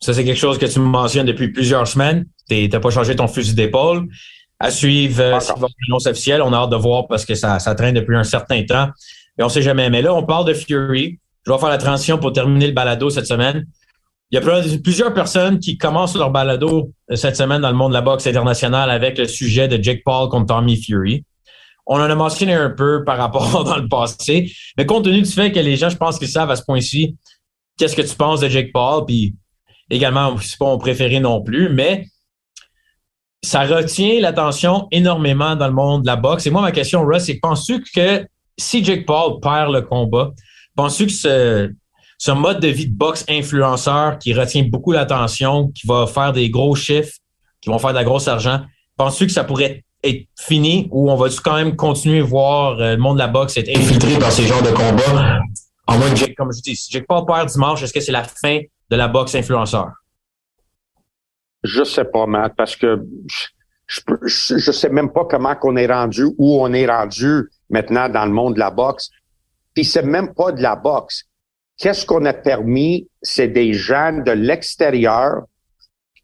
Ça, 0.00 0.14
c'est 0.14 0.24
quelque 0.24 0.38
chose 0.38 0.56
que 0.56 0.66
tu 0.66 0.80
me 0.80 0.86
mentionnes 0.86 1.26
depuis 1.26 1.52
plusieurs 1.52 1.86
semaines. 1.86 2.24
Tu 2.48 2.68
n'as 2.68 2.80
pas 2.80 2.90
changé 2.90 3.14
ton 3.14 3.28
fusil 3.28 3.54
d'épaule. 3.54 4.08
À 4.58 4.70
suivre, 4.70 5.20
euh, 5.20 5.34
Encore. 5.34 5.42
s'il 5.42 5.52
va 5.52 5.54
y 5.54 5.56
avoir 5.58 5.70
une 5.70 5.92
annonce 5.92 6.06
officielle, 6.06 6.42
on 6.42 6.52
a 6.54 6.56
hâte 6.56 6.70
de 6.70 6.76
voir 6.76 7.06
parce 7.06 7.26
que 7.26 7.34
ça, 7.34 7.58
ça 7.58 7.74
traîne 7.74 7.94
depuis 7.94 8.16
un 8.16 8.24
certain 8.24 8.64
temps. 8.64 8.88
Et 9.38 9.42
on 9.42 9.50
sait 9.50 9.62
jamais. 9.62 9.90
Mais 9.90 10.00
là, 10.00 10.14
on 10.14 10.24
parle 10.24 10.46
de 10.46 10.54
Fury. 10.54 11.18
Je 11.46 11.52
vais 11.52 11.58
faire 11.58 11.68
la 11.68 11.78
transition 11.78 12.18
pour 12.18 12.32
terminer 12.32 12.66
le 12.66 12.72
balado 12.72 13.10
cette 13.10 13.26
semaine. 13.26 13.66
Il 14.30 14.38
y 14.38 14.42
a 14.42 14.78
plusieurs 14.82 15.12
personnes 15.12 15.58
qui 15.58 15.76
commencent 15.76 16.14
leur 16.14 16.30
balado 16.30 16.92
euh, 17.10 17.16
cette 17.16 17.36
semaine 17.36 17.62
dans 17.62 17.70
le 17.70 17.76
monde 17.76 17.90
de 17.90 17.94
la 17.94 18.02
boxe 18.02 18.26
internationale 18.26 18.90
avec 18.90 19.18
le 19.18 19.26
sujet 19.26 19.66
de 19.66 19.82
Jake 19.82 20.02
Paul 20.04 20.28
contre 20.28 20.54
Tommy 20.54 20.80
Fury. 20.80 21.24
On 21.86 21.96
en 21.96 22.08
a 22.08 22.14
mentionné 22.14 22.54
un 22.54 22.70
peu 22.70 23.02
par 23.04 23.18
rapport 23.18 23.64
dans 23.64 23.76
le 23.76 23.88
passé, 23.88 24.52
mais 24.76 24.86
compte 24.86 25.04
tenu 25.04 25.22
du 25.22 25.30
fait 25.30 25.50
que 25.50 25.58
les 25.58 25.76
gens, 25.76 25.88
je 25.88 25.96
pense 25.96 26.18
qu'ils 26.18 26.28
savent 26.28 26.50
à 26.50 26.56
ce 26.56 26.62
point-ci 26.64 27.16
qu'est-ce 27.76 27.96
que 27.96 28.02
tu 28.02 28.14
penses 28.14 28.40
de 28.40 28.48
Jake 28.48 28.72
Paul, 28.72 29.04
puis 29.06 29.34
également, 29.88 30.36
c'est 30.38 30.58
pas 30.58 30.66
mon 30.66 30.78
préféré 30.78 31.18
non 31.18 31.42
plus, 31.42 31.70
mais 31.70 32.06
ça 33.42 33.62
retient 33.62 34.20
l'attention 34.20 34.86
énormément 34.92 35.56
dans 35.56 35.66
le 35.66 35.72
monde 35.72 36.02
de 36.02 36.06
la 36.06 36.16
boxe. 36.16 36.46
Et 36.46 36.50
moi, 36.50 36.60
ma 36.60 36.72
question, 36.72 37.04
Russ, 37.04 37.24
c'est 37.24 37.40
penses-tu 37.40 37.82
que 37.94 38.26
si 38.58 38.84
Jake 38.84 39.06
Paul 39.06 39.40
perd 39.40 39.72
le 39.72 39.80
combat, 39.80 40.30
penses-tu 40.76 41.06
que 41.06 41.12
ce, 42.18 42.30
mode 42.32 42.60
de 42.60 42.68
vie 42.68 42.88
de 42.88 42.96
boxe 42.96 43.24
influenceur 43.28 44.18
qui 44.18 44.32
retient 44.32 44.64
beaucoup 44.64 44.92
l'attention, 44.92 45.68
qui 45.68 45.86
va 45.86 46.06
faire 46.06 46.32
des 46.32 46.50
gros 46.50 46.74
chiffres, 46.74 47.16
qui 47.60 47.70
vont 47.70 47.78
faire 47.78 47.90
de 47.90 47.96
la 47.96 48.04
grosse 48.04 48.28
argent, 48.28 48.62
penses-tu 48.96 49.26
que 49.26 49.32
ça 49.32 49.44
pourrait 49.44 49.84
être 50.02 50.26
fini 50.38 50.88
ou 50.90 51.10
on 51.10 51.16
va 51.16 51.28
quand 51.44 51.56
même 51.56 51.76
continuer 51.76 52.20
à 52.20 52.24
voir 52.24 52.78
euh, 52.78 52.92
le 52.92 53.00
monde 53.00 53.16
de 53.16 53.20
la 53.22 53.28
boxe 53.28 53.56
être 53.56 53.68
infiltré 53.68 54.18
par 54.18 54.32
ces 54.32 54.46
genres 54.46 54.62
de 54.62 54.70
combats? 54.70 55.40
En 55.86 55.98
moins 55.98 56.14
que 56.14 56.32
comme 56.34 56.52
je 56.52 56.62
dis, 56.62 56.76
si 56.76 56.90
Jake 56.90 57.06
Paul 57.06 57.26
perd 57.26 57.48
dimanche, 57.48 57.82
est-ce 57.82 57.92
que 57.92 58.00
c'est 58.00 58.12
la 58.12 58.24
fin 58.24 58.60
de 58.90 58.96
la 58.96 59.08
boxe 59.08 59.34
influenceur? 59.34 59.90
Je 61.62 61.84
sais 61.84 62.04
pas, 62.04 62.26
Matt, 62.26 62.54
parce 62.56 62.76
que 62.76 63.02
je, 63.86 64.14
je 64.26 64.70
sais 64.70 64.88
même 64.88 65.12
pas 65.12 65.24
comment 65.24 65.54
qu'on 65.56 65.76
est 65.76 65.86
rendu, 65.86 66.26
où 66.38 66.62
on 66.62 66.72
est 66.72 66.86
rendu 66.86 67.50
maintenant 67.68 68.08
dans 68.08 68.24
le 68.24 68.30
monde 68.30 68.54
de 68.54 68.60
la 68.60 68.70
boxe. 68.70 69.10
Puis 69.74 69.84
c'est 69.84 70.02
même 70.02 70.34
pas 70.34 70.52
de 70.52 70.62
la 70.62 70.76
boxe. 70.76 71.24
Qu'est-ce 71.78 72.04
qu'on 72.04 72.24
a 72.26 72.32
permis? 72.32 73.08
C'est 73.22 73.48
des 73.48 73.72
gens 73.72 74.12
de 74.12 74.32
l'extérieur. 74.32 75.44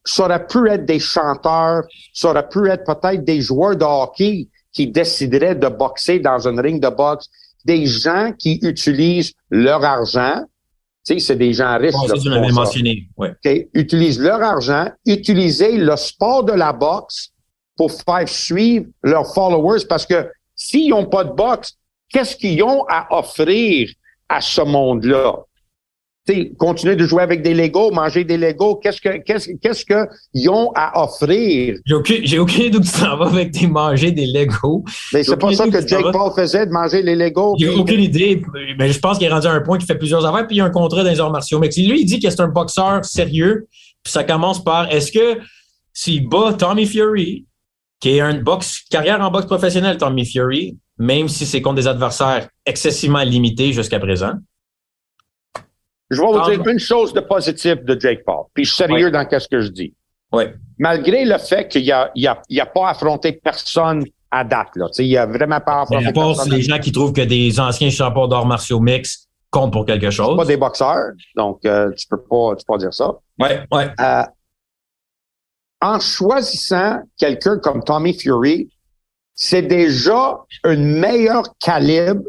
Ça 0.04 0.24
aurait 0.24 0.46
pu 0.46 0.68
être 0.68 0.84
des 0.84 1.00
chanteurs, 1.00 1.82
ça 2.12 2.30
aurait 2.30 2.48
pu 2.48 2.68
être 2.68 2.84
peut-être 2.84 3.24
des 3.24 3.40
joueurs 3.40 3.76
de 3.76 3.84
hockey 3.84 4.48
qui 4.72 4.88
décideraient 4.88 5.54
de 5.54 5.68
boxer 5.68 6.20
dans 6.20 6.46
une 6.46 6.60
ring 6.60 6.80
de 6.80 6.88
boxe, 6.88 7.28
des 7.64 7.86
gens 7.86 8.32
qui 8.38 8.60
utilisent 8.62 9.32
leur 9.50 9.82
argent. 9.82 10.42
Tu 11.04 11.14
sais, 11.14 11.18
c'est 11.20 11.36
des 11.36 11.52
gens 11.52 11.76
riches. 11.78 11.92
Bon, 11.92 12.06
là, 12.06 12.14
ça, 12.14 12.20
tu 12.20 12.28
l'avais 12.28 12.52
mentionné. 12.52 13.08
Ouais. 13.16 13.34
Utilisent 13.74 14.20
leur 14.20 14.42
argent, 14.42 14.90
utiliser 15.06 15.76
le 15.78 15.96
sport 15.96 16.44
de 16.44 16.52
la 16.52 16.72
boxe 16.72 17.30
pour 17.76 17.90
faire 17.90 18.28
suivre 18.28 18.86
leurs 19.02 19.32
followers 19.32 19.86
parce 19.88 20.04
que 20.06 20.28
s'ils 20.54 20.90
n'ont 20.90 21.06
pas 21.06 21.24
de 21.24 21.32
boxe, 21.32 21.76
qu'est-ce 22.12 22.36
qu'ils 22.36 22.62
ont 22.62 22.84
à 22.88 23.06
offrir 23.16 23.90
à 24.28 24.40
ce 24.40 24.60
monde-là? 24.62 25.34
Tu 26.28 26.34
sais, 26.34 26.52
continuer 26.58 26.96
de 26.96 27.04
jouer 27.06 27.22
avec 27.22 27.42
des 27.42 27.54
Legos, 27.54 27.92
manger 27.92 28.24
des 28.24 28.36
Legos, 28.36 28.76
qu'est-ce 28.82 29.00
que 29.00 29.18
qu'est-ce 29.18 29.48
qu'est-ce 29.62 29.84
qu'ils 29.84 30.50
ont 30.50 30.72
à 30.74 31.00
offrir? 31.04 31.76
J'ai 31.86 31.94
aucune, 31.94 32.26
j'ai 32.26 32.38
aucune 32.40 32.62
idée 32.62 32.70
d'où 32.70 32.80
tu 32.80 32.90
t'en 32.90 33.16
vas 33.16 33.26
avec 33.26 33.52
tes 33.52 33.68
manger 33.68 34.10
des 34.10 34.26
Legos. 34.26 34.82
Mais 35.12 35.22
c'est 35.22 35.36
pas 35.36 35.52
ça 35.52 35.68
que 35.68 35.84
où 35.84 35.86
Jake. 35.86 36.06
Paul 36.10 36.32
faisait, 36.34 36.66
de 36.66 36.72
manger 36.72 37.02
les 37.02 37.14
Legos. 37.14 37.54
J'ai 37.60 37.68
puis- 37.68 37.76
aucune 37.78 38.00
idée, 38.00 38.42
mais 38.76 38.90
je 38.90 38.98
pense 38.98 39.18
qu'il 39.18 39.28
est 39.28 39.32
rendu 39.32 39.46
à 39.46 39.52
un 39.52 39.60
point 39.60 39.78
qui 39.78 39.86
fait 39.86 39.94
plusieurs 39.94 40.26
affaires, 40.26 40.48
puis 40.48 40.56
il 40.56 40.58
y 40.58 40.62
a 40.62 40.64
un 40.64 40.70
contrat 40.70 41.04
dans 41.04 41.10
les 41.10 41.20
arts 41.20 41.30
martiaux. 41.30 41.60
Mais 41.60 41.68
lui, 41.68 42.00
il 42.00 42.06
dit 42.06 42.18
que 42.18 42.28
c'est 42.28 42.40
un 42.40 42.48
boxeur 42.48 43.04
sérieux, 43.04 43.68
puis 44.02 44.12
ça 44.12 44.24
commence 44.24 44.64
par 44.64 44.90
est-ce 44.92 45.12
que 45.12 45.38
s'il 45.92 46.28
bat 46.28 46.54
Tommy 46.58 46.86
Fury, 46.86 47.46
qui 48.00 48.10
est 48.10 48.20
une 48.20 48.42
boxe, 48.42 48.80
carrière 48.90 49.20
en 49.20 49.30
boxe 49.30 49.46
professionnelle, 49.46 49.96
Tommy 49.96 50.26
Fury, 50.26 50.76
même 50.98 51.28
si 51.28 51.46
c'est 51.46 51.60
contre 51.62 51.76
des 51.76 51.88
adversaires 51.88 52.48
excessivement 52.64 53.22
limités 53.22 53.72
jusqu'à 53.72 54.00
présent. 54.00 54.32
Je 56.10 56.20
vais 56.20 56.26
vous 56.26 56.50
dire 56.50 56.66
une 56.68 56.78
chose 56.78 57.12
de 57.12 57.20
positif 57.20 57.82
de 57.82 57.98
Jake 57.98 58.20
Paul, 58.24 58.44
puis 58.54 58.64
je 58.64 58.72
suis 58.72 58.84
sérieux 58.84 59.10
dans 59.10 59.26
ce 59.28 59.48
que 59.48 59.60
je 59.60 59.68
dis. 59.68 59.94
Ouais. 60.32 60.54
Malgré 60.78 61.24
le 61.24 61.38
fait 61.38 61.68
qu'il 61.68 61.90
a, 61.90 62.10
il 62.14 62.26
a, 62.26 62.40
il 62.48 62.60
a 62.60 62.66
pas 62.66 62.90
affronté 62.90 63.32
personne 63.32 64.04
à 64.30 64.44
date, 64.44 64.68
là. 64.74 64.86
Tu 64.88 64.94
sais, 64.94 65.06
il 65.06 65.16
a 65.16 65.26
vraiment 65.26 65.60
pas 65.60 65.82
affronté 65.82 66.06
à 66.06 66.12
part 66.12 66.28
personne. 66.28 66.52
les 66.52 66.62
gens 66.62 66.78
qui 66.78 66.92
trouvent 66.92 67.12
que 67.12 67.22
des 67.22 67.58
anciens 67.58 67.90
champions 67.90 68.26
d'arts 68.26 68.46
martiaux 68.46 68.80
mix 68.80 69.28
comptent 69.50 69.72
pour 69.72 69.86
quelque 69.86 70.10
chose. 70.10 70.36
pas 70.36 70.44
des 70.44 70.56
boxeurs, 70.56 71.12
donc 71.36 71.64
euh, 71.64 71.90
tu 71.96 72.06
peux 72.08 72.20
pas, 72.20 72.54
tu 72.56 72.64
peux 72.66 72.74
pas 72.74 72.78
dire 72.78 72.92
ça. 72.92 73.12
Ouais, 73.38 73.62
ouais. 73.72 73.88
Euh, 74.00 74.22
en 75.80 76.00
choisissant 76.00 77.00
quelqu'un 77.16 77.58
comme 77.58 77.82
Tommy 77.82 78.14
Fury, 78.14 78.68
c'est 79.36 79.62
déjà 79.62 80.40
un 80.64 80.76
meilleur 80.76 81.56
calibre 81.58 82.24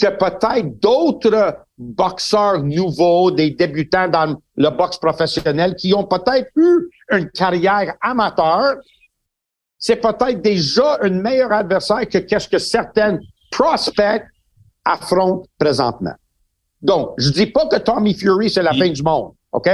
que 0.00 0.06
peut-être 0.06 0.78
d'autres 0.80 1.58
boxeurs 1.76 2.62
nouveaux, 2.62 3.32
des 3.32 3.50
débutants 3.50 4.08
dans 4.08 4.40
le 4.56 4.70
boxe 4.70 4.98
professionnel 4.98 5.74
qui 5.74 5.92
ont 5.92 6.04
peut-être 6.04 6.48
eu 6.56 6.88
une 7.10 7.28
carrière 7.30 7.94
amateur. 8.00 8.76
C'est 9.78 9.96
peut-être 9.96 10.40
déjà 10.40 10.98
un 11.02 11.10
meilleur 11.10 11.52
adversaire 11.52 12.08
que 12.08 12.18
qu'est-ce 12.18 12.48
que 12.48 12.58
certains 12.58 13.18
prospects 13.50 14.22
affrontent 14.84 15.46
présentement. 15.58 16.14
Donc, 16.80 17.14
je 17.18 17.30
dis 17.30 17.46
pas 17.46 17.66
que 17.66 17.76
Tommy 17.76 18.14
Fury, 18.14 18.48
c'est 18.48 18.62
la 18.62 18.72
fin 18.72 18.88
du 18.88 19.02
monde, 19.02 19.32
OK? 19.50 19.68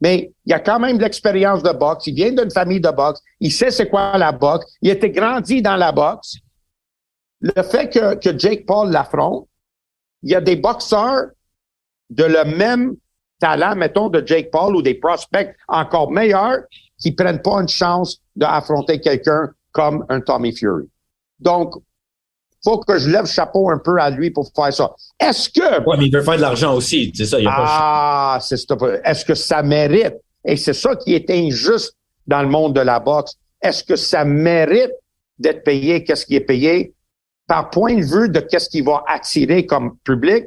Mais 0.00 0.32
il 0.44 0.52
a 0.52 0.60
quand 0.60 0.78
même 0.78 0.98
l'expérience 0.98 1.62
de 1.62 1.72
boxe. 1.72 2.06
Il 2.06 2.14
vient 2.14 2.32
d'une 2.32 2.50
famille 2.50 2.80
de 2.80 2.90
boxe. 2.90 3.20
Il 3.40 3.52
sait 3.52 3.70
c'est 3.70 3.88
quoi 3.88 4.16
la 4.16 4.32
boxe. 4.32 4.66
Il 4.80 4.90
était 4.90 5.10
grandi 5.10 5.60
dans 5.60 5.76
la 5.76 5.92
boxe. 5.92 6.36
Le 7.40 7.62
fait 7.62 7.88
que, 7.88 8.14
que 8.16 8.38
Jake 8.38 8.64
Paul 8.66 8.90
l'affronte, 8.90 9.48
il 10.22 10.30
y 10.30 10.34
a 10.34 10.40
des 10.40 10.56
boxeurs 10.56 11.30
de 12.10 12.24
le 12.24 12.44
même 12.44 12.96
talent, 13.38 13.76
mettons, 13.76 14.08
de 14.08 14.24
Jake 14.24 14.50
Paul 14.50 14.76
ou 14.76 14.82
des 14.82 14.94
prospects 14.94 15.54
encore 15.68 16.10
meilleurs 16.10 16.62
qui 16.98 17.12
prennent 17.12 17.42
pas 17.42 17.60
une 17.60 17.68
chance 17.68 18.20
d'affronter 18.34 19.00
quelqu'un 19.00 19.50
comme 19.72 20.04
un 20.08 20.20
Tommy 20.20 20.56
Fury. 20.56 20.88
Donc, 21.38 21.74
faut 22.64 22.78
que 22.78 22.98
je 22.98 23.08
lève 23.08 23.22
le 23.22 23.28
chapeau 23.28 23.70
un 23.70 23.78
peu 23.78 24.00
à 24.00 24.10
lui 24.10 24.30
pour 24.30 24.50
faire 24.54 24.72
ça. 24.72 24.94
Est-ce 25.20 25.48
que 25.48 25.84
Ouais, 25.84 25.96
mais 25.98 26.06
il 26.06 26.12
veut 26.12 26.22
faire 26.22 26.36
de 26.36 26.40
l'argent 26.40 26.74
aussi. 26.74 27.12
C'est 27.14 27.26
ça, 27.26 27.38
il 27.38 27.46
a 27.46 27.50
pas 27.50 27.64
ah, 27.66 28.38
c'est 28.40 28.56
ça. 28.56 28.76
Est-ce 29.04 29.24
que 29.24 29.34
ça 29.34 29.62
mérite? 29.62 30.14
Et 30.44 30.56
c'est 30.56 30.72
ça 30.72 30.96
qui 30.96 31.14
est 31.14 31.30
injuste 31.30 31.94
dans 32.26 32.42
le 32.42 32.48
monde 32.48 32.74
de 32.74 32.80
la 32.80 33.00
boxe. 33.00 33.34
Est-ce 33.62 33.82
que 33.84 33.96
ça 33.96 34.24
mérite 34.24 34.92
d'être 35.38 35.64
payé? 35.64 36.04
Qu'est-ce 36.04 36.26
qui 36.26 36.36
est 36.36 36.40
payé? 36.40 36.94
Par 37.46 37.70
point 37.70 37.94
de 37.94 38.04
vue 38.04 38.28
de 38.28 38.40
qu'est-ce 38.40 38.68
qui 38.68 38.82
va 38.82 39.02
attirer 39.08 39.66
comme 39.66 39.96
public, 40.04 40.44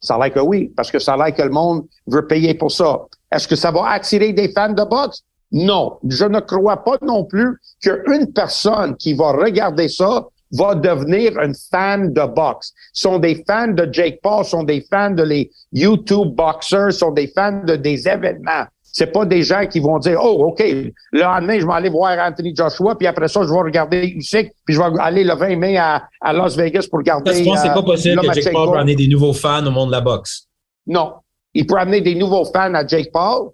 ça 0.00 0.16
a 0.16 0.18
l'air 0.18 0.34
que 0.34 0.40
oui, 0.40 0.72
parce 0.76 0.90
que 0.90 0.98
ça 0.98 1.14
a 1.14 1.16
l'air 1.16 1.34
que 1.34 1.42
le 1.42 1.50
monde 1.50 1.86
veut 2.06 2.26
payer 2.26 2.54
pour 2.54 2.72
ça. 2.72 3.02
Est-ce 3.30 3.46
que 3.46 3.56
ça 3.56 3.70
va 3.70 3.90
attirer 3.90 4.32
des 4.32 4.52
fans 4.52 4.72
de 4.72 4.84
boxe? 4.84 5.22
Non. 5.52 5.98
Je 6.08 6.24
ne 6.24 6.40
crois 6.40 6.82
pas 6.82 6.98
non 7.02 7.24
plus 7.24 7.58
qu'une 7.80 8.32
personne 8.32 8.96
qui 8.96 9.14
va 9.14 9.32
regarder 9.32 9.88
ça 9.88 10.26
va 10.52 10.74
devenir 10.74 11.38
une 11.38 11.54
fan 11.70 12.12
de 12.12 12.26
boxe. 12.26 12.72
Sont 12.92 13.18
des 13.18 13.42
fans 13.46 13.68
de 13.68 13.88
Jake 13.90 14.20
Paul, 14.22 14.44
sont 14.44 14.62
des 14.62 14.84
fans 14.90 15.10
de 15.10 15.22
les 15.22 15.50
YouTube 15.72 16.34
boxers, 16.34 16.92
sont 16.92 17.10
des 17.10 17.28
fans 17.28 17.62
de 17.64 17.76
des 17.76 18.06
événements. 18.06 18.66
C'est 18.94 19.06
pas 19.06 19.24
des 19.24 19.42
gens 19.42 19.66
qui 19.66 19.80
vont 19.80 19.98
dire, 19.98 20.20
oh, 20.22 20.48
OK, 20.48 20.62
le 20.62 20.92
lendemain, 21.20 21.58
je 21.58 21.66
vais 21.66 21.72
aller 21.72 21.88
voir 21.88 22.18
Anthony 22.18 22.54
Joshua, 22.54 22.94
puis 22.94 23.06
après 23.06 23.26
ça, 23.26 23.42
je 23.42 23.48
vais 23.48 23.60
regarder 23.60 24.06
Usyk, 24.06 24.52
puis 24.66 24.74
je 24.74 24.82
vais 24.82 25.00
aller 25.00 25.24
le 25.24 25.34
20 25.34 25.56
mai 25.56 25.78
à, 25.78 26.06
à 26.20 26.32
Las 26.34 26.56
Vegas 26.56 26.86
pour 26.90 26.98
regarder. 26.98 27.30
Pense 27.42 27.54
que 27.54 27.58
c'est 27.58 27.70
euh, 27.70 27.74
pas 27.74 27.82
possible 27.82 28.20
que 28.20 28.34
Jake. 28.34 28.52
Paul 28.52 28.72
peut 28.72 28.78
amener 28.78 28.94
des 28.94 29.08
nouveaux 29.08 29.32
fans 29.32 29.64
au 29.64 29.70
monde 29.70 29.88
de 29.88 29.92
la 29.92 30.02
boxe. 30.02 30.46
Non. 30.86 31.14
Il 31.54 31.66
peut 31.66 31.76
amener 31.76 32.02
des 32.02 32.14
nouveaux 32.14 32.44
fans 32.44 32.74
à 32.74 32.86
Jake 32.86 33.10
Paul, 33.10 33.52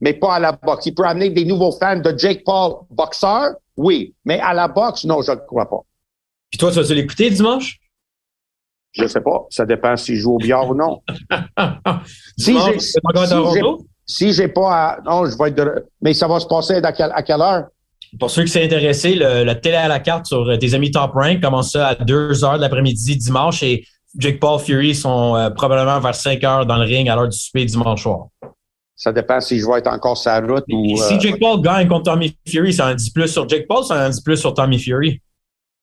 mais 0.00 0.12
pas 0.12 0.34
à 0.34 0.38
la 0.38 0.52
boxe. 0.52 0.84
Il 0.86 0.94
peut 0.94 1.04
amener 1.04 1.30
des 1.30 1.46
nouveaux 1.46 1.72
fans 1.72 1.98
de 1.98 2.14
Jake 2.18 2.42
Paul 2.44 2.80
boxeur, 2.90 3.54
oui. 3.78 4.14
Mais 4.26 4.40
à 4.40 4.52
la 4.52 4.68
boxe, 4.68 5.04
non, 5.04 5.22
je 5.22 5.32
ne 5.32 5.36
crois 5.36 5.70
pas. 5.70 5.80
Puis 6.50 6.58
toi, 6.58 6.70
tu 6.70 6.76
vas-tu 6.78 6.94
l'écouter 6.94 7.30
dimanche? 7.30 7.78
Je 8.92 9.06
sais 9.06 9.20
pas. 9.20 9.46
Ça 9.50 9.64
dépend 9.64 9.96
s'il 9.96 10.16
joue 10.16 10.34
au 10.34 10.38
billard 10.38 10.68
ou 10.68 10.74
non. 10.74 11.00
Si 12.36 12.52
dimanche, 12.52 12.72
j'ai- 12.74 14.32
si 14.32 14.48
pas 14.48 14.72
à, 14.72 15.00
non, 15.04 15.24
je 15.26 15.38
vais 15.38 15.50
être 15.50 15.54
de, 15.56 15.86
mais 16.02 16.12
ça 16.12 16.26
va 16.26 16.40
se 16.40 16.46
passer 16.46 16.74
à 16.74 16.92
quelle, 16.92 17.12
à 17.14 17.22
quelle 17.22 17.40
heure? 17.40 17.66
Pour 18.18 18.28
ceux 18.28 18.42
qui 18.42 18.50
sont 18.50 18.60
intéressés, 18.60 19.14
le, 19.14 19.44
la 19.44 19.54
télé 19.54 19.76
à 19.76 19.86
la 19.86 20.00
carte 20.00 20.26
sur 20.26 20.48
euh, 20.48 20.56
tes 20.56 20.74
amis 20.74 20.90
Top 20.90 21.12
Rank 21.12 21.40
commence 21.40 21.72
ça 21.72 21.88
à 21.88 21.94
2 21.94 22.44
heures 22.44 22.56
de 22.56 22.62
l'après-midi 22.62 23.16
dimanche 23.16 23.62
et 23.62 23.84
Jake 24.18 24.40
Paul 24.40 24.58
Fury 24.58 24.96
sont 24.96 25.36
euh, 25.36 25.50
probablement 25.50 26.00
vers 26.00 26.16
5 26.16 26.42
heures 26.42 26.66
dans 26.66 26.76
le 26.78 26.82
ring 26.84 27.08
à 27.08 27.14
l'heure 27.14 27.28
du 27.28 27.38
souper 27.38 27.64
dimanche 27.64 28.02
soir. 28.02 28.26
Ça 28.96 29.12
dépend 29.12 29.40
si 29.40 29.60
je 29.60 29.66
vais 29.66 29.78
être 29.78 29.86
encore 29.86 30.16
sur 30.16 30.30
la 30.32 30.40
route 30.40 30.64
ou, 30.72 30.84
Et 30.92 30.96
si 30.96 31.14
euh, 31.14 31.20
Jake 31.20 31.38
Paul 31.38 31.62
gagne 31.62 31.86
contre 31.86 32.10
Tommy 32.12 32.36
Fury, 32.48 32.72
ça 32.74 32.88
en 32.90 32.94
dit 32.94 33.12
plus 33.12 33.28
sur 33.28 33.48
Jake 33.48 33.66
Paul, 33.68 33.84
ça 33.84 34.06
en 34.06 34.10
dit 34.10 34.22
plus 34.22 34.36
sur 34.36 34.52
Tommy 34.54 34.80
Fury. 34.80 35.20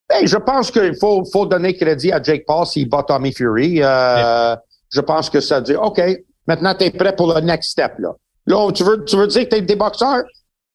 Ben, 0.08 0.26
je 0.26 0.36
pense 0.36 0.70
qu'il 0.70 0.94
faut, 0.98 1.24
faut 1.30 1.46
donner 1.46 1.74
crédit 1.76 2.10
à 2.12 2.22
Jake 2.22 2.44
Paul 2.46 2.64
s'il 2.66 2.88
bat 2.88 3.02
Tommy 3.02 3.32
Fury. 3.32 3.82
Euh, 3.82 4.56
Je 4.92 5.00
pense 5.00 5.28
que 5.28 5.40
ça 5.40 5.60
dit, 5.60 5.74
OK, 5.76 6.00
maintenant 6.46 6.74
tu 6.74 6.84
es 6.84 6.90
prêt 6.90 7.14
pour 7.14 7.32
le 7.34 7.40
next 7.40 7.72
step. 7.72 7.92
Là, 7.98 8.12
là 8.46 8.72
tu, 8.72 8.84
veux, 8.84 9.04
tu 9.04 9.16
veux 9.16 9.26
dire 9.26 9.44
que 9.44 9.50
tu 9.50 9.56
es 9.56 9.60
des 9.62 9.76
boxeurs? 9.76 10.22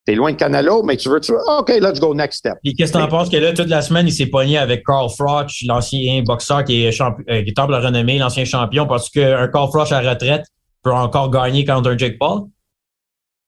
Tu 0.05 0.13
es 0.13 0.15
loin 0.15 0.33
de 0.33 0.37
Canelo, 0.37 0.83
mais 0.83 0.97
tu 0.97 1.09
veux, 1.09 1.19
tu 1.19 1.31
veux, 1.31 1.39
OK, 1.57 1.69
let's 1.81 1.99
go 1.99 2.13
next 2.13 2.39
step. 2.39 2.55
Puis 2.61 2.75
qu'est-ce 2.75 2.91
que 2.93 2.97
t'en 2.97 3.07
penses 3.07 3.29
que 3.29 3.37
là, 3.37 3.53
toute 3.53 3.69
la 3.69 3.81
semaine, 3.81 4.05
il 4.05 4.11
s'est 4.11 4.27
pogné 4.27 4.57
avec 4.57 4.85
Carl 4.85 5.09
Froch, 5.09 5.51
l'ancien 5.65 6.21
boxeur 6.23 6.63
qui 6.65 6.85
est, 6.85 6.91
champi- 6.91 7.23
euh, 7.29 7.41
qui 7.41 7.49
est 7.49 7.55
temple 7.55 7.73
renommé, 7.73 8.19
l'ancien 8.19 8.43
champion, 8.45 8.85
parce 8.85 9.09
qu'un 9.09 9.47
Carl 9.47 9.69
Froch 9.69 9.91
à 9.91 10.01
retraite 10.01 10.43
peut 10.83 10.91
encore 10.91 11.31
gagner 11.31 11.65
contre 11.65 11.89
un 11.89 11.97
Jake 11.97 12.17
Paul? 12.19 12.41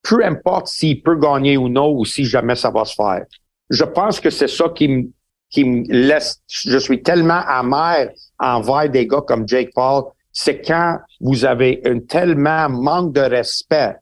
peu 0.08 0.24
importe 0.24 0.68
s'il 0.68 1.02
peut 1.02 1.18
gagner 1.18 1.58
ou 1.58 1.68
non, 1.68 1.90
ou 1.92 2.06
si 2.06 2.26
jamais 2.26 2.56
ça 2.56 2.70
va 2.70 2.86
se 2.86 2.94
faire. 2.94 3.24
Je 3.72 3.84
pense 3.84 4.20
que 4.20 4.30
c'est 4.30 4.48
ça 4.48 4.70
qui 4.70 4.88
me, 4.88 5.04
qui 5.50 5.64
me 5.64 5.84
laisse, 5.88 6.42
je 6.48 6.78
suis 6.78 7.02
tellement 7.02 7.42
amer 7.48 8.10
envers 8.40 8.90
des 8.90 9.08
gars 9.08 9.22
comme 9.26 9.48
Jake 9.48 9.72
Paul, 9.74 10.04
c'est 10.32 10.62
quand 10.62 11.00
vous 11.22 11.46
avez 11.46 11.82
un 11.86 12.00
tellement 12.00 12.70
manque 12.70 13.14
de 13.14 13.22
respect 13.22 13.96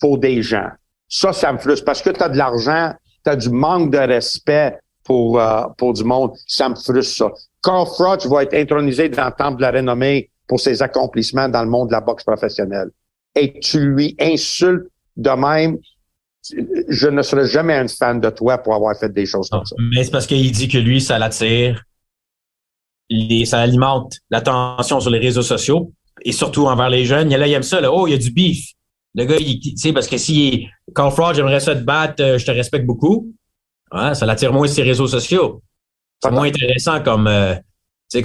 pour 0.00 0.18
des 0.18 0.42
gens. 0.42 0.70
Ça, 1.08 1.32
ça 1.32 1.52
me 1.52 1.58
frustre 1.58 1.84
parce 1.84 2.02
que 2.02 2.10
tu 2.10 2.22
as 2.22 2.28
de 2.28 2.38
l'argent, 2.38 2.92
tu 3.24 3.30
as 3.30 3.36
du 3.36 3.50
manque 3.50 3.90
de 3.90 3.98
respect 3.98 4.78
pour, 5.04 5.38
euh, 5.38 5.64
pour 5.76 5.92
du 5.92 6.02
monde. 6.02 6.32
Ça 6.46 6.68
me 6.68 6.74
frustre, 6.74 7.16
ça. 7.16 7.30
Carl 7.62 7.86
Froch 7.86 8.26
va 8.26 8.42
être 8.42 8.54
intronisé 8.54 9.08
dans 9.08 9.26
le 9.26 9.32
temple 9.32 9.56
de 9.56 9.62
la 9.62 9.70
renommée 9.70 10.30
pour 10.46 10.60
ses 10.60 10.82
accomplissements 10.82 11.48
dans 11.48 11.62
le 11.62 11.70
monde 11.70 11.88
de 11.88 11.92
la 11.92 12.00
boxe 12.00 12.24
professionnelle. 12.24 12.90
Et 13.34 13.58
tu 13.60 13.80
lui 13.80 14.16
insultes 14.20 14.86
de 15.16 15.30
même, 15.30 15.78
je 16.88 17.08
ne 17.08 17.22
serai 17.22 17.46
jamais 17.46 17.74
un 17.74 17.88
fan 17.88 18.20
de 18.20 18.30
toi 18.30 18.58
pour 18.58 18.74
avoir 18.74 18.96
fait 18.98 19.12
des 19.12 19.26
choses 19.26 19.48
comme 19.50 19.64
ça. 19.64 19.76
Mais 19.94 20.04
c'est 20.04 20.10
parce 20.10 20.26
qu'il 20.26 20.50
dit 20.52 20.68
que 20.68 20.78
lui, 20.78 21.00
ça 21.00 21.18
l'attire. 21.18 21.82
Les- 23.10 23.44
Ça 23.44 23.60
alimente 23.60 24.14
l'attention 24.30 24.98
sur 25.00 25.10
les 25.10 25.18
réseaux 25.18 25.42
sociaux 25.42 25.92
et 26.24 26.32
surtout 26.32 26.66
envers 26.66 26.88
les 26.88 27.04
jeunes. 27.04 27.28
Il 27.30 27.32
y 27.32 27.34
a 27.34 27.38
là, 27.38 27.46
il 27.46 27.52
aime 27.52 27.62
ça. 27.62 27.80
Là. 27.80 27.92
Oh, 27.92 28.06
il 28.06 28.12
y 28.12 28.14
a 28.14 28.18
du 28.18 28.30
beef. 28.30 28.72
Le 29.14 29.24
gars, 29.26 29.36
il, 29.38 29.60
tu 29.60 29.76
sais, 29.76 29.92
parce 29.92 30.08
que 30.08 30.16
si 30.16 30.66
Carl 30.94 31.12
Fraud, 31.12 31.34
j'aimerais 31.34 31.60
ça 31.60 31.76
te 31.76 31.82
battre, 31.82 32.22
euh, 32.22 32.38
je 32.38 32.46
te 32.46 32.50
respecte 32.50 32.86
beaucoup. 32.86 33.30
Ouais, 33.92 34.14
ça 34.14 34.26
l'attire 34.26 34.52
moins 34.52 34.66
sur 34.66 34.82
les 34.82 34.90
réseaux 34.90 35.06
sociaux. 35.06 35.62
C'est 36.22 36.30
moins 36.32 36.48
intéressant 36.48 37.00
comme, 37.02 37.26
euh, 37.28 37.54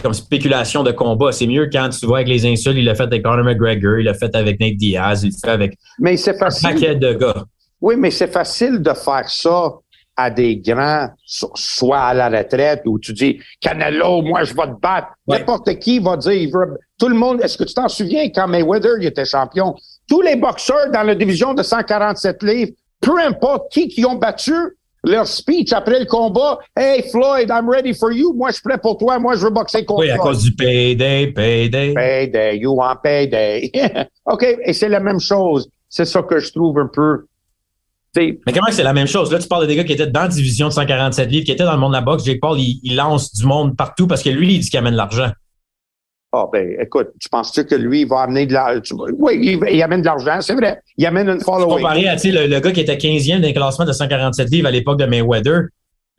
comme 0.02 0.14
spéculation 0.14 0.84
de 0.84 0.92
combat. 0.92 1.32
C'est 1.32 1.46
mieux 1.46 1.70
quand 1.72 1.90
tu 1.90 2.06
vois 2.06 2.20
avec 2.20 2.30
les 2.30 2.46
insultes. 2.46 2.78
Il 2.78 2.86
l'a 2.86 2.96
fait 2.96 3.04
avec 3.04 3.22
Conor 3.24 3.44
McGregor, 3.44 4.00
il 4.00 4.06
l'a 4.06 4.14
fait 4.14 4.34
avec 4.36 4.60
Nate 4.60 4.78
Diaz, 4.78 5.24
il 5.24 5.32
l'a 5.32 5.38
fait 5.44 5.52
avec 5.52 5.78
Mais 6.00 6.16
c'est 6.18 6.42
un 6.42 6.50
paquet 6.64 6.96
de 6.96 7.14
gars. 7.14 7.44
Oui, 7.82 7.96
mais 7.98 8.12
c'est 8.12 8.28
facile 8.32 8.82
de 8.82 8.94
faire 8.94 9.30
ça 9.30 9.72
à 10.18 10.30
des 10.30 10.58
grands, 10.58 11.08
so- 11.26 11.52
soit 11.56 12.00
à 12.02 12.14
la 12.14 12.28
retraite, 12.30 12.82
où 12.86 13.00
tu 13.00 13.14
dis, 13.14 13.40
Canelo, 13.62 14.22
moi, 14.22 14.44
je 14.44 14.54
vais 14.54 14.64
te 14.68 14.80
battre. 14.82 15.08
Ouais. 15.26 15.40
N'importe 15.40 15.74
qui 15.80 16.00
va 16.00 16.18
dire, 16.18 16.34
il 16.34 16.52
veut- 16.52 16.78
tout 17.00 17.08
le 17.08 17.16
monde, 17.16 17.42
est-ce 17.42 17.58
que 17.58 17.64
tu 17.64 17.74
t'en 17.74 17.88
souviens 17.88 18.28
quand 18.30 18.48
Mayweather, 18.48 18.96
il 19.00 19.06
était 19.08 19.24
champion? 19.24 19.76
Tous 20.10 20.22
les 20.22 20.36
boxeurs 20.36 20.92
dans 20.92 21.04
la 21.04 21.16
division 21.16 21.54
de 21.54 21.64
147 21.64 22.44
livres, 22.44 22.72
peu 23.00 23.18
importe 23.22 23.72
qui 23.72 23.88
qui 23.88 24.06
ont 24.06 24.16
battu, 24.16 24.54
leur 25.06 25.26
speech 25.26 25.72
après 25.72 26.00
le 26.00 26.06
combat, 26.06 26.60
Hey 26.76 27.02
Floyd, 27.10 27.50
I'm 27.50 27.70
ready 27.70 27.94
for 27.94 28.12
you. 28.12 28.34
Moi, 28.34 28.50
je 28.50 28.56
suis 28.56 28.64
prêt 28.64 28.78
pour 28.78 28.98
toi. 28.98 29.18
Moi, 29.20 29.36
je 29.38 29.46
veux 29.46 29.50
boxer 29.52 29.86
contre 29.86 30.02
Oui, 30.02 30.10
à 30.10 30.16
toi. 30.18 30.26
cause 30.26 30.44
du 30.44 30.52
payday, 30.54 31.28
payday. 31.28 31.94
Payday, 31.94 32.58
you 32.58 32.74
want 32.76 32.98
payday. 33.02 33.72
OK, 34.26 34.44
et 34.66 34.74
c'est 34.74 34.90
la 34.90 35.00
même 35.00 35.22
chose. 35.22 35.70
C'est 35.88 36.04
ça 36.04 36.22
que 36.24 36.38
je 36.40 36.52
trouve 36.52 36.78
un 36.80 36.90
peu. 36.94 37.26
Mais 38.16 38.38
comment 38.54 38.68
c'est 38.72 38.84
la 38.84 38.94
même 38.94 39.08
chose? 39.08 39.32
Là, 39.32 39.40
tu 39.40 39.48
parles 39.48 39.64
de 39.64 39.68
des 39.68 39.76
gars 39.76 39.84
qui 39.84 39.94
étaient 39.94 40.08
dans 40.08 40.22
la 40.22 40.28
division 40.28 40.68
de 40.68 40.74
147 40.74 41.30
livres, 41.30 41.46
qui 41.46 41.52
étaient 41.52 41.64
dans 41.64 41.74
le 41.74 41.80
monde 41.80 41.92
de 41.92 41.98
la 41.98 42.02
boxe. 42.02 42.26
Jake 42.26 42.40
Paul, 42.42 42.60
il, 42.60 42.80
il 42.84 42.96
lance 42.96 43.34
du 43.34 43.46
monde 43.46 43.76
partout 43.78 44.08
parce 44.08 44.24
que 44.24 44.30
lui, 44.30 44.56
il 44.56 44.60
dit 44.60 44.70
qu'il 44.70 44.80
amène 44.80 44.94
de 44.94 44.98
l'argent. 44.98 45.30
Ah 46.32 46.46
ben, 46.52 46.76
écoute, 46.80 47.08
tu 47.20 47.28
penses-tu 47.30 47.66
que 47.66 47.74
lui, 47.76 48.02
il 48.02 48.08
va 48.08 48.22
amener 48.22 48.46
de 48.46 48.54
l'argent? 48.54 48.96
Oui, 49.18 49.40
il, 49.42 49.60
il 49.74 49.82
amène 49.82 50.02
de 50.02 50.06
l'argent, 50.06 50.42
c'est 50.42 50.54
vrai. 50.54 50.80
Il 50.98 51.06
amène 51.06 51.28
une 51.30 51.40
following. 51.42 51.78
Comparé 51.78 52.08
à 52.08 52.16
le, 52.16 52.48
le 52.48 52.60
gars 52.60 52.72
qui 52.72 52.82
était 52.82 52.96
15e 52.98 53.42
d'un 53.42 53.52
classement 53.52 53.86
de 53.86 53.92
147 53.94 54.50
livres 54.52 54.68
à 54.68 54.72
l'époque 54.72 55.00
de 55.00 55.06
Mayweather, 55.06 55.62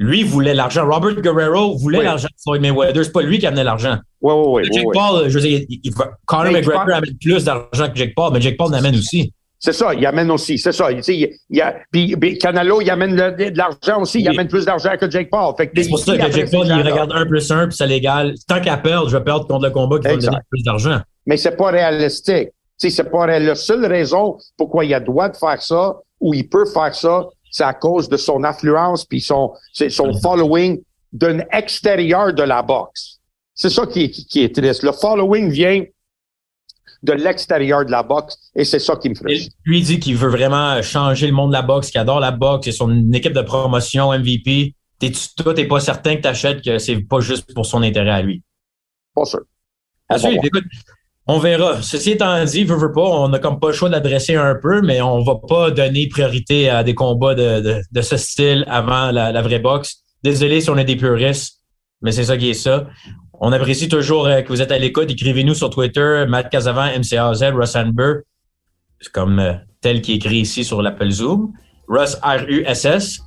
lui 0.00 0.24
voulait 0.24 0.54
l'argent. 0.54 0.88
Robert 0.88 1.20
Guerrero 1.20 1.76
voulait 1.76 1.98
Oui. 1.98 2.04
l'argent 2.04 2.26
de 2.28 2.42
Floyd 2.42 2.62
Mayweather. 2.62 3.04
C'est 3.04 3.12
pas 3.12 3.22
lui 3.22 3.38
qui 3.38 3.46
amenait 3.46 3.62
l'argent. 3.64 3.98
Oui, 4.20 4.32
oui, 4.34 4.44
oui. 4.46 4.62
Jake 4.72 4.84
oui, 4.86 4.92
oui. 4.94 4.98
Paul, 4.98 5.28
je 5.28 5.34
veux 5.34 5.40
dire, 5.46 5.60
il- 5.68 5.80
il- 5.84 5.92
Conor 6.26 6.44
Mais 6.44 6.52
McGregor 6.54 6.80
amène 6.94 7.16
plus 7.20 7.44
d'argent 7.44 7.88
que 7.90 7.96
Jake 7.96 8.14
Paul, 8.16 8.32
mais 8.32 8.40
Jake 8.40 8.56
Paul 8.56 8.72
l'amène 8.72 8.96
aussi. 8.96 9.32
C'est 9.62 9.74
ça, 9.74 9.92
il 9.92 10.04
amène 10.06 10.30
aussi, 10.30 10.58
c'est 10.58 10.72
ça. 10.72 10.92
Tu 10.92 11.02
sais, 11.02 11.14
Il, 11.16 11.30
il 11.50 11.60
a, 11.60 11.76
puis, 11.92 12.16
puis 12.16 12.38
Canelo, 12.38 12.80
il 12.80 12.88
amène 12.90 13.14
le- 13.14 13.50
de 13.50 13.56
l'argent 13.58 14.00
aussi, 14.00 14.20
il 14.20 14.28
amène 14.28 14.48
plus 14.48 14.64
d'argent 14.64 14.92
que 14.98 15.08
Jake 15.10 15.28
Paul. 15.30 15.54
C'est 15.58 15.88
pour 15.88 15.98
ça 15.98 16.16
que 16.16 16.32
Jake 16.32 16.50
Paul, 16.50 16.66
il 16.66 16.72
regarde 16.90 17.12
1 17.14 17.26
plus 17.26 17.50
1, 17.50 17.68
puis 17.68 17.76
ça 17.76 17.84
l'égale. 17.84 18.34
Tant 18.48 18.60
qu'à 18.60 18.78
perdre, 18.78 19.08
je 19.10 19.16
vais 19.18 19.22
perdre 19.22 19.46
contre 19.46 19.64
le 19.66 19.70
combat 19.70 19.98
qui 19.98 20.08
va 20.08 20.16
me 20.16 20.20
donner 20.20 20.36
plus 20.50 20.62
d'argent. 20.62 21.00
mais 21.26 21.36
c'est 21.36 21.56
pas 21.56 21.70
sais, 22.18 22.52
c'est 22.78 23.10
pas 23.10 23.26
la 23.26 23.54
seule 23.54 23.84
raison 23.84 24.38
pourquoi 24.56 24.86
il 24.86 24.94
a 24.94 25.00
droit 25.00 25.28
de 25.28 25.36
faire 25.36 25.60
ça 25.62 25.96
ou 26.18 26.32
il 26.32 26.48
peut 26.48 26.64
faire 26.64 26.94
ça, 26.94 27.26
c'est 27.50 27.64
à 27.64 27.74
cause 27.74 28.08
de 28.08 28.16
son 28.16 28.42
affluence 28.44 29.04
puis 29.04 29.20
son 29.20 29.52
c'est 29.74 29.90
son 29.90 30.12
following 30.22 30.80
d'un 31.12 31.40
extérieur 31.52 32.32
de 32.32 32.42
la 32.42 32.62
boxe. 32.62 33.18
C'est 33.54 33.68
ça 33.68 33.84
qui, 33.84 34.10
qui 34.10 34.42
est 34.44 34.54
triste. 34.54 34.82
Le 34.82 34.92
following 34.92 35.50
vient 35.50 35.82
de 37.02 37.12
l'extérieur 37.12 37.84
de 37.84 37.90
la 37.90 38.02
boxe 38.02 38.36
et 38.54 38.64
c'est 38.64 38.78
ça 38.78 38.96
qui 38.96 39.08
me 39.08 39.14
frustre. 39.14 39.54
lui 39.64 39.78
il 39.78 39.84
dit 39.84 40.00
qu'il 40.00 40.16
veut 40.16 40.28
vraiment 40.28 40.80
changer 40.82 41.26
le 41.26 41.32
monde 41.32 41.50
de 41.50 41.54
la 41.54 41.62
boxe, 41.62 41.90
qu'il 41.90 42.00
adore 42.00 42.20
la 42.20 42.30
boxe, 42.30 42.66
c'est 42.66 42.72
son 42.72 43.12
équipe 43.12 43.32
de 43.32 43.42
promotion 43.42 44.12
MVP. 44.12 44.74
T'es, 44.98 45.12
toi, 45.36 45.54
t'es 45.54 45.66
pas 45.66 45.80
certain 45.80 46.16
que 46.16 46.20
t'achètes 46.20 46.62
que 46.62 46.78
c'est 46.78 47.00
pas 47.00 47.20
juste 47.20 47.54
pour 47.54 47.64
son 47.64 47.82
intérêt 47.82 48.10
à 48.10 48.22
lui? 48.22 48.42
Pas 49.14 49.24
sûr. 49.24 49.40
À 50.10 50.18
suivre. 50.18 50.44
Écoute, 50.44 50.64
on 51.26 51.38
verra. 51.38 51.80
Ceci 51.80 52.10
étant 52.12 52.44
dit, 52.44 52.64
veut, 52.64 52.76
veut 52.76 52.92
pas, 52.92 53.00
on 53.00 53.32
a 53.32 53.38
comme 53.38 53.60
pas 53.60 53.68
le 53.68 53.72
choix 53.72 53.88
d'adresser 53.88 54.34
un 54.34 54.56
peu, 54.60 54.82
mais 54.82 55.00
on 55.00 55.22
va 55.22 55.36
pas 55.36 55.70
donner 55.70 56.06
priorité 56.08 56.68
à 56.68 56.84
des 56.84 56.94
combats 56.94 57.34
de, 57.34 57.60
de, 57.60 57.82
de 57.90 58.02
ce 58.02 58.16
style 58.18 58.64
avant 58.68 59.10
la, 59.10 59.32
la 59.32 59.40
vraie 59.40 59.58
boxe. 59.58 60.02
Désolé 60.22 60.60
si 60.60 60.68
on 60.68 60.76
est 60.76 60.84
des 60.84 60.96
puristes, 60.96 61.60
mais 62.02 62.12
c'est 62.12 62.24
ça 62.24 62.36
qui 62.36 62.50
est 62.50 62.54
ça. 62.54 62.86
On 63.40 63.52
apprécie 63.52 63.88
toujours 63.88 64.26
euh, 64.26 64.42
que 64.42 64.48
vous 64.48 64.60
êtes 64.60 64.70
à 64.72 64.78
l'écoute. 64.78 65.10
Écrivez-nous 65.10 65.54
sur 65.54 65.70
Twitter, 65.70 66.24
Matt 66.28 66.50
Casavant, 66.50 66.86
MCAZ, 66.98 67.42
Russ 67.54 67.74
Amber. 67.74 68.14
C'est 69.00 69.10
comme 69.12 69.38
euh, 69.38 69.54
tel 69.80 70.02
qui 70.02 70.12
est 70.12 70.16
écrit 70.16 70.38
ici 70.40 70.62
sur 70.62 70.82
l'Apple 70.82 71.10
Zoom. 71.10 71.52
Russ, 71.88 72.16
R-U-S-S. 72.22 73.20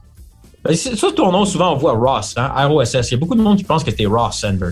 Ben, 0.63 0.75
c'est- 0.75 0.95
Ça, 0.95 1.07
ton 1.15 1.31
nom, 1.31 1.45
souvent, 1.45 1.73
on 1.73 1.77
voit 1.77 1.93
Ross, 1.93 2.35
hein? 2.37 2.51
R-O-S-S. 2.55 3.09
Il 3.09 3.13
y 3.15 3.15
a 3.15 3.19
beaucoup 3.19 3.35
de 3.35 3.41
monde 3.41 3.57
qui 3.57 3.63
pense 3.63 3.83
que 3.83 3.89
c'était 3.91 4.05
Ross 4.05 4.43
Amber. 4.43 4.71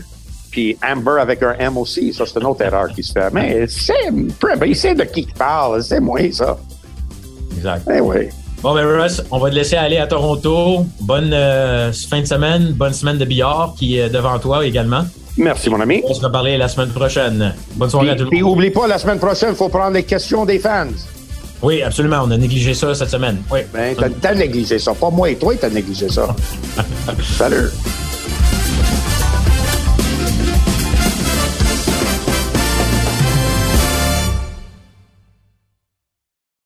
Puis 0.51 0.77
Amber 0.87 1.19
avec 1.19 1.41
un 1.43 1.53
M 1.59 1.77
aussi, 1.77 2.13
ça 2.13 2.25
c'est 2.25 2.37
une 2.39 2.45
autre 2.45 2.61
erreur 2.61 2.89
qui 2.89 3.01
se 3.03 3.13
fait. 3.13 3.31
Mais 3.33 3.65
c'est 3.67 4.11
ben, 4.11 4.65
il 4.65 4.75
sait 4.75 4.93
de 4.93 5.03
qui 5.05 5.21
il 5.21 5.33
parle, 5.33 5.81
c'est 5.81 5.99
moi 6.01 6.19
ça. 6.33 6.57
Exact. 7.55 7.87
Eh 7.93 8.01
oui. 8.01 8.27
Bon, 8.61 8.75
ben 8.75 8.85
Russ, 8.85 9.21
on 9.31 9.39
va 9.39 9.49
te 9.49 9.55
laisser 9.55 9.77
aller 9.77 9.97
à 9.97 10.07
Toronto. 10.07 10.85
Bonne 10.99 11.31
euh, 11.33 11.91
fin 11.93 12.19
de 12.19 12.25
semaine, 12.25 12.73
bonne 12.73 12.93
semaine 12.93 13.17
de 13.17 13.23
billard 13.25 13.73
qui 13.77 13.97
est 13.97 14.09
devant 14.09 14.37
toi 14.39 14.65
également. 14.65 15.03
Merci 15.37 15.69
mon 15.69 15.79
ami. 15.79 16.01
On 16.03 16.09
va 16.09 16.13
se 16.13 16.21
reparler 16.21 16.57
la 16.57 16.67
semaine 16.67 16.89
prochaine. 16.89 17.53
Bonne 17.75 17.89
soirée 17.89 18.09
à 18.11 18.15
tout 18.15 18.27
Puis, 18.29 18.39
le 18.39 18.43
monde. 18.45 18.53
oublie 18.57 18.69
pas, 18.71 18.87
la 18.87 18.97
semaine 18.97 19.19
prochaine, 19.19 19.49
il 19.51 19.55
faut 19.55 19.69
prendre 19.69 19.93
les 19.93 20.03
questions 20.03 20.45
des 20.45 20.59
fans. 20.59 20.87
Oui, 21.61 21.81
absolument. 21.83 22.21
On 22.25 22.31
a 22.31 22.37
négligé 22.37 22.73
ça 22.73 22.93
cette 22.95 23.09
semaine. 23.09 23.41
Oui. 23.51 23.59
Ben, 23.73 23.95
t'as 24.19 24.33
négligé 24.33 24.79
ça. 24.79 24.93
Pas 24.93 25.09
moi 25.09 25.29
et 25.29 25.35
toi, 25.35 25.53
t'as 25.59 25.69
négligé 25.69 26.09
ça. 26.09 26.35
Salut. 27.37 27.69